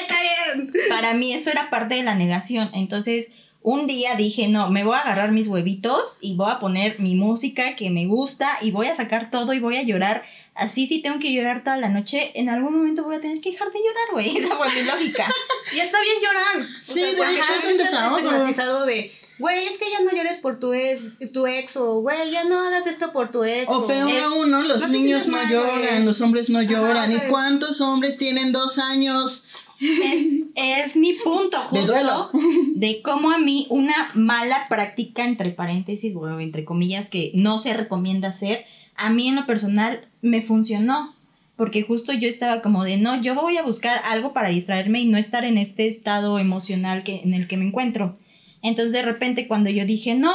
está 0.00 0.14
bien. 0.54 0.72
Para 0.88 1.14
mí 1.14 1.32
eso 1.32 1.50
era 1.50 1.70
parte 1.70 1.96
de 1.96 2.02
la 2.02 2.14
negación. 2.14 2.70
Entonces, 2.72 3.30
un 3.62 3.88
día 3.88 4.14
dije, 4.14 4.46
no, 4.46 4.70
me 4.70 4.84
voy 4.84 4.94
a 4.94 5.00
agarrar 5.00 5.32
mis 5.32 5.48
huevitos 5.48 6.18
y 6.20 6.36
voy 6.36 6.52
a 6.52 6.60
poner 6.60 7.00
mi 7.00 7.16
música 7.16 7.74
que 7.74 7.90
me 7.90 8.06
gusta 8.06 8.48
y 8.62 8.70
voy 8.70 8.86
a 8.86 8.94
sacar 8.94 9.30
todo 9.30 9.52
y 9.54 9.58
voy 9.58 9.76
a 9.76 9.82
llorar. 9.82 10.22
Así 10.56 10.86
si 10.86 11.02
tengo 11.02 11.18
que 11.18 11.32
llorar 11.32 11.62
toda 11.62 11.76
la 11.76 11.88
noche, 11.88 12.32
en 12.34 12.48
algún 12.48 12.74
momento 12.74 13.04
voy 13.04 13.16
a 13.16 13.20
tener 13.20 13.40
que 13.40 13.52
dejar 13.52 13.70
de 13.72 13.78
llorar, 13.78 14.08
güey. 14.12 14.36
Esa 14.38 14.56
fue 14.56 14.66
mi 14.74 14.82
lógica. 14.82 15.28
y 15.74 15.80
está 15.80 16.00
bien 16.00 16.16
llorar. 16.22 16.66
sí, 16.86 17.00
de 17.00 17.10
hecho 17.10 17.52
es 17.56 17.64
un 17.64 17.80
estigmatizado 17.80 18.86
de 18.86 19.12
güey, 19.38 19.66
es 19.66 19.78
que 19.78 19.90
ya 19.90 20.02
no 20.02 20.10
llores 20.12 20.38
por 20.38 20.58
tu 20.58 20.72
ex, 20.72 21.04
tu 21.32 21.46
ex 21.46 21.76
o 21.76 22.00
güey, 22.00 22.30
ya 22.30 22.44
no 22.44 22.60
hagas 22.60 22.86
esto 22.86 23.12
por 23.12 23.30
tu 23.30 23.44
ex. 23.44 23.68
O, 23.68 23.86
peor 23.86 24.10
aún, 24.24 24.50
¿no? 24.50 24.62
Los 24.62 24.88
niños 24.88 25.28
no 25.28 25.38
lloran, 25.48 26.04
los 26.04 26.20
hombres 26.20 26.50
no 26.50 26.62
lloran. 26.62 27.12
¿Y 27.12 27.18
cuántos 27.28 27.80
hombres 27.80 28.16
tienen 28.16 28.52
dos 28.52 28.78
años? 28.78 29.48
Es, 29.78 30.96
mi 30.96 31.12
punto 31.12 31.60
justo 31.60 32.30
de, 32.76 33.02
cómo 33.02 33.30
a 33.30 33.38
mí 33.38 33.66
una 33.68 34.10
mala 34.14 34.68
práctica, 34.70 35.24
entre 35.24 35.50
paréntesis, 35.50 36.14
bueno, 36.14 36.40
entre 36.40 36.64
comillas, 36.64 37.10
que 37.10 37.30
no 37.34 37.58
se 37.58 37.74
recomienda 37.74 38.28
hacer, 38.28 38.64
a 38.96 39.10
mí 39.10 39.28
en 39.28 39.36
lo 39.36 39.46
personal 39.46 40.08
me 40.22 40.42
funcionó. 40.42 41.14
Porque 41.56 41.82
justo 41.82 42.12
yo 42.12 42.28
estaba 42.28 42.60
como 42.60 42.84
de, 42.84 42.98
no, 42.98 43.22
yo 43.22 43.34
voy 43.34 43.56
a 43.56 43.62
buscar 43.62 43.98
algo 44.04 44.34
para 44.34 44.50
distraerme 44.50 45.00
y 45.00 45.06
no 45.06 45.16
estar 45.16 45.42
en 45.46 45.56
este 45.56 45.88
estado 45.88 46.38
emocional 46.38 47.02
que, 47.02 47.22
en 47.22 47.32
el 47.32 47.48
que 47.48 47.56
me 47.56 47.64
encuentro. 47.64 48.18
Entonces 48.62 48.92
de 48.92 49.00
repente 49.00 49.48
cuando 49.48 49.70
yo 49.70 49.86
dije, 49.86 50.14
no, 50.14 50.34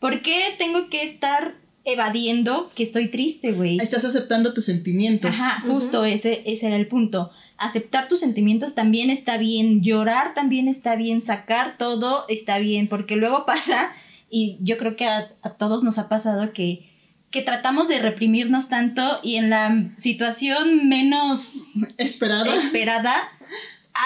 ¿por 0.00 0.20
qué 0.20 0.38
tengo 0.58 0.90
que 0.90 1.02
estar 1.02 1.54
evadiendo 1.84 2.70
que 2.74 2.82
estoy 2.82 3.08
triste, 3.08 3.52
güey? 3.52 3.78
Estás 3.78 4.04
aceptando 4.04 4.52
tus 4.52 4.66
sentimientos. 4.66 5.30
Ajá, 5.30 5.62
justo 5.62 6.04
ese, 6.04 6.42
ese 6.44 6.66
era 6.66 6.76
el 6.76 6.88
punto. 6.88 7.30
Aceptar 7.56 8.08
tus 8.08 8.20
sentimientos 8.20 8.74
también 8.74 9.10
está 9.10 9.38
bien, 9.38 9.82
llorar 9.82 10.34
también 10.34 10.68
está 10.68 10.96
bien, 10.96 11.22
sacar 11.22 11.76
todo 11.78 12.24
está 12.28 12.58
bien, 12.58 12.88
porque 12.88 13.16
luego 13.16 13.46
pasa, 13.46 13.92
y 14.30 14.58
yo 14.60 14.78
creo 14.78 14.96
que 14.96 15.06
a, 15.06 15.28
todos 15.58 15.82
nos 15.82 15.98
ha 15.98 16.08
pasado 16.08 16.52
que 16.52 16.89
que 17.30 17.42
tratamos 17.42 17.88
de 17.88 18.00
reprimirnos 18.00 18.68
tanto 18.68 19.20
y 19.22 19.36
en 19.36 19.50
la 19.50 19.90
situación 19.96 20.88
menos 20.88 21.66
esperada, 21.98 22.54
esperada 22.56 23.14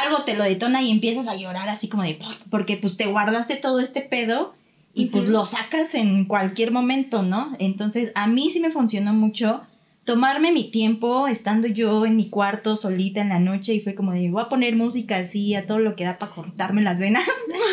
algo 0.03 0.25
te 0.25 0.35
lo 0.35 0.45
detona 0.45 0.83
y 0.83 0.91
empiezas 0.91 1.29
a 1.29 1.37
llorar 1.37 1.69
así 1.69 1.89
como 1.89 2.03
de, 2.03 2.19
porque 2.51 2.77
pues 2.77 2.97
te 2.97 3.07
guardaste 3.07 3.57
todo 3.57 3.81
este 3.81 4.01
pedo 4.01 4.55
y 4.93 5.07
pues 5.07 5.25
lo 5.25 5.45
sacas 5.45 5.95
en 5.95 6.25
cualquier 6.25 6.71
momento, 6.71 7.23
¿no? 7.23 7.53
Entonces 7.59 8.13
a 8.15 8.27
mí 8.27 8.51
sí 8.51 8.61
me 8.61 8.71
funcionó 8.71 9.13
mucho 9.13 9.63
tomarme 10.05 10.53
mi 10.53 10.71
tiempo 10.71 11.27
estando 11.27 11.67
yo 11.67 12.05
en 12.05 12.17
mi 12.17 12.29
cuarto 12.29 12.77
solita 12.77 13.21
en 13.21 13.31
la 13.31 13.41
noche 13.41 13.75
y 13.75 13.81
fue 13.81 13.95
como 13.95 14.13
de, 14.13 14.31
voy 14.31 14.43
a 14.43 14.49
poner 14.49 14.77
música 14.77 15.17
así 15.17 15.55
a 15.55 15.67
todo 15.67 15.79
lo 15.79 15.97
que 15.97 16.05
da 16.05 16.19
para 16.19 16.33
cortarme 16.33 16.83
las 16.83 17.01
venas 17.01 17.25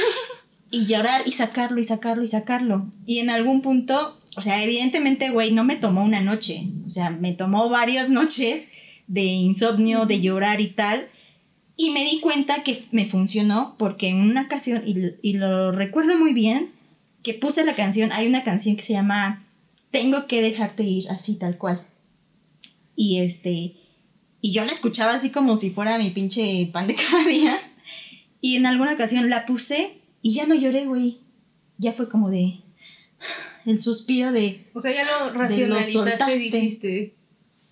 y 0.72 0.86
llorar 0.86 1.24
y 1.26 1.34
sacarlo 1.34 1.80
y 1.80 1.84
sacarlo 1.84 2.24
y 2.24 2.28
sacarlo. 2.28 2.88
Y 3.06 3.20
en 3.20 3.30
algún 3.30 3.62
punto, 3.62 4.18
o 4.36 4.42
sea, 4.42 4.64
evidentemente, 4.64 5.30
güey, 5.30 5.52
no 5.52 5.64
me 5.64 5.76
tomó 5.76 6.04
una 6.04 6.22
noche, 6.22 6.68
o 6.86 6.90
sea, 6.90 7.10
me 7.10 7.34
tomó 7.34 7.70
varias 7.70 8.10
noches 8.10 8.68
de 9.08 9.24
insomnio, 9.24 10.06
de 10.06 10.22
llorar 10.22 10.62
y 10.62 10.68
tal. 10.68 11.08
Y 11.76 11.90
me 11.90 12.06
di 12.06 12.22
cuenta 12.22 12.64
que 12.64 12.86
me 12.92 13.06
funcionó 13.06 13.76
porque 13.78 14.08
en 14.08 14.18
una 14.18 14.44
ocasión, 14.44 14.84
y, 14.86 15.34
lo 15.34 15.72
recuerdo 15.72 16.18
muy 16.18 16.34
bien, 16.34 16.72
que 17.24 17.34
puse 17.34 17.66
la 17.66 17.76
canción, 17.76 18.12
hay 18.14 18.28
una 18.28 18.44
canción 18.44 18.76
que 18.76 18.84
se 18.84 18.94
llama 18.94 19.46
Tengo 19.90 20.28
que 20.28 20.42
dejarte 20.42 20.84
ir, 20.84 21.10
así 21.10 21.36
tal 21.36 21.58
cual. 21.58 21.86
Y 22.96 23.20
este, 23.20 23.76
y 24.42 24.54
yo 24.54 24.64
la 24.64 24.72
escuchaba 24.72 25.14
así 25.14 25.32
como 25.32 25.58
si 25.58 25.72
fuera 25.72 25.98
mi 25.98 26.12
pinche 26.12 26.70
pan 26.72 26.88
de 26.88 26.96
cada 26.96 27.26
día. 27.26 27.58
Y 28.40 28.56
en 28.56 28.66
alguna 28.66 28.94
ocasión 28.94 29.30
la 29.30 29.46
puse 29.46 29.98
y 30.22 30.34
ya 30.34 30.48
no 30.48 30.56
lloré, 30.56 30.86
güey. 30.86 31.20
Ya 31.78 31.94
fue 31.94 32.08
como 32.08 32.30
de 32.30 32.62
el 33.66 33.80
suspiro 33.80 34.32
de. 34.32 34.68
O 34.74 34.82
sea, 34.82 34.94
ya 34.94 35.04
lo 35.06 35.34
racionalizaste 35.34 36.36
y 36.36 36.50
dijiste. 36.50 37.16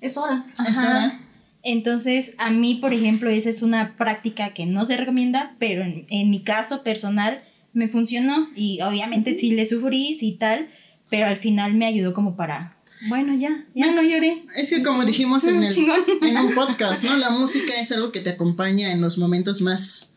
Es 0.01 0.17
hora. 0.17 0.45
Es 0.67 0.77
hora. 0.77 1.19
Entonces, 1.61 2.35
a 2.37 2.51
mí, 2.51 2.75
por 2.75 2.93
ejemplo, 2.93 3.29
esa 3.29 3.49
es 3.49 3.61
una 3.61 3.97
práctica 3.97 4.53
que 4.53 4.65
no 4.65 4.85
se 4.85 4.95
recomienda, 4.95 5.55
pero 5.59 5.83
en, 5.83 6.29
mi 6.29 6.41
caso 6.43 6.83
personal 6.83 7.43
me 7.73 7.89
funcionó 7.89 8.47
y 8.55 8.81
obviamente 8.81 9.33
sí 9.33 9.51
le 9.51 9.65
sufrí, 9.65 10.17
y 10.19 10.37
tal, 10.37 10.69
pero 11.09 11.27
al 11.27 11.37
final 11.37 11.73
me 11.73 11.85
ayudó 11.85 12.13
como 12.13 12.37
para, 12.37 12.77
bueno, 13.09 13.35
ya, 13.35 13.65
ya 13.75 13.91
no 13.91 14.01
lloré. 14.01 14.41
Es 14.55 14.69
que 14.69 14.83
como 14.83 15.03
dijimos 15.03 15.43
en, 15.45 15.63
el, 15.63 15.75
en 16.21 16.37
un 16.37 16.55
podcast, 16.55 17.03
¿no? 17.03 17.17
La 17.17 17.29
música 17.29 17.73
es 17.79 17.91
algo 17.91 18.13
que 18.13 18.21
te 18.21 18.29
acompaña 18.29 18.93
en 18.93 19.01
los 19.01 19.17
momentos 19.17 19.61
más 19.61 20.13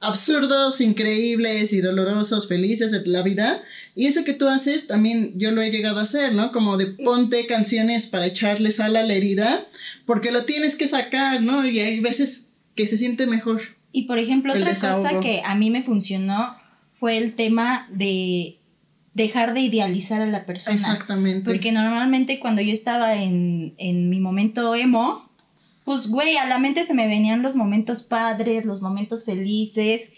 absurdos, 0.00 0.80
increíbles 0.80 1.72
y 1.72 1.80
dolorosos, 1.80 2.48
felices 2.48 2.92
de 2.92 3.06
la 3.06 3.22
vida. 3.22 3.62
Y 3.94 4.06
eso 4.06 4.24
que 4.24 4.32
tú 4.32 4.48
haces 4.48 4.86
también 4.86 5.38
yo 5.38 5.50
lo 5.52 5.62
he 5.62 5.70
llegado 5.70 6.00
a 6.00 6.02
hacer, 6.02 6.34
¿no? 6.34 6.52
Como 6.52 6.76
de 6.76 6.86
ponte 6.86 7.46
canciones 7.46 8.06
para 8.06 8.26
echarle 8.26 8.72
sal 8.72 8.96
a 8.96 9.02
la 9.04 9.14
herida, 9.14 9.66
porque 10.04 10.32
lo 10.32 10.44
tienes 10.44 10.76
que 10.76 10.88
sacar, 10.88 11.42
¿no? 11.42 11.66
Y 11.66 11.78
hay 11.80 12.00
veces 12.00 12.50
que 12.74 12.86
se 12.86 12.98
siente 12.98 13.26
mejor. 13.26 13.62
Y 13.92 14.02
por 14.02 14.18
ejemplo, 14.18 14.52
otra 14.52 14.74
cosa 14.74 15.20
que 15.20 15.42
a 15.44 15.54
mí 15.54 15.70
me 15.70 15.82
funcionó 15.82 16.56
fue 16.94 17.16
el 17.16 17.34
tema 17.34 17.88
de 17.92 18.58
dejar 19.14 19.54
de 19.54 19.60
idealizar 19.60 20.20
a 20.20 20.26
la 20.26 20.44
persona. 20.44 20.74
Exactamente. 20.74 21.44
Porque 21.44 21.70
normalmente 21.70 22.40
cuando 22.40 22.60
yo 22.60 22.72
estaba 22.72 23.14
en, 23.22 23.74
en 23.78 24.10
mi 24.10 24.18
momento 24.18 24.74
emo, 24.74 25.30
pues 25.84 26.08
güey, 26.08 26.36
a 26.36 26.46
la 26.46 26.58
mente 26.58 26.86
se 26.86 26.94
me 26.94 27.06
venían 27.06 27.42
los 27.42 27.54
momentos 27.54 28.02
padres, 28.02 28.64
los 28.64 28.80
momentos 28.80 29.24
felices, 29.24 30.12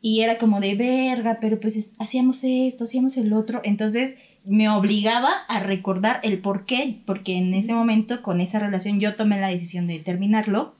y 0.00 0.20
era 0.20 0.38
como 0.38 0.60
de 0.60 0.74
verga, 0.74 1.38
pero 1.40 1.60
pues 1.60 1.94
hacíamos 1.98 2.42
esto, 2.44 2.84
hacíamos 2.84 3.16
el 3.16 3.32
otro, 3.32 3.60
entonces 3.64 4.16
me 4.44 4.68
obligaba 4.68 5.30
a 5.48 5.60
recordar 5.60 6.20
el 6.24 6.38
por 6.38 6.66
qué, 6.66 7.00
porque 7.06 7.36
en 7.36 7.54
ese 7.54 7.72
momento 7.72 8.22
con 8.22 8.40
esa 8.40 8.58
relación 8.58 8.98
yo 8.98 9.14
tomé 9.14 9.38
la 9.40 9.48
decisión 9.48 9.86
de 9.86 10.00
terminarlo, 10.00 10.74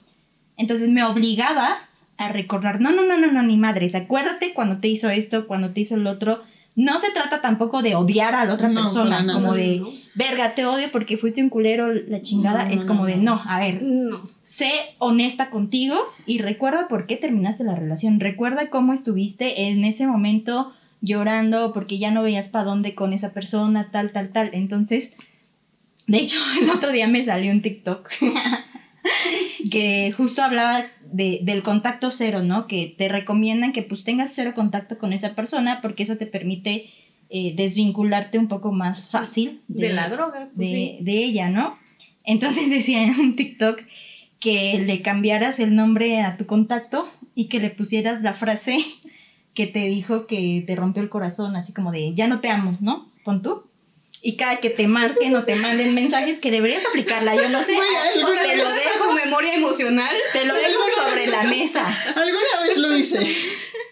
entonces 0.57 0.89
me 0.89 1.05
obligaba 1.05 1.79
a 2.17 2.29
recordar, 2.29 2.81
no, 2.81 2.91
no, 2.93 3.05
no, 3.05 3.17
no, 3.17 3.31
no, 3.31 3.43
ni 3.43 3.57
madres, 3.57 3.95
acuérdate 3.95 4.55
cuando 4.55 4.79
te 4.79 4.89
hizo 4.89 5.09
esto, 5.11 5.47
cuando 5.47 5.71
te 5.71 5.81
hizo 5.81 5.95
el 5.95 6.07
otro, 6.07 6.43
no 6.75 6.99
se 6.99 7.11
trata 7.13 7.41
tampoco 7.41 7.83
de 7.83 7.95
odiar 7.95 8.35
a 8.35 8.45
la 8.45 8.55
otra 8.55 8.73
persona, 8.73 9.25
como 9.33 9.55
de, 9.55 9.83
verga, 10.15 10.55
te 10.55 10.67
odio 10.67 10.91
porque 10.93 11.17
fuiste 11.17 11.43
un 11.43 11.49
culero, 11.49 11.93
la 11.93 12.21
chingada. 12.21 12.71
es 12.71 12.85
como 12.85 13.07
de, 13.07 13.17
no, 13.17 13.41
a 13.45 13.61
ver, 13.61 13.83
sé 14.43 14.71
honesta 14.99 15.51
contigo 15.51 15.97
y 16.27 16.39
recuerda 16.39 16.89
por 16.89 17.07
qué 17.07 17.17
terminaste 17.17 17.65
la 17.65 17.75
relación. 17.75 18.21
Recuerda 18.21 18.71
cómo 18.71 18.93
estuviste 18.93 19.69
en 19.69 19.85
ese 19.85 20.07
momento 20.07 20.73
llorando 21.01 21.73
porque 21.73 21.99
ya 21.99 22.11
no 22.11 22.23
veías 22.23 22.49
para 22.49 22.65
dónde 22.65 22.95
con 22.95 23.13
esa 23.13 23.33
persona, 23.33 23.91
tal, 23.91 24.13
tal, 24.13 24.31
tal. 24.31 24.51
Entonces, 24.53 25.15
de 26.07 26.19
hecho, 26.19 26.37
el 26.63 26.71
otro 26.71 26.93
día 26.93 27.09
me 27.09 27.25
salió 27.25 27.53
un 27.53 27.63
TikTok 27.63 28.09
que 29.71 30.13
justo 30.13 30.43
hablaba 30.43 30.85
de, 31.11 31.41
del 31.43 31.63
contacto 31.63 32.11
cero, 32.11 32.43
¿no? 32.43 32.67
Que 32.67 32.95
te 32.97 33.09
recomiendan 33.09 33.73
que 33.73 33.83
pues 33.83 34.05
tengas 34.05 34.33
cero 34.35 34.53
contacto 34.55 34.99
con 34.99 35.13
esa 35.13 35.35
persona 35.35 35.81
porque 35.83 36.05
eso 36.05 36.17
te 36.17 36.27
permite 36.27 36.91
eh, 37.35 37.55
desvincularte 37.57 38.39
un 38.39 38.47
poco 38.47 38.73
más 38.73 39.09
fácil 39.09 39.63
de, 39.67 39.89
la 39.89 40.11
droga. 40.11 40.51
Pues 40.55 40.71
de, 40.71 40.99
de 41.01 41.25
ella, 41.25 41.49
¿no? 41.49 41.79
Entonces 42.25 42.69
decía 42.71 43.03
en 43.03 43.19
un 43.19 43.37
TikTok 43.37 43.81
que 44.39 44.83
le 44.85 45.01
cambiaras 45.01 45.59
el 45.59 45.75
nombre 45.75 46.21
a 46.21 46.37
tu 46.37 46.45
contacto 46.45 47.11
y 47.35 47.49
que 47.49 47.59
le 47.59 47.71
pusieras 47.71 48.21
la 48.21 48.35
frase 48.35 48.85
que 49.55 49.67
te 49.67 49.87
dijo 49.87 50.27
que 50.27 50.63
te 50.67 50.77
rompió 50.77 51.03
el 51.03 51.09
corazón, 51.09 51.57
así 51.57 51.73
como 51.73 51.91
de, 51.91 52.13
ya 52.15 52.29
no 52.29 52.41
te 52.41 52.51
amo, 52.51 52.77
¿no? 52.81 53.11
Pon 53.25 53.41
tú 53.41 53.65
y 54.25 54.37
cada 54.37 54.57
que 54.59 54.71
te 54.71 54.87
marquen 54.87 55.35
o 55.35 55.45
te 55.45 55.57
manden 55.57 55.95
mensajes 55.97 56.39
que 56.39 56.51
deberías 56.51 56.87
aplicarla, 56.87 57.35
yo 57.35 57.49
no 57.49 57.61
sé. 57.63 57.77
o 57.77 58.33
sea, 58.33 58.43
te 58.43 58.57
lo 58.57 58.73
dejo 58.73 59.09
tu 59.09 59.13
memoria 59.13 59.55
emocional. 59.55 60.17
Te 60.33 60.45
lo 60.45 60.55
dejo 60.55 60.81
sobre 61.03 61.27
la 61.27 61.43
mesa. 61.43 61.85
Alguna 62.15 62.67
vez 62.67 62.77
lo 62.79 62.97
hice. 62.97 63.19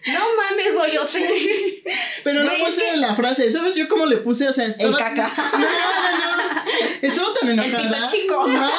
No 0.07 0.19
mames, 0.37 0.73
o 0.79 0.93
yo 0.93 1.05
sé. 1.05 1.27
Pero 2.23 2.43
no 2.43 2.51
puse 2.65 2.97
la 2.97 3.15
frase, 3.15 3.51
¿sabes 3.51 3.75
yo 3.75 3.87
cómo 3.87 4.05
le 4.05 4.17
puse? 4.17 4.47
O 4.47 4.53
sea, 4.53 4.65
estaba... 4.65 4.89
El 4.89 4.95
caca. 4.97 5.31
No, 5.51 5.59
no, 5.59 6.37
no. 6.37 7.01
Estaba 7.01 7.33
tan 7.39 7.49
enojada. 7.49 7.81
El 7.81 7.89
pito 7.89 8.11
chico. 8.11 8.47
No. 8.47 8.69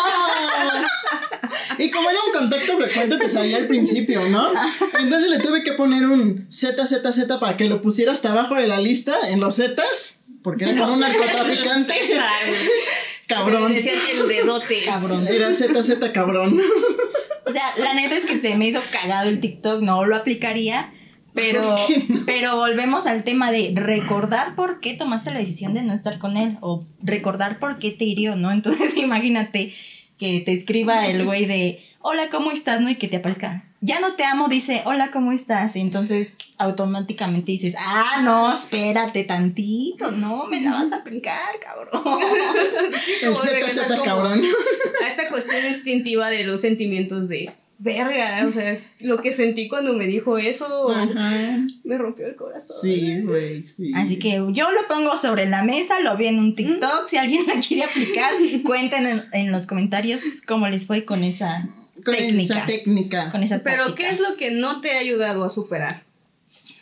Y 1.78 1.90
como 1.90 2.08
era 2.10 2.18
un 2.26 2.32
contacto 2.32 2.78
frecuente, 2.78 3.18
te 3.18 3.28
salía 3.30 3.58
al 3.58 3.66
principio, 3.66 4.26
¿no? 4.28 4.52
Entonces 4.98 5.30
le 5.30 5.38
tuve 5.38 5.62
que 5.62 5.72
poner 5.72 6.04
un 6.06 6.46
ZZZ 6.50 7.26
para 7.40 7.56
que 7.56 7.66
lo 7.66 7.82
pusiera 7.82 8.12
hasta 8.12 8.30
abajo 8.30 8.54
de 8.54 8.66
la 8.66 8.80
lista 8.80 9.14
en 9.28 9.40
los 9.40 9.56
Zetas 9.56 10.22
porque 10.42 10.64
era 10.64 10.80
como 10.80 10.94
un 10.94 11.00
narcotraficante. 11.00 11.94
cabrón. 13.26 13.72
Decían 13.72 13.96
el 14.12 14.28
dedote. 14.28 14.82
Cabrón. 14.84 15.26
Era 15.28 15.52
ZZ 15.54 15.94
cabrón. 16.12 16.60
O 17.46 17.50
sea, 17.50 17.74
la 17.76 17.94
neta 17.94 18.16
es 18.16 18.24
que 18.24 18.38
se 18.38 18.54
me 18.56 18.68
hizo 18.68 18.80
cagado 18.90 19.28
el 19.28 19.40
TikTok, 19.40 19.82
no 19.82 20.04
lo 20.04 20.16
aplicaría. 20.16 20.92
Pero, 21.34 21.74
pero 22.26 22.56
volvemos 22.56 23.06
al 23.06 23.24
tema 23.24 23.50
de 23.50 23.72
recordar 23.74 24.54
por 24.54 24.80
qué 24.80 24.94
tomaste 24.94 25.30
la 25.30 25.40
decisión 25.40 25.72
de 25.74 25.82
no 25.82 25.94
estar 25.94 26.18
con 26.18 26.36
él 26.36 26.58
o 26.60 26.80
recordar 27.02 27.58
por 27.58 27.78
qué 27.78 27.90
te 27.90 28.04
hirió, 28.04 28.36
¿no? 28.36 28.52
Entonces 28.52 28.96
imagínate 28.98 29.72
que 30.18 30.40
te 30.40 30.52
escriba 30.52 31.06
el 31.06 31.24
güey 31.24 31.46
de, 31.46 31.82
hola, 32.00 32.28
¿cómo 32.30 32.50
estás? 32.50 32.80
¿no? 32.80 32.90
Y 32.90 32.96
que 32.96 33.08
te 33.08 33.16
aparezca, 33.16 33.64
ya 33.80 33.98
no 33.98 34.14
te 34.14 34.24
amo, 34.24 34.48
dice, 34.48 34.82
hola, 34.84 35.10
¿cómo 35.10 35.32
estás? 35.32 35.74
Y 35.74 35.80
entonces 35.80 36.28
automáticamente 36.56 37.50
dices, 37.50 37.74
ah, 37.78 38.20
no, 38.22 38.52
espérate 38.52 39.24
tantito, 39.24 40.12
no, 40.12 40.46
me 40.46 40.60
la 40.60 40.70
vas 40.70 40.92
a 40.92 40.98
aplicar, 40.98 41.58
cabrón. 41.60 42.20
El 43.22 43.34
Z, 43.34 44.02
cabrón. 44.04 44.42
A 45.02 45.06
esta 45.08 45.28
cuestión 45.28 45.66
instintiva 45.66 46.30
de 46.30 46.44
los 46.44 46.60
sentimientos 46.60 47.28
de 47.28 47.50
verga, 47.82 48.46
o 48.46 48.52
sea, 48.52 48.78
lo 49.00 49.20
que 49.20 49.32
sentí 49.32 49.68
cuando 49.68 49.92
me 49.92 50.06
dijo 50.06 50.38
eso 50.38 50.88
me 51.82 51.98
rompió 51.98 52.26
el 52.26 52.36
corazón. 52.36 52.76
Sí, 52.80 53.22
güey, 53.22 53.66
sí. 53.66 53.92
Así 53.94 54.18
que 54.18 54.34
yo 54.52 54.70
lo 54.70 54.88
pongo 54.88 55.16
sobre 55.16 55.46
la 55.46 55.64
mesa, 55.64 55.98
lo 56.00 56.16
vi 56.16 56.26
en 56.26 56.38
un 56.38 56.54
TikTok, 56.54 57.06
si 57.06 57.16
alguien 57.16 57.44
la 57.46 57.60
quiere 57.60 57.84
aplicar, 57.84 58.30
cuenten 58.64 59.24
en 59.32 59.50
los 59.50 59.66
comentarios 59.66 60.22
cómo 60.46 60.68
les 60.68 60.86
fue 60.86 61.04
con 61.04 61.24
esa 61.24 61.68
con 62.04 62.14
esa 62.14 62.66
técnica. 62.66 63.30
Con 63.30 63.42
esa 63.42 63.62
Pero 63.62 63.94
¿qué 63.94 64.10
es 64.10 64.20
lo 64.20 64.36
que 64.36 64.50
no 64.50 64.80
te 64.80 64.92
ha 64.92 64.98
ayudado 64.98 65.44
a 65.44 65.50
superar? 65.50 66.04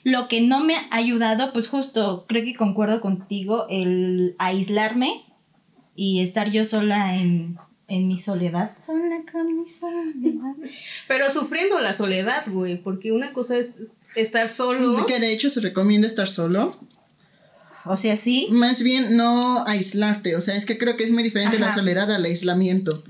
Lo 0.05 0.28
que 0.28 0.40
no 0.40 0.64
me 0.64 0.76
ha 0.76 0.86
ayudado, 0.90 1.53
pues 1.53 1.68
justo, 1.68 2.24
creo 2.28 2.44
que 2.44 2.55
concuerdo 2.55 3.01
contigo, 3.01 3.66
el 3.68 4.34
aislarme 4.38 5.24
y 5.94 6.22
estar 6.22 6.51
yo 6.51 6.64
sola 6.64 7.16
en, 7.16 7.59
mi 7.99 8.18
soledad. 8.18 8.72
Sola 8.80 9.22
con 9.30 9.61
mi 9.61 9.68
soledad. 9.68 10.55
Pero 11.09 11.30
sufriendo 11.30 11.78
la 11.80 11.93
soledad, 11.93 12.45
güey, 12.47 12.80
porque 12.80 13.12
una 13.12 13.32
cosa 13.32 13.59
es 13.59 13.99
estar 14.14 14.49
solo. 14.49 15.07
Que 15.07 15.18
de 15.18 15.32
hecho 15.32 15.51
se 15.51 15.61
recomienda 15.61 16.07
estar 16.07 16.28
solo. 16.28 16.76
O 17.84 17.97
sea, 17.97 18.16
sí. 18.16 18.49
Más 18.51 18.82
bien 18.82 19.16
no 19.16 19.64
aislarte. 19.66 20.36
O 20.36 20.41
sea, 20.41 20.57
es 20.57 20.66
que 20.66 20.78
creo 20.78 20.97
que 20.97 21.05
es 21.05 21.11
muy 21.11 21.22
diferente 21.22 21.59
la 21.59 21.74
soledad 21.74 22.12
al 22.12 22.24
aislamiento. 22.24 23.03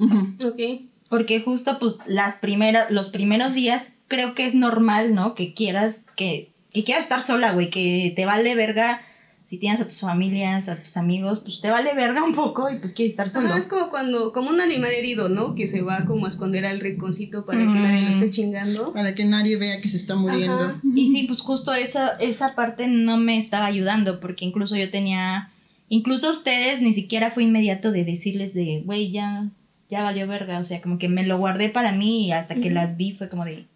Ok 0.45 0.89
porque 1.11 1.41
justo 1.41 1.79
pues 1.79 1.97
las 2.07 2.39
primeras, 2.39 2.91
los 2.91 3.11
primeros 3.11 3.53
días 3.53 3.83
creo 4.09 4.35
que 4.35 4.47
es 4.47 4.55
normal, 4.55 5.15
¿no? 5.15 5.35
Que 5.35 5.53
quieras, 5.53 6.07
que, 6.17 6.53
que 6.73 6.85
quieras 6.85 7.03
estar 7.03 7.21
sola, 7.21 7.53
güey, 7.53 7.69
que 7.69 8.13
te 8.17 8.25
vale 8.25 8.55
verga 8.55 9.03
si 9.51 9.59
tienes 9.59 9.81
a 9.81 9.89
tus 9.89 9.99
familias, 9.99 10.69
a 10.69 10.81
tus 10.81 10.97
amigos, 10.97 11.41
pues 11.41 11.61
te 11.61 11.71
vale 11.71 11.93
verga 11.93 12.23
un 12.23 12.31
poco 12.31 12.71
y 12.71 12.79
pues 12.79 12.95
quieres 12.95 13.11
estar 13.11 13.31
solo. 13.31 13.53
es 13.57 13.67
como 13.67 13.91
cuando, 13.91 14.33
como 14.33 14.49
un 14.49 14.61
animal 14.61 14.93
herido, 14.93 15.29
¿no? 15.29 15.57
Que 15.57 15.67
se 15.67 15.83
va 15.83 16.05
como 16.07 16.27
a 16.27 16.29
esconder 16.29 16.65
al 16.65 16.79
rinconcito 16.79 17.45
para 17.45 17.59
que 17.59 17.67
nadie 17.67 18.03
lo 18.03 18.11
esté 18.11 18.31
chingando. 18.31 18.93
Para 18.93 19.13
que 19.17 19.25
nadie 19.25 19.57
vea 19.57 19.81
que 19.81 19.89
se 19.89 19.97
está 19.97 20.15
muriendo. 20.15 20.79
Y 20.95 21.11
sí, 21.11 21.25
pues 21.25 21.41
justo 21.41 21.75
esa, 21.75 22.17
esa 22.21 22.55
parte 22.55 22.87
no 22.87 23.17
me 23.17 23.39
estaba 23.39 23.67
ayudando, 23.67 24.21
porque 24.21 24.45
incluso 24.45 24.77
yo 24.77 24.89
tenía, 24.89 25.51
incluso 25.89 26.29
a 26.29 26.31
ustedes 26.31 26.81
ni 26.81 26.93
siquiera 26.93 27.33
fue 27.33 27.43
inmediato 27.43 27.91
de 27.91 28.05
decirles 28.05 28.55
de, 28.55 28.85
güey, 28.87 29.11
ya, 29.11 29.49
ya 29.91 30.05
valió 30.05 30.29
verga, 30.29 30.61
o 30.61 30.65
sea, 30.65 30.81
como 30.81 30.97
que 30.97 31.09
me 31.09 31.25
lo 31.25 31.39
guardé 31.39 31.71
para 31.71 31.91
mí 31.91 32.29
y 32.29 32.31
hasta 32.31 32.55
que 32.55 32.71
las 32.71 32.97
vi 32.97 33.15
fue 33.15 33.29
como 33.29 33.45
de, 33.45 33.67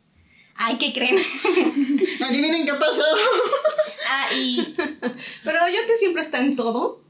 ay, 0.55 0.77
¿qué 0.77 0.93
creen? 0.93 1.17
Adivinen 2.29 2.65
qué 2.65 2.75
pasó. 2.75 3.03
ah, 4.11 4.27
y... 4.35 4.75
Pero 5.45 5.59
yo 5.69 5.87
que 5.87 5.97
siempre 5.97 6.23
está 6.23 6.41
en 6.41 6.57
todo. 6.57 7.05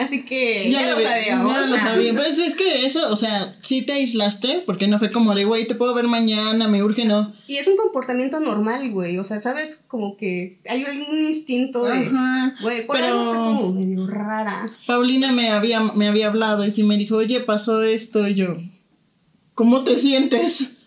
Así 0.00 0.24
que 0.24 0.70
ya, 0.70 0.86
lo 0.86 0.98
sabíamos. 0.98 1.54
Ya 1.54 1.66
lo 1.66 1.76
sabía. 1.76 2.14
Pues 2.20 2.38
es 2.38 2.54
que 2.54 2.86
eso, 2.86 3.12
o 3.12 3.16
sea, 3.16 3.58
sí 3.60 3.82
te 3.82 3.92
aislaste, 3.92 4.62
porque 4.64 4.88
no 4.88 4.98
fue 4.98 5.12
como 5.12 5.34
de, 5.34 5.44
güey, 5.44 5.66
te 5.66 5.74
puedo 5.74 5.92
ver 5.94 6.06
mañana, 6.06 6.68
me 6.68 6.82
urge, 6.82 7.04
no. 7.04 7.34
Y 7.46 7.58
es 7.58 7.68
un 7.68 7.76
comportamiento 7.76 8.40
normal, 8.40 8.90
güey. 8.92 9.18
O 9.18 9.24
sea, 9.24 9.40
sabes, 9.40 9.84
como 9.88 10.16
que 10.16 10.58
hay 10.66 10.84
algún 10.84 11.20
instinto 11.20 11.84
de, 11.84 12.10
güey, 12.62 12.86
por 12.86 12.96
pero 12.96 13.20
está 13.20 13.34
como 13.34 13.72
medio 13.72 14.06
rara. 14.06 14.64
Paulina 14.86 15.32
me 15.32 15.50
había, 15.50 15.80
me 15.80 16.08
había 16.08 16.28
hablado 16.28 16.64
y 16.64 16.72
sí 16.72 16.82
me 16.82 16.96
dijo, 16.96 17.16
oye, 17.16 17.40
pasó 17.40 17.82
esto, 17.82 18.26
y 18.26 18.36
yo, 18.36 18.56
¿cómo 19.54 19.84
te 19.84 19.98
sientes? 19.98 20.78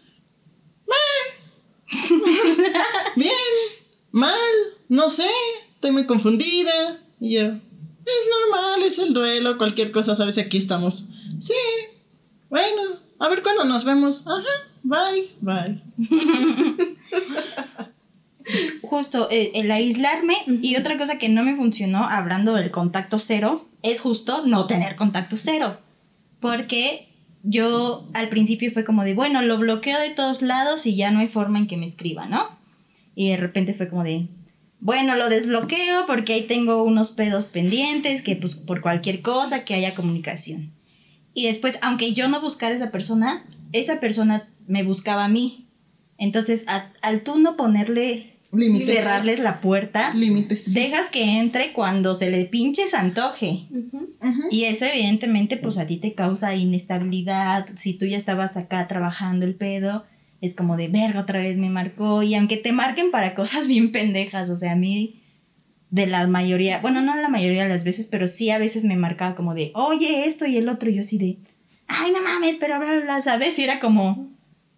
Bien, 3.16 3.32
mal, 4.12 4.34
no 4.94 5.10
sé, 5.10 5.28
estoy 5.74 5.90
muy 5.90 6.06
confundida. 6.06 7.00
Y 7.20 7.34
yo, 7.34 7.42
es 7.42 8.30
normal, 8.42 8.84
es 8.84 9.00
el 9.00 9.12
duelo, 9.12 9.58
cualquier 9.58 9.92
cosa, 9.92 10.14
sabes, 10.14 10.38
aquí 10.38 10.58
estamos. 10.58 11.10
Sí, 11.40 11.56
bueno, 12.48 12.82
a 13.18 13.28
ver 13.28 13.42
cuándo 13.42 13.64
nos 13.66 13.86
vemos. 13.86 14.24
Ajá, 14.28 14.44
bye, 14.84 15.32
bye. 15.42 15.82
Justo 18.84 19.30
eh, 19.32 19.52
el 19.56 19.72
aislarme 19.72 20.36
y 20.62 20.76
otra 20.76 20.96
cosa 21.00 21.18
que 21.18 21.30
no 21.30 21.44
me 21.44 21.56
funcionó 21.56 22.04
hablando 22.04 22.54
del 22.54 22.70
contacto 22.70 23.18
cero 23.18 23.66
es 23.82 24.00
justo 24.00 24.46
no 24.46 24.68
tener 24.68 24.96
contacto 24.96 25.38
cero. 25.38 25.78
Porque 26.40 27.08
yo 27.42 28.08
al 28.14 28.30
principio 28.30 28.70
fue 28.72 28.84
como 28.84 29.04
de, 29.04 29.16
bueno, 29.16 29.42
lo 29.42 29.58
bloqueo 29.58 30.00
de 30.00 30.12
todos 30.12 30.44
lados 30.44 30.86
y 30.86 30.96
ya 30.96 31.10
no 31.10 31.20
hay 31.20 31.30
forma 31.30 31.58
en 31.58 31.66
que 31.66 31.78
me 31.78 31.88
escriba, 31.88 32.28
¿no? 32.28 32.48
Y 33.16 33.30
de 33.30 33.38
repente 33.38 33.74
fue 33.74 33.90
como 33.90 34.04
de, 34.04 34.28
bueno, 34.84 35.16
lo 35.16 35.30
desbloqueo 35.30 36.06
porque 36.08 36.34
ahí 36.34 36.42
tengo 36.42 36.84
unos 36.84 37.12
pedos 37.12 37.46
pendientes, 37.46 38.22
que 38.22 38.36
pues 38.36 38.56
por 38.56 38.82
cualquier 38.82 39.22
cosa 39.22 39.64
que 39.64 39.76
haya 39.76 39.96
comunicación. 39.96 40.74
Y 41.34 41.48
después, 41.48 41.80
aunque 41.82 42.14
yo 42.14 42.28
no 42.28 42.42
buscara 42.42 42.74
a 42.74 42.76
esa 42.76 42.92
persona, 42.92 43.46
esa 43.72 44.02
persona 44.02 44.50
me 44.68 44.84
buscaba 44.84 45.24
a 45.24 45.30
mí. 45.30 45.68
Entonces, 46.18 46.66
al 47.02 47.24
tú 47.24 47.38
no 47.38 47.56
ponerle 47.56 48.34
cerrarles 48.82 49.40
la 49.40 49.62
puerta, 49.62 50.14
dejas 50.74 51.10
que 51.10 51.40
entre 51.40 51.72
cuando 51.72 52.14
se 52.14 52.30
le 52.30 52.44
pinche 52.44 52.84
antoje. 52.92 53.68
Y 54.52 54.66
eso 54.66 54.84
evidentemente 54.84 55.56
pues 55.56 55.78
a 55.78 55.88
ti 55.88 55.96
te 55.96 56.14
causa 56.14 56.56
inestabilidad, 56.56 57.68
si 57.76 57.98
tú 57.98 58.06
ya 58.06 58.18
estabas 58.18 58.58
acá 58.58 58.86
trabajando 58.90 59.46
el 59.46 59.56
pedo, 59.56 60.04
es 60.44 60.54
como 60.54 60.76
de 60.76 60.90
verga 60.90 61.22
otra 61.22 61.42
vez 61.42 61.58
me 61.58 61.70
marcó 61.70 62.22
y 62.22 62.36
aunque 62.36 62.58
te 62.58 62.74
marquen 62.74 63.12
para 63.12 63.34
cosas 63.34 63.66
bien 63.66 63.94
pendejas, 63.94 64.50
o 64.50 64.58
sea, 64.58 64.74
a 64.74 64.76
mí 64.76 65.22
de 65.90 66.06
la 66.06 66.28
mayoría, 66.28 66.82
bueno, 66.82 67.02
no 67.02 67.16
la 67.16 67.30
mayoría 67.30 67.64
de 67.64 67.70
las 67.70 67.86
veces, 67.86 68.08
pero 68.08 68.28
sí 68.28 68.50
a 68.50 68.58
veces 68.58 68.84
me 68.84 68.98
marcaba 68.98 69.36
como 69.36 69.54
de, 69.54 69.72
oye, 69.74 70.28
esto 70.28 70.46
y 70.46 70.58
el 70.58 70.68
otro, 70.68 70.90
y 70.90 70.96
yo 70.96 71.02
así 71.02 71.18
de, 71.18 71.38
ay, 71.88 72.12
no 72.12 72.22
mames, 72.22 72.58
pero 72.60 72.78
bla, 72.78 72.92
bla, 72.92 73.04
bla, 73.04 73.22
¿sabes? 73.22 73.58
Y 73.58 73.64
era 73.64 73.80
como 73.80 74.28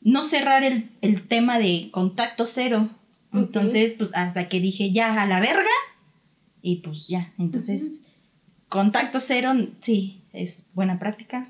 no 0.01 0.21
cerrar 0.21 0.63
el, 0.63 0.91
el 1.01 1.27
tema 1.27 1.57
de 1.57 1.89
contacto 1.91 2.45
cero. 2.45 2.87
Entonces, 3.33 3.93
pues 3.97 4.13
hasta 4.13 4.47
que 4.47 4.59
dije 4.59 4.91
ya 4.91 5.19
a 5.19 5.25
la 5.25 5.39
verga 5.39 5.65
y 6.61 6.77
pues 6.77 7.07
ya, 7.07 7.33
entonces 7.39 8.05
contacto 8.69 9.19
cero, 9.19 9.53
sí, 9.79 10.21
es 10.31 10.67
buena 10.75 10.99
práctica, 10.99 11.49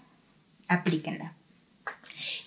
aplíquenla. 0.70 1.36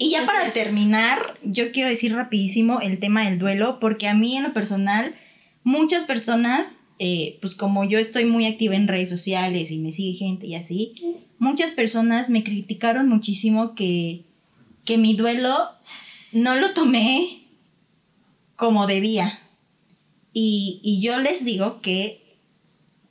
Y 0.01 0.11
ya 0.11 0.25
para 0.25 0.49
terminar, 0.51 1.19
yo 1.43 1.73
quiero 1.73 1.89
decir 1.89 2.15
rapidísimo 2.15 2.81
el 2.81 3.01
tema 3.01 3.29
del 3.29 3.41
duelo, 3.41 3.81
porque 3.81 4.07
a 4.07 4.15
mí 4.15 4.37
en 4.37 4.45
lo 4.45 4.53
personal, 4.53 5.17
muchas 5.65 6.05
personas, 6.05 6.79
eh, 7.01 7.37
pues 7.41 7.57
como 7.57 7.83
yo 7.83 7.99
estoy 7.99 8.25
muy 8.25 8.47
activa 8.47 8.77
en 8.77 8.87
redes 8.87 9.11
sociales 9.11 9.73
y 9.73 9.79
me 9.79 9.93
sigue 9.93 10.17
gente 10.17 10.47
y 10.47 10.55
así, 10.55 10.95
muchas 11.41 11.73
personas 11.73 12.31
me 12.31 12.45
criticaron 12.45 13.09
muchísimo 13.09 13.75
que, 13.75 14.23
que 14.85 14.99
mi 14.99 15.15
duelo 15.15 15.53
no 16.31 16.55
lo 16.55 16.75
tomé 16.75 17.43
como 18.55 18.87
debía. 18.87 19.41
Y, 20.33 21.01
yo 21.03 21.19
les 21.19 21.45
digo 21.45 21.81
que 21.81 22.23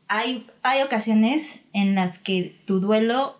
hay, 0.07 0.45
hay 0.63 0.83
ocasiones 0.83 1.65
en 1.73 1.95
las 1.95 2.19
que 2.19 2.55
tu 2.65 2.79
duelo 2.79 3.37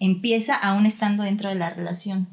empieza 0.00 0.54
aún 0.54 0.86
estando 0.86 1.22
dentro 1.22 1.50
de 1.50 1.56
la 1.56 1.68
relación. 1.68 2.28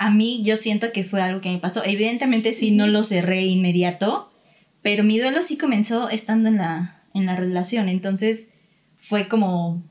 A 0.00 0.10
mí 0.10 0.40
yo 0.42 0.56
siento 0.56 0.92
que 0.92 1.04
fue 1.04 1.20
algo 1.20 1.42
que 1.42 1.50
me 1.50 1.58
pasó. 1.58 1.84
Evidentemente 1.84 2.54
sí 2.54 2.70
no 2.70 2.86
lo 2.86 3.04
cerré 3.04 3.44
inmediato, 3.44 4.32
pero 4.80 5.04
mi 5.04 5.18
duelo 5.18 5.42
sí 5.42 5.58
comenzó 5.58 6.08
estando 6.08 6.48
en 6.48 6.56
la, 6.56 7.02
en 7.12 7.26
la 7.26 7.36
relación. 7.36 7.90
Entonces 7.90 8.54
fue 8.96 9.28
como, 9.28 9.82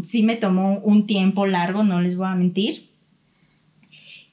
sí 0.00 0.22
me 0.22 0.36
tomó 0.36 0.78
un 0.78 1.08
tiempo 1.08 1.46
largo, 1.46 1.82
no 1.82 2.00
les 2.00 2.16
voy 2.16 2.28
a 2.28 2.36
mentir. 2.36 2.90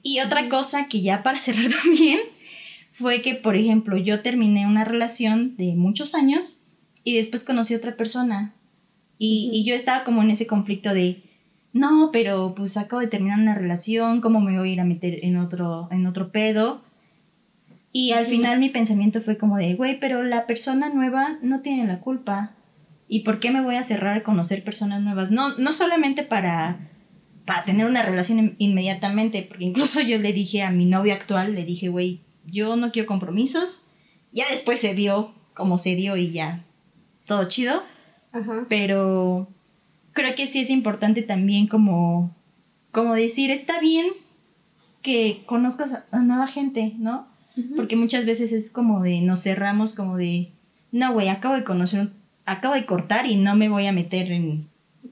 Y 0.03 0.19
otra 0.19 0.49
cosa 0.49 0.87
que 0.87 1.01
ya 1.01 1.23
para 1.23 1.39
cerrar 1.39 1.65
también, 1.83 2.19
fue 2.91 3.23
que, 3.23 3.33
por 3.33 3.55
ejemplo, 3.55 3.97
yo 3.97 4.21
terminé 4.21 4.67
una 4.67 4.85
relación 4.85 5.57
de 5.57 5.73
muchos 5.73 6.13
años 6.13 6.61
y 7.03 7.15
después 7.15 7.43
conocí 7.43 7.73
a 7.73 7.77
otra 7.77 7.97
persona. 7.97 8.53
Y, 9.17 9.63
yo 9.65 9.73
estaba 9.73 10.03
como 10.03 10.21
en 10.21 10.29
ese 10.29 10.45
conflicto 10.45 10.93
de, 10.93 11.23
no, 11.73 12.11
pero 12.13 12.53
pues 12.55 12.77
acabo 12.77 13.01
de 13.01 13.07
terminar 13.07 13.39
una 13.39 13.55
relación, 13.55 14.21
¿cómo 14.21 14.39
me 14.39 14.57
voy 14.57 14.69
a 14.69 14.73
ir 14.73 14.79
a 14.79 14.85
meter 14.85 15.25
en 15.25 15.37
otro, 15.37 15.87
en 15.91 16.05
otro 16.05 16.31
pedo? 16.31 16.83
Y 17.91 18.11
al 18.11 18.27
final 18.27 18.59
mi 18.59 18.69
pensamiento 18.69 19.21
fue 19.21 19.37
como 19.37 19.57
de, 19.57 19.73
güey, 19.75 19.99
pero 19.99 20.23
la 20.23 20.47
persona 20.47 20.89
nueva 20.89 21.37
no 21.41 21.61
tiene 21.61 21.85
la 21.85 21.99
culpa. 21.99 22.51
¿Y 23.07 23.19
por 23.19 23.39
qué 23.39 23.51
me 23.51 23.61
voy 23.61 23.75
a 23.75 23.83
cerrar 23.83 24.17
a 24.17 24.23
conocer 24.23 24.63
personas 24.63 25.01
nuevas? 25.01 25.31
No, 25.31 25.57
no 25.57 25.73
solamente 25.73 26.23
para, 26.23 26.89
para 27.45 27.65
tener 27.65 27.85
una 27.85 28.03
relación 28.03 28.55
inmediatamente, 28.57 29.45
porque 29.47 29.65
incluso 29.65 30.01
yo 30.01 30.17
le 30.19 30.33
dije 30.33 30.63
a 30.63 30.71
mi 30.71 30.85
novio 30.85 31.13
actual, 31.13 31.53
le 31.53 31.65
dije, 31.65 31.89
güey, 31.89 32.21
yo 32.45 32.75
no 32.75 32.91
quiero 32.91 33.07
compromisos. 33.07 33.85
Ya 34.31 34.45
después 34.49 34.79
se 34.79 34.95
dio 34.95 35.33
como 35.53 35.77
se 35.77 35.95
dio 35.95 36.17
y 36.17 36.31
ya 36.31 36.63
todo 37.25 37.47
chido. 37.47 37.83
Pero 38.67 39.52
creo 40.13 40.35
que 40.35 40.47
sí 40.47 40.61
es 40.61 40.69
importante 40.69 41.21
también 41.21 41.67
como, 41.67 42.35
como 42.91 43.13
decir, 43.15 43.51
está 43.51 43.79
bien 43.79 44.07
que 45.01 45.43
conozcas 45.45 46.05
a 46.11 46.19
nueva 46.19 46.47
gente, 46.47 46.93
¿no? 46.97 47.27
Porque 47.75 47.95
muchas 47.95 48.25
veces 48.25 48.51
es 48.51 48.71
como 48.71 49.03
de, 49.03 49.21
nos 49.21 49.43
cerramos 49.43 49.93
como 49.93 50.17
de, 50.17 50.49
no, 50.91 51.13
güey, 51.13 51.29
acabo 51.29 51.53
de 51.55 51.63
conocer, 51.63 52.09
acabo 52.45 52.73
de 52.73 52.87
cortar 52.87 53.27
y 53.27 53.35
no 53.35 53.55
me 53.55 53.69
voy 53.69 53.85
a 53.85 53.91
meter 53.91 54.31
en... 54.31 54.67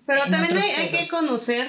Pero 0.07 0.21
también 0.29 0.57
hay, 0.57 0.89
que 0.89 1.07
conocer 1.07 1.67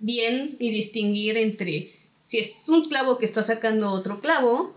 bien 0.00 0.56
y 0.58 0.70
distinguir 0.70 1.36
entre 1.36 1.92
si 2.18 2.38
es 2.38 2.68
un 2.68 2.82
clavo 2.88 3.18
que 3.18 3.24
está 3.24 3.44
sacando 3.44 3.90
otro 3.90 4.20
clavo 4.20 4.74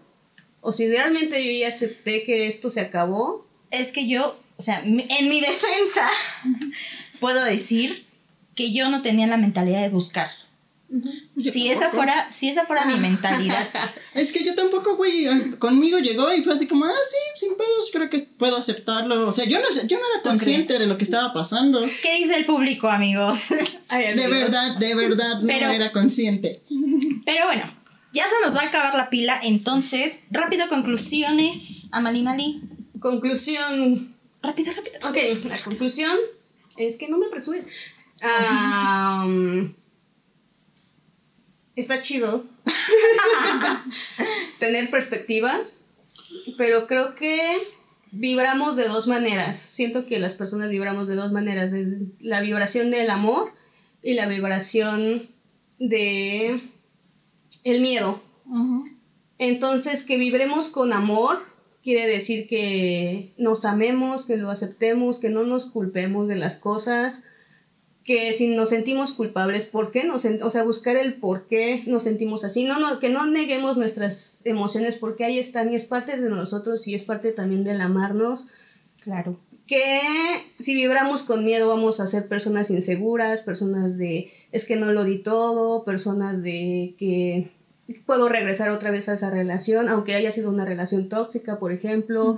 o 0.62 0.72
si 0.72 0.88
realmente 0.88 1.44
yo 1.44 1.52
ya 1.60 1.70
acepté 1.70 2.24
que 2.24 2.46
esto 2.46 2.70
se 2.70 2.82
acabó. 2.82 3.48
Es 3.72 3.92
que 3.92 4.08
yo, 4.08 4.38
o 4.58 4.62
sea, 4.62 4.84
en 4.84 4.96
mi 4.96 5.42
defensa, 5.42 6.08
puedo 7.24 7.42
decir 7.42 8.06
que 8.54 8.74
yo 8.74 8.90
no 8.90 9.02
tenía 9.02 9.28
la 9.28 9.38
mentalidad 9.38 9.82
de 9.82 9.88
buscar. 9.88 10.30
Si 11.42 11.72
esa, 11.72 11.90
fuera, 11.90 12.28
si 12.34 12.50
esa 12.50 12.66
fuera 12.66 12.86
mi 12.86 13.00
mentalidad. 13.00 13.70
Es 14.14 14.34
que 14.34 14.44
yo 14.44 14.54
tampoco, 14.56 14.98
güey, 14.98 15.26
conmigo 15.58 16.00
llegó 16.00 16.32
y 16.34 16.44
fue 16.44 16.54
así 16.54 16.68
como, 16.68 16.84
ah, 16.84 16.92
sí, 17.10 17.46
sin 17.46 17.56
pedos, 17.56 17.90
creo 17.94 18.10
que 18.10 18.20
puedo 18.38 18.58
aceptarlo. 18.58 19.26
O 19.26 19.32
sea, 19.32 19.46
yo 19.46 19.60
no, 19.60 19.66
yo 19.88 19.98
no 19.98 20.04
era 20.14 20.22
consciente 20.22 20.78
de 20.78 20.86
lo 20.86 20.98
que 20.98 21.06
estaba 21.06 21.32
pasando. 21.32 21.82
¿Qué 22.02 22.18
dice 22.18 22.36
el 22.36 22.46
público, 22.46 22.90
amigos? 22.90 23.48
de 23.90 24.28
verdad, 24.28 24.76
de 24.78 24.94
verdad, 24.94 25.40
no 25.40 25.50
era 25.50 25.94
consciente. 25.94 26.62
Pero 27.26 27.46
bueno, 27.46 27.64
ya 28.12 28.26
se 28.28 28.46
nos 28.46 28.54
va 28.54 28.64
a 28.64 28.68
acabar 28.68 28.96
la 28.96 29.10
pila, 29.10 29.40
entonces, 29.42 30.26
rápido, 30.30 30.68
conclusiones, 30.68 31.88
Amalinali. 31.92 32.62
Conclusión. 33.00 34.14
Rápido, 34.42 34.74
rápido. 34.74 35.10
Ok, 35.10 35.46
la 35.46 35.64
conclusión 35.64 36.18
es 36.78 36.98
que 36.98 37.10
no 37.10 37.18
me 37.18 37.28
apresures. 37.28 37.66
está 41.76 42.00
chido 42.00 42.46
tener 44.60 44.90
perspectiva, 44.90 45.60
pero 46.58 46.88
creo 46.88 47.16
que 47.16 47.40
vibramos 48.12 48.76
de 48.76 48.88
dos 48.88 49.08
maneras. 49.08 49.58
Siento 49.58 50.06
que 50.06 50.20
las 50.20 50.36
personas 50.36 50.70
vibramos 50.70 51.08
de 51.08 51.16
dos 51.16 51.32
maneras, 51.32 51.72
de 51.72 52.08
la 52.20 52.42
vibración 52.42 52.92
del 52.92 53.10
amor 53.10 53.52
y 54.02 54.14
la 54.14 54.28
vibración 54.28 55.28
de 55.80 56.62
el 57.64 57.82
miedo. 57.82 58.22
Entonces, 59.38 60.04
que 60.04 60.18
vibremos 60.18 60.70
con 60.70 60.94
amor 60.94 61.53
quiere 61.84 62.08
decir 62.08 62.48
que 62.48 63.34
nos 63.38 63.66
amemos, 63.66 64.26
que 64.26 64.38
lo 64.38 64.50
aceptemos, 64.50 65.20
que 65.20 65.30
no 65.30 65.44
nos 65.44 65.66
culpemos 65.66 66.28
de 66.28 66.36
las 66.36 66.58
cosas, 66.58 67.24
que 68.04 68.34
si 68.34 68.48
nos 68.48 68.70
sentimos 68.70 69.12
culpables, 69.14 69.66
¿por 69.66 69.92
qué 69.92 70.06
nos 70.06 70.26
o 70.26 70.50
sea, 70.50 70.64
buscar 70.64 70.98
el 70.98 71.16
por 71.16 71.48
qué 71.48 71.84
nos 71.88 72.04
sentimos 72.04 72.44
así, 72.44 72.66
no, 72.66 72.80
no, 72.80 73.00
que 73.00 73.10
no 73.10 73.26
neguemos 73.26 73.78
nuestras 73.78 74.46
emociones 74.46 74.98
porque 74.98 75.26
ahí 75.26 75.40
están 75.40 75.72
y 75.72 75.76
es 75.76 75.86
parte 75.86 76.20
de 76.20 76.30
nosotros 76.30 76.88
y 76.88 76.96
es 76.96 77.04
parte 77.04 77.32
también 77.32 77.64
del 77.64 77.82
amarnos. 77.82 78.50
Claro. 79.02 79.40
Que 79.68 80.02
si 80.60 80.76
vibramos 80.76 81.24
con 81.24 81.46
miedo 81.46 81.70
vamos 81.70 82.02
a 82.02 82.08
ser 82.08 82.28
personas 82.28 82.70
inseguras, 82.70 83.42
personas 83.42 83.98
de 83.98 84.32
es 84.52 84.66
que 84.66 84.76
no 84.76 84.92
lo 84.92 85.06
di 85.06 85.20
todo, 85.20 85.86
personas 85.86 86.44
de 86.44 86.96
que 86.98 87.52
puedo 88.06 88.30
regresar 88.30 88.70
otra 88.70 88.92
vez 88.92 89.10
a 89.10 89.14
esa 89.14 89.30
relación, 89.30 89.90
aunque 89.90 90.16
haya 90.16 90.32
sido 90.32 90.50
una 90.50 90.66
relación 90.66 91.10
tóxica, 91.10 91.60
por 91.60 91.72
ejemplo, 91.72 92.38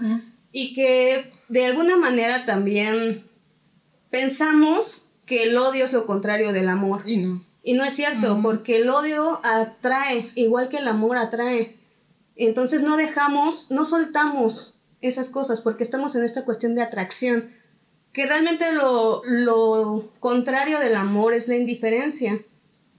y 0.52 0.74
que 0.74 1.32
de 1.50 1.66
alguna 1.66 1.98
manera 1.98 2.46
también 2.46 3.26
pensamos 4.10 5.10
que 5.26 5.43
el 5.43 5.58
odio 5.58 5.86
es 5.86 5.93
lo 5.93 6.06
contrario 6.06 6.54
del 6.54 6.70
amor. 6.70 7.02
Y 7.06 7.18
no. 7.18 7.43
Y 7.64 7.74
no 7.74 7.84
es 7.84 7.93
cierto, 7.93 8.39
porque 8.43 8.78
el 8.78 8.89
odio 8.89 9.39
atrae, 9.43 10.28
igual 10.36 10.70
que 10.70 10.78
el 10.78 10.88
amor 10.88 11.18
atrae. 11.18 11.78
Entonces 12.36 12.84
no 12.84 12.96
dejamos, 12.96 13.72
no 13.72 13.86
soltamos 13.86 14.82
esas 15.02 15.30
cosas, 15.30 15.62
porque 15.62 15.84
estamos 15.84 16.16
en 16.16 16.24
esta 16.24 16.46
cuestión 16.46 16.76
de 16.76 16.84
atracción, 16.84 17.52
que 18.14 18.26
realmente 18.26 18.72
lo, 18.72 19.24
lo 19.26 20.12
contrario 20.20 20.80
del 20.80 20.96
amor 20.96 21.34
es 21.34 21.48
la 21.48 21.56
indiferencia, 21.56 22.39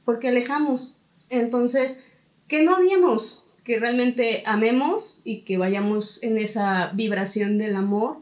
porque 0.05 0.29
alejamos. 0.29 0.99
Entonces, 1.31 2.03
que 2.49 2.63
no 2.63 2.77
odiemos, 2.77 3.49
que 3.65 3.79
realmente 3.79 4.43
amemos 4.47 5.21
y 5.25 5.41
que 5.41 5.59
vayamos 5.59 6.23
en 6.23 6.39
esa 6.39 6.91
vibración 6.95 7.59
del 7.59 7.77
amor 7.77 8.19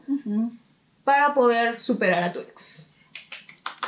para 1.03 1.33
poder 1.33 1.79
superar 1.79 2.23
a 2.23 2.33
tu 2.33 2.39
ex 2.39 2.95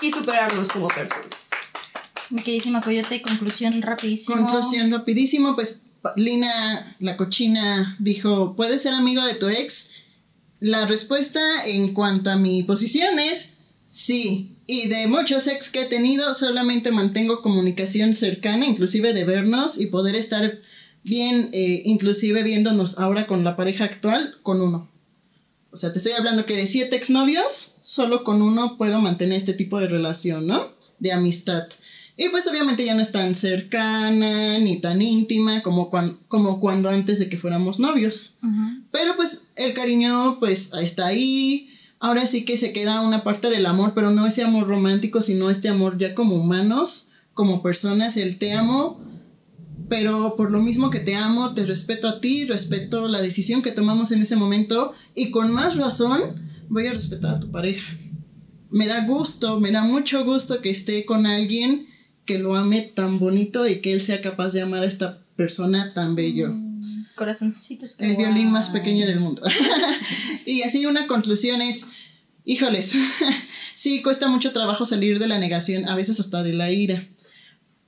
y 0.02 0.12
superarnos 0.12 0.70
como 0.70 0.88
personas. 0.88 1.50
Mi 2.30 2.44
queridísima 2.44 2.82
Coyote, 2.82 3.22
conclusión 3.22 3.82
rapidísimo. 3.82 4.38
Conclusión 4.38 4.92
rapidísimo, 4.92 5.56
pues 5.56 5.82
Lina, 6.16 6.96
la 7.00 7.18
cochina, 7.18 7.96
dijo, 8.00 8.56
¿puedes 8.56 8.84
ser 8.84 8.94
amigo 8.94 9.24
de 9.24 9.36
tu 9.36 9.48
ex? 9.48 9.92
La 10.60 10.86
respuesta 10.86 11.40
en 11.66 11.94
cuanto 11.94 12.30
a 12.30 12.36
mi 12.36 12.64
posición 12.64 13.20
es 13.20 13.58
sí. 13.88 14.57
Y 14.68 14.90
de 14.90 15.08
muchos 15.08 15.48
ex 15.48 15.70
que 15.70 15.84
he 15.84 15.86
tenido, 15.86 16.34
solamente 16.34 16.92
mantengo 16.92 17.42
comunicación 17.42 18.14
cercana, 18.14 18.66
inclusive 18.66 19.14
de 19.14 19.24
vernos 19.24 19.80
y 19.80 19.88
poder 19.88 20.16
estar 20.16 20.60
bien, 21.04 21.50
eh, 21.54 21.84
inclusive 21.86 22.44
viéndonos 22.44 23.00
ahora 23.00 23.28
con 23.28 23.46
la 23.46 23.56
pareja 23.56 23.86
actual, 23.86 24.36
con 24.44 24.62
uno. 24.62 24.92
O 25.72 25.78
sea, 25.78 25.94
te 25.94 26.00
estoy 26.00 26.14
hablando 26.14 26.46
que 26.46 26.58
de 26.58 26.68
siete 26.68 26.98
exnovios, 26.98 27.76
solo 27.82 28.26
con 28.26 28.42
uno 28.42 28.78
puedo 28.78 29.02
mantener 29.02 29.38
este 29.38 29.54
tipo 29.54 29.80
de 29.80 29.88
relación, 29.88 30.48
¿no? 30.48 30.74
De 31.00 31.14
amistad. 31.14 31.68
Y 32.18 32.30
pues 32.30 32.48
obviamente 32.48 32.84
ya 32.84 32.96
no 32.96 33.02
es 33.02 33.12
tan 33.12 33.36
cercana 33.36 34.58
ni 34.58 34.82
tan 34.82 35.02
íntima 35.02 35.62
como, 35.62 35.92
como 36.28 36.60
cuando 36.60 36.90
antes 36.90 37.20
de 37.20 37.30
que 37.30 37.38
fuéramos 37.38 37.80
novios. 37.80 38.40
Pero 38.92 39.16
pues 39.16 39.50
el 39.56 39.74
cariño 39.74 40.40
pues 40.40 40.74
está 40.74 41.08
ahí. 41.08 41.70
Ahora 42.00 42.28
sí 42.28 42.46
que 42.46 42.58
se 42.58 42.74
queda 42.74 43.02
una 43.02 43.24
parte 43.24 43.50
del 43.50 43.66
amor, 43.66 43.94
pero 43.96 44.12
no 44.12 44.28
ese 44.28 44.44
amor 44.44 44.68
romántico, 44.68 45.22
sino 45.22 45.50
este 45.50 45.70
amor 45.70 45.98
ya 45.98 46.14
como 46.14 46.36
humanos, 46.36 47.10
como 47.34 47.64
personas, 47.64 48.18
el 48.18 48.38
te 48.38 48.54
amo. 48.54 49.02
Pero 49.90 50.36
por 50.36 50.52
lo 50.52 50.60
mismo 50.62 50.90
que 50.90 51.00
te 51.00 51.16
amo, 51.16 51.54
te 51.54 51.66
respeto 51.66 52.08
a 52.08 52.20
ti, 52.20 52.46
respeto 52.46 53.08
la 53.08 53.22
decisión 53.22 53.62
que 53.62 53.72
tomamos 53.72 54.12
en 54.12 54.22
ese 54.22 54.36
momento 54.36 54.92
y 55.16 55.32
con 55.32 55.52
más 55.52 55.78
razón 55.78 56.20
voy 56.68 56.88
a 56.88 56.94
respetar 56.94 57.36
a 57.36 57.40
tu 57.40 57.52
pareja. 57.52 57.98
Me 58.70 58.86
da 58.86 59.06
gusto, 59.06 59.60
me 59.60 59.72
da 59.72 59.84
mucho 59.84 60.26
gusto 60.26 60.62
que 60.62 60.70
esté 60.70 61.06
con 61.06 61.26
alguien 61.26 61.88
que 62.26 62.38
lo 62.38 62.56
ame 62.56 62.82
tan 62.82 63.18
bonito 63.18 63.66
y 63.66 63.80
que 63.80 63.94
él 63.94 64.02
sea 64.02 64.22
capaz 64.22 64.52
de 64.52 64.62
amar 64.62 64.84
a 64.84 64.88
esta 64.88 65.26
persona 65.38 65.94
tan 65.94 66.16
bello. 66.16 66.67
Corazoncitos. 67.18 68.00
El 68.00 68.16
violín 68.16 68.52
más 68.52 68.70
pequeño 68.70 69.06
del 69.06 69.20
mundo. 69.20 69.42
y 70.46 70.62
así 70.62 70.86
una 70.86 71.08
conclusión 71.08 71.62
es, 71.62 71.88
híjoles, 72.46 72.94
sí, 73.76 74.02
cuesta 74.02 74.30
mucho 74.30 74.54
trabajo 74.54 74.86
salir 74.86 75.20
de 75.20 75.28
la 75.28 75.40
negación, 75.40 75.90
a 75.90 75.96
veces 75.96 76.20
hasta 76.20 76.44
de 76.44 76.54
la 76.54 76.72
ira. 76.72 77.06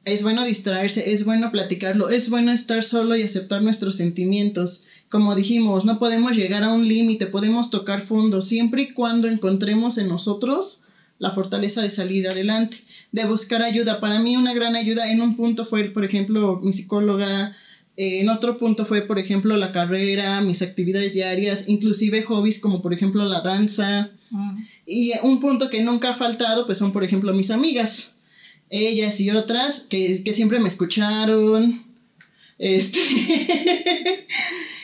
Es 0.04 0.24
bueno 0.24 0.44
distraerse, 0.44 1.14
es 1.14 1.26
bueno 1.26 1.52
platicarlo, 1.52 2.10
es 2.10 2.30
bueno 2.30 2.52
estar 2.52 2.84
solo 2.84 3.16
y 3.16 3.22
aceptar 3.22 3.62
nuestros 3.62 3.96
sentimientos. 3.96 4.86
Como 5.10 5.36
dijimos, 5.36 5.86
no 5.86 6.00
podemos 6.00 6.32
llegar 6.32 6.64
a 6.64 6.74
un 6.74 6.88
límite, 6.88 7.28
podemos 7.28 7.70
tocar 7.70 8.02
fondo, 8.02 8.42
siempre 8.42 8.82
y 8.82 8.94
cuando 8.94 9.28
encontremos 9.28 9.98
en 10.00 10.08
nosotros 10.08 10.84
la 11.20 11.32
fortaleza 11.32 11.82
de 11.82 11.92
salir 11.92 12.28
adelante, 12.28 12.84
de 13.12 13.26
buscar 13.26 13.62
ayuda. 13.62 14.00
Para 14.00 14.20
mí 14.20 14.38
una 14.38 14.54
gran 14.54 14.76
ayuda 14.76 15.12
en 15.12 15.22
un 15.22 15.36
punto 15.36 15.66
fue, 15.66 15.84
por 15.92 16.04
ejemplo, 16.04 16.60
mi 16.64 16.74
psicóloga, 16.74 17.56
en 18.02 18.30
otro 18.30 18.58
punto 18.58 18.86
fue, 18.86 19.02
por 19.02 19.20
ejemplo, 19.20 19.58
la 19.58 19.74
carrera, 19.74 20.40
mis 20.40 20.62
actividades 20.62 21.16
diarias, 21.16 21.68
inclusive 21.68 22.24
hobbies 22.24 22.60
como, 22.60 22.82
por 22.82 22.94
ejemplo, 22.94 23.26
la 23.26 23.42
danza. 23.42 24.12
Mm. 24.30 24.58
Y 24.86 25.12
un 25.24 25.42
punto 25.42 25.70
que 25.70 25.84
nunca 25.84 26.12
ha 26.12 26.16
faltado, 26.16 26.66
pues 26.66 26.78
son, 26.78 26.94
por 26.94 27.04
ejemplo, 27.04 27.34
mis 27.34 27.52
amigas. 27.52 28.14
Ellas 28.70 29.20
y 29.20 29.32
otras 29.32 29.82
que, 29.82 30.24
que 30.24 30.32
siempre 30.32 30.60
me 30.60 30.70
escucharon. 30.70 31.84
Este. 32.58 33.00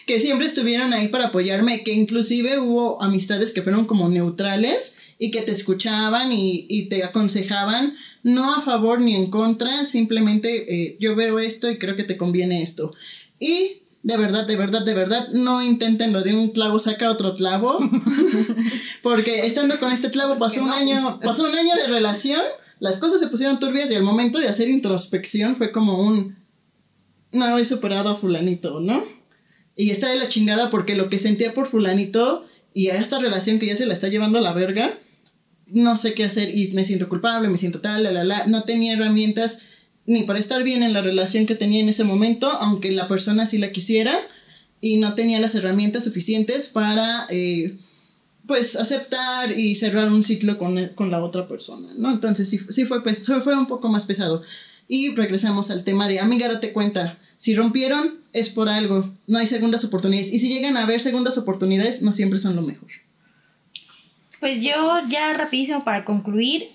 que 0.06 0.20
siempre 0.20 0.46
estuvieron 0.46 0.94
ahí 0.94 1.08
para 1.08 1.28
apoyarme, 1.28 1.84
que 1.84 1.94
inclusive 1.94 2.60
hubo 2.60 3.02
amistades 3.02 3.52
que 3.52 3.62
fueron 3.62 3.86
como 3.86 4.08
neutrales 4.10 4.98
y 5.18 5.32
que 5.32 5.42
te 5.42 5.52
escuchaban 5.52 6.32
y, 6.32 6.88
te 6.90 7.04
aconsejaban, 7.04 7.94
no 8.26 8.56
a 8.56 8.62
favor 8.62 9.02
ni 9.02 9.16
en 9.16 9.30
contra, 9.30 9.86
simplemente 9.86 10.66
eh, 10.74 10.98
yo 11.00 11.16
veo 11.16 11.38
esto 11.38 11.70
y 11.70 11.78
creo 11.78 11.96
que 11.96 12.04
te 12.04 12.18
conviene 12.18 12.64
esto. 12.64 12.92
Y 13.40 13.84
de 14.02 14.18
verdad, 14.18 14.48
de 14.48 14.56
verdad, 14.56 14.84
de 14.84 14.96
verdad, 14.96 15.28
no 15.32 15.62
intenten 15.62 16.12
lo 16.12 16.24
de 16.24 16.34
un 16.34 16.50
clavo 16.50 16.80
saca 16.80 17.12
otro 17.12 17.36
clavo, 17.36 17.78
porque 19.04 19.46
estando 19.46 19.80
con 19.80 19.92
este 19.92 20.10
clavo 20.10 20.40
pasó 20.40 20.64
un 20.64 20.72
año, 20.72 21.20
pasó 21.22 21.44
un 21.44 21.56
año 21.56 21.76
de 21.76 21.86
relación, 21.86 22.42
las 22.80 22.98
cosas 22.98 23.20
se 23.20 23.28
pusieron 23.28 23.60
turbias 23.60 23.92
y 23.92 23.96
al 23.96 24.02
momento 24.02 24.40
de 24.40 24.48
hacer 24.48 24.70
introspección 24.70 25.56
fue 25.56 25.72
como 25.72 26.02
un, 26.02 26.36
no 27.32 27.60
he 27.60 27.64
superado 27.64 28.10
a 28.10 28.18
fulanito, 28.18 28.80
¿no? 28.80 29.06
Y 29.76 29.92
está 29.92 30.10
de 30.10 30.18
la 30.18 30.30
chingada 30.30 30.72
porque 30.72 30.96
lo 30.96 31.10
que 31.10 31.20
sentía 31.20 31.54
por 31.54 31.68
fulanito 31.68 32.44
y 32.74 32.90
a 32.90 32.96
esta 32.96 33.20
relación 33.20 33.60
que 33.60 33.68
ya 33.68 33.76
se 33.76 33.86
la 33.86 33.94
está 33.94 34.08
llevando 34.08 34.40
a 34.40 34.42
la 34.42 34.54
verga, 34.54 34.98
no 35.72 35.98
sé 35.98 36.14
qué 36.14 36.24
hacer 36.24 36.56
y 36.56 36.72
me 36.74 36.86
siento 36.86 37.10
culpable, 37.10 37.50
me 37.50 37.58
siento 37.58 37.82
tal, 37.82 38.04
la, 38.04 38.12
la, 38.12 38.24
la. 38.24 38.48
No 38.48 38.64
tenía 38.64 38.94
herramientas 38.94 39.60
ni 40.06 40.24
para 40.24 40.40
estar 40.40 40.64
bien 40.64 40.84
en 40.84 40.94
la 40.94 41.02
relación 41.02 41.46
que 41.46 41.56
tenía 41.56 41.82
en 41.82 41.90
ese 41.90 42.04
momento, 42.04 42.48
aunque 42.48 42.92
la 42.92 43.08
persona 43.08 43.46
sí 43.46 43.58
la 43.58 43.72
quisiera, 43.72 44.14
y 44.82 44.98
no 44.98 45.16
tenía 45.16 45.40
las 45.40 45.56
herramientas 45.56 46.04
suficientes 46.04 46.68
para, 46.68 47.26
eh, 47.30 47.78
pues, 48.46 48.76
aceptar 48.76 49.58
y 49.58 49.76
cerrar 49.76 50.12
un 50.12 50.24
ciclo 50.24 50.58
con, 50.58 50.76
la 51.10 51.24
otra 51.24 51.48
persona, 51.48 51.90
¿no? 51.98 52.12
Entonces 52.12 52.48
sí, 52.50 52.60
sí 52.70 52.86
fue, 52.86 53.02
pues, 53.02 53.26
fue 53.44 53.58
un 53.58 53.68
poco 53.68 53.90
más 53.90 54.06
pesado. 54.06 54.44
Y 54.88 55.16
regresamos 55.16 55.72
al 55.72 55.84
tema 55.84 56.08
de, 56.08 56.20
amiga, 56.20 56.48
date 56.48 56.72
cuenta, 56.72 57.18
si 57.38 57.56
rompieron 57.56 58.20
es 58.34 58.50
por 58.50 58.70
algo, 58.70 59.12
no 59.26 59.40
hay 59.40 59.48
segundas 59.48 59.84
oportunidades. 59.84 60.32
Y 60.32 60.40
si 60.40 60.50
llegan 60.50 60.78
a 60.78 60.84
haber 60.84 61.02
segundas 61.02 61.38
oportunidades, 61.40 62.04
no 62.04 62.12
siempre 62.12 62.38
son 62.38 62.56
lo 62.56 62.62
mejor. 62.62 62.90
Pues 64.40 64.62
yo 64.62 65.02
ya 65.10 65.34
rapidísimo 65.34 65.84
para 65.84 66.04
concluir, 66.04 66.70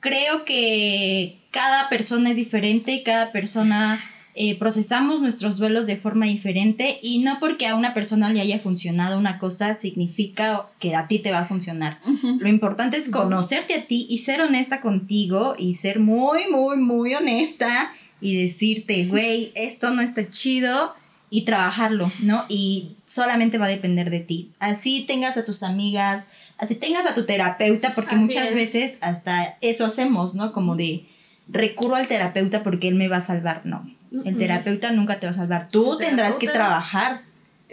creo 0.00 0.44
que 0.44 1.38
cada 1.50 1.88
persona 1.88 2.30
es 2.30 2.36
diferente, 2.36 3.02
cada 3.04 3.32
persona 3.32 4.04
eh, 4.36 4.58
procesamos 4.58 5.20
nuestros 5.20 5.58
duelos 5.58 5.86
de 5.86 5.96
forma 5.96 6.26
diferente 6.26 6.98
y 7.00 7.20
no 7.20 7.38
porque 7.38 7.68
a 7.68 7.76
una 7.76 7.94
persona 7.94 8.30
le 8.30 8.40
haya 8.40 8.58
funcionado 8.58 9.16
una 9.16 9.38
cosa 9.38 9.74
significa 9.74 10.66
que 10.80 10.96
a 10.96 11.06
ti 11.06 11.20
te 11.20 11.30
va 11.30 11.40
a 11.40 11.46
funcionar. 11.46 12.00
Lo 12.40 12.48
importante 12.48 12.96
es 12.96 13.10
conocerte 13.10 13.74
a 13.74 13.82
ti 13.82 14.08
y 14.10 14.18
ser 14.18 14.40
honesta 14.40 14.80
contigo 14.80 15.54
y 15.56 15.74
ser 15.74 16.00
muy, 16.00 16.50
muy, 16.50 16.78
muy 16.78 17.14
honesta 17.14 17.92
y 18.20 18.36
decirte, 18.36 19.06
güey, 19.06 19.52
esto 19.54 19.90
no 19.90 20.02
está 20.02 20.28
chido 20.28 20.94
y 21.30 21.42
trabajarlo, 21.42 22.10
¿no? 22.20 22.44
Y 22.48 22.96
solamente 23.06 23.58
va 23.58 23.66
a 23.66 23.70
depender 23.70 24.10
de 24.10 24.20
ti. 24.20 24.50
Así 24.58 25.04
tengas 25.06 25.36
a 25.36 25.44
tus 25.44 25.62
amigas, 25.62 26.26
así 26.58 26.74
tengas 26.76 27.06
a 27.06 27.14
tu 27.14 27.26
terapeuta, 27.26 27.94
porque 27.94 28.16
muchas 28.16 28.54
veces 28.54 28.98
hasta 29.00 29.56
eso 29.60 29.84
hacemos, 29.84 30.34
¿no? 30.34 30.52
Como 30.52 30.76
de 30.76 31.06
recurro 31.48 31.96
al 31.96 32.08
terapeuta 32.08 32.62
porque 32.62 32.88
él 32.88 32.94
me 32.94 33.08
va 33.08 33.18
a 33.18 33.22
salvar. 33.22 33.62
No, 33.64 33.88
el 34.24 34.38
terapeuta 34.38 34.92
nunca 34.92 35.20
te 35.20 35.26
va 35.26 35.30
a 35.30 35.34
salvar. 35.34 35.68
Tú 35.68 35.96
tendrás 35.98 36.36
que 36.36 36.48
trabajar 36.48 37.22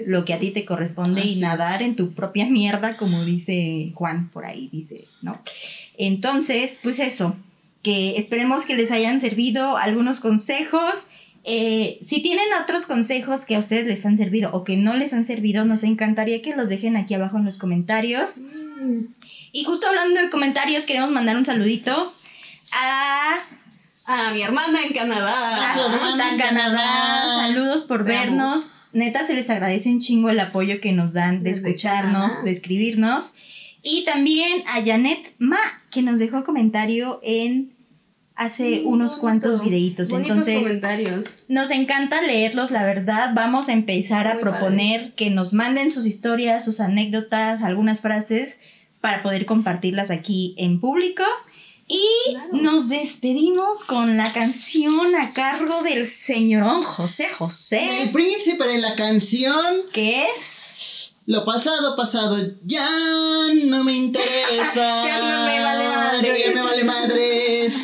lo 0.08 0.26
que 0.26 0.34
a 0.34 0.40
ti 0.40 0.52
te 0.52 0.66
corresponde 0.66 1.22
y 1.24 1.40
nadar 1.40 1.82
en 1.82 1.96
tu 1.96 2.14
propia 2.14 2.46
mierda, 2.48 2.98
como 2.98 3.24
dice 3.26 3.92
Juan 3.96 4.30
por 4.30 4.46
ahí, 4.46 4.70
dice, 4.72 5.06
¿no? 5.22 5.42
Entonces, 5.98 6.80
pues 6.82 7.00
eso, 7.00 7.36
que 7.84 8.18
esperemos 8.18 8.66
que 8.66 8.76
les 8.76 8.92
hayan 8.92 9.22
servido 9.22 9.78
algunos 9.78 10.20
consejos. 10.20 11.10
Eh, 11.44 12.00
si 12.04 12.22
tienen 12.22 12.46
otros 12.64 12.86
consejos 12.86 13.46
que 13.46 13.56
a 13.56 13.60
ustedes 13.60 13.88
les 13.88 14.06
han 14.06 14.18
servido 14.18 14.52
o 14.54 14.64
que 14.64 14.78
no 14.78 14.96
les 14.96 15.14
han 15.14 15.26
servido, 15.26 15.66
nos 15.66 15.84
encantaría 15.84 16.42
que 16.42 16.56
los 16.56 16.70
dejen 16.70 16.96
aquí 16.96 17.14
abajo 17.14 17.38
en 17.38 17.46
los 17.46 17.58
comentarios. 17.58 18.40
Mm. 18.40 18.61
Y 19.52 19.64
justo 19.64 19.88
hablando 19.88 20.22
de 20.22 20.30
comentarios, 20.30 20.86
queremos 20.86 21.12
mandar 21.12 21.38
un 21.38 21.46
saludito 21.46 22.14
a 22.74 23.38
a 24.06 24.32
mi 24.34 24.42
hermana 24.42 24.84
en 24.84 24.94
Canadá. 24.94 25.72
A 25.72 26.32
en 26.32 26.38
Canadá. 26.38 27.48
Saludos 27.48 27.84
por 27.84 28.04
vernos. 28.04 28.72
Neta, 28.94 29.24
se 29.24 29.34
les 29.36 29.50
agradece 29.50 29.90
un 29.90 30.02
chingo 30.02 30.30
el 30.30 30.40
apoyo 30.40 30.82
que 30.82 30.92
nos 30.92 31.14
dan 31.14 31.44
de 31.44 31.52
escucharnos, 31.52 32.44
de 32.44 32.52
escribirnos. 32.52 33.38
Y 33.84 34.04
también 34.06 34.64
a 34.68 34.84
Janet 34.84 35.34
Ma, 35.40 35.60
que 35.92 36.02
nos 36.02 36.20
dejó 36.20 36.44
comentario 36.44 37.20
en 37.24 37.74
hace 38.36 38.84
unos 38.86 39.18
cuantos 39.18 39.64
videitos. 39.64 40.12
Entonces, 40.12 40.64
comentarios. 40.64 41.46
nos 41.48 41.72
encanta 41.72 42.22
leerlos, 42.22 42.72
la 42.72 42.84
verdad. 42.84 43.32
Vamos 43.34 43.70
a 43.70 43.74
empezar 43.74 44.28
a 44.28 44.40
proponer 44.40 45.14
que 45.14 45.30
nos 45.30 45.54
manden 45.54 45.92
sus 45.92 46.06
historias, 46.06 46.66
sus 46.66 46.80
anécdotas, 46.80 47.64
algunas 47.64 48.02
frases 48.02 48.60
para 49.02 49.24
poder 49.24 49.46
compartirlas 49.46 50.12
aquí 50.12 50.56
en 50.58 50.80
público. 50.80 51.24
Y 51.88 52.08
nos 52.54 52.88
despedimos 52.88 53.84
con 53.84 54.16
la 54.16 54.32
canción 54.32 55.14
a 55.16 55.34
cargo 55.34 55.82
del 55.84 56.08
señorón 56.08 56.84
José 56.84 57.28
José. 57.28 58.04
El 58.04 58.12
príncipe 58.12 58.66
de 58.66 58.78
la 58.78 58.96
canción. 58.96 59.76
¿Qué 59.92 60.24
es? 60.24 61.12
Lo 61.26 61.44
pasado, 61.44 61.96
pasado, 61.96 62.38
ya 62.66 62.90
no 63.66 63.84
me 63.84 63.94
interesa. 63.94 64.74
ya 65.06 65.20
no 65.20 65.46
me 65.46 65.64
vale 65.64 65.88
madres. 65.90 66.46
Ya 66.46 66.52
me 66.54 66.62
vale 66.62 66.84
madres. 66.84 67.76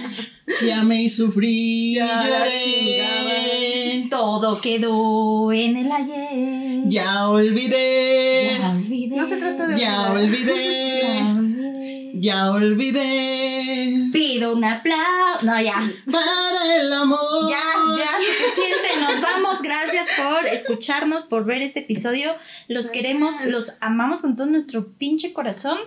Si 0.48 0.72
amé 0.72 1.04
y 1.04 1.10
sufrí, 1.10 1.96
lloré. 1.96 3.77
Todo 4.10 4.62
quedó 4.62 5.52
en 5.52 5.78
el 5.78 5.92
ayer. 5.92 6.84
Ya 6.88 7.30
olvidé. 7.30 8.58
Ya 8.60 8.72
olvidé. 8.72 9.16
No 9.16 9.26
se 9.26 9.38
trata 9.38 9.68
de 9.68 9.80
Ya 9.80 10.12
olvidé. 10.12 12.12
Ya 12.16 12.52
olvidé. 12.52 14.10
Pido 14.12 14.54
un 14.54 14.64
aplauso. 14.64 15.46
No, 15.46 15.62
ya. 15.62 15.92
Para 16.12 16.76
el 16.80 16.92
amor. 16.92 17.50
Ya, 17.50 17.62
ya, 17.98 18.12
suficiente. 18.18 19.00
Nos 19.00 19.22
vamos. 19.22 19.62
Gracias 19.62 20.10
por 20.18 20.46
escucharnos, 20.48 21.26
por 21.26 21.46
ver 21.46 21.62
este 21.62 21.82
episodio. 21.82 22.32
Los 22.68 22.90
queremos, 22.90 23.36
los 23.46 23.78
amamos 23.82 24.22
con 24.22 24.36
todo 24.36 24.48
nuestro 24.48 24.88
pinche 24.94 25.34
corazón. 25.34 25.78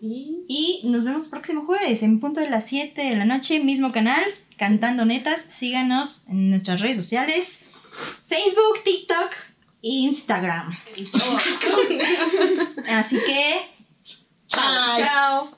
Y 0.00 0.82
nos 0.84 1.04
vemos 1.04 1.24
el 1.24 1.30
próximo 1.30 1.64
jueves 1.64 2.02
en 2.02 2.20
punto 2.20 2.40
de 2.40 2.48
las 2.48 2.66
7 2.66 3.00
de 3.00 3.16
la 3.16 3.24
noche, 3.24 3.58
mismo 3.58 3.90
canal, 3.90 4.22
Cantando 4.58 5.04
Netas. 5.04 5.40
Síganos 5.40 6.26
en 6.28 6.50
nuestras 6.50 6.80
redes 6.80 6.96
sociales. 6.96 7.60
Facebook, 8.26 8.82
TikTok, 8.84 9.30
Instagram. 9.82 10.76
Así 12.88 13.18
que... 13.26 13.78
Chao. 14.48 14.98
Chao. 14.98 15.57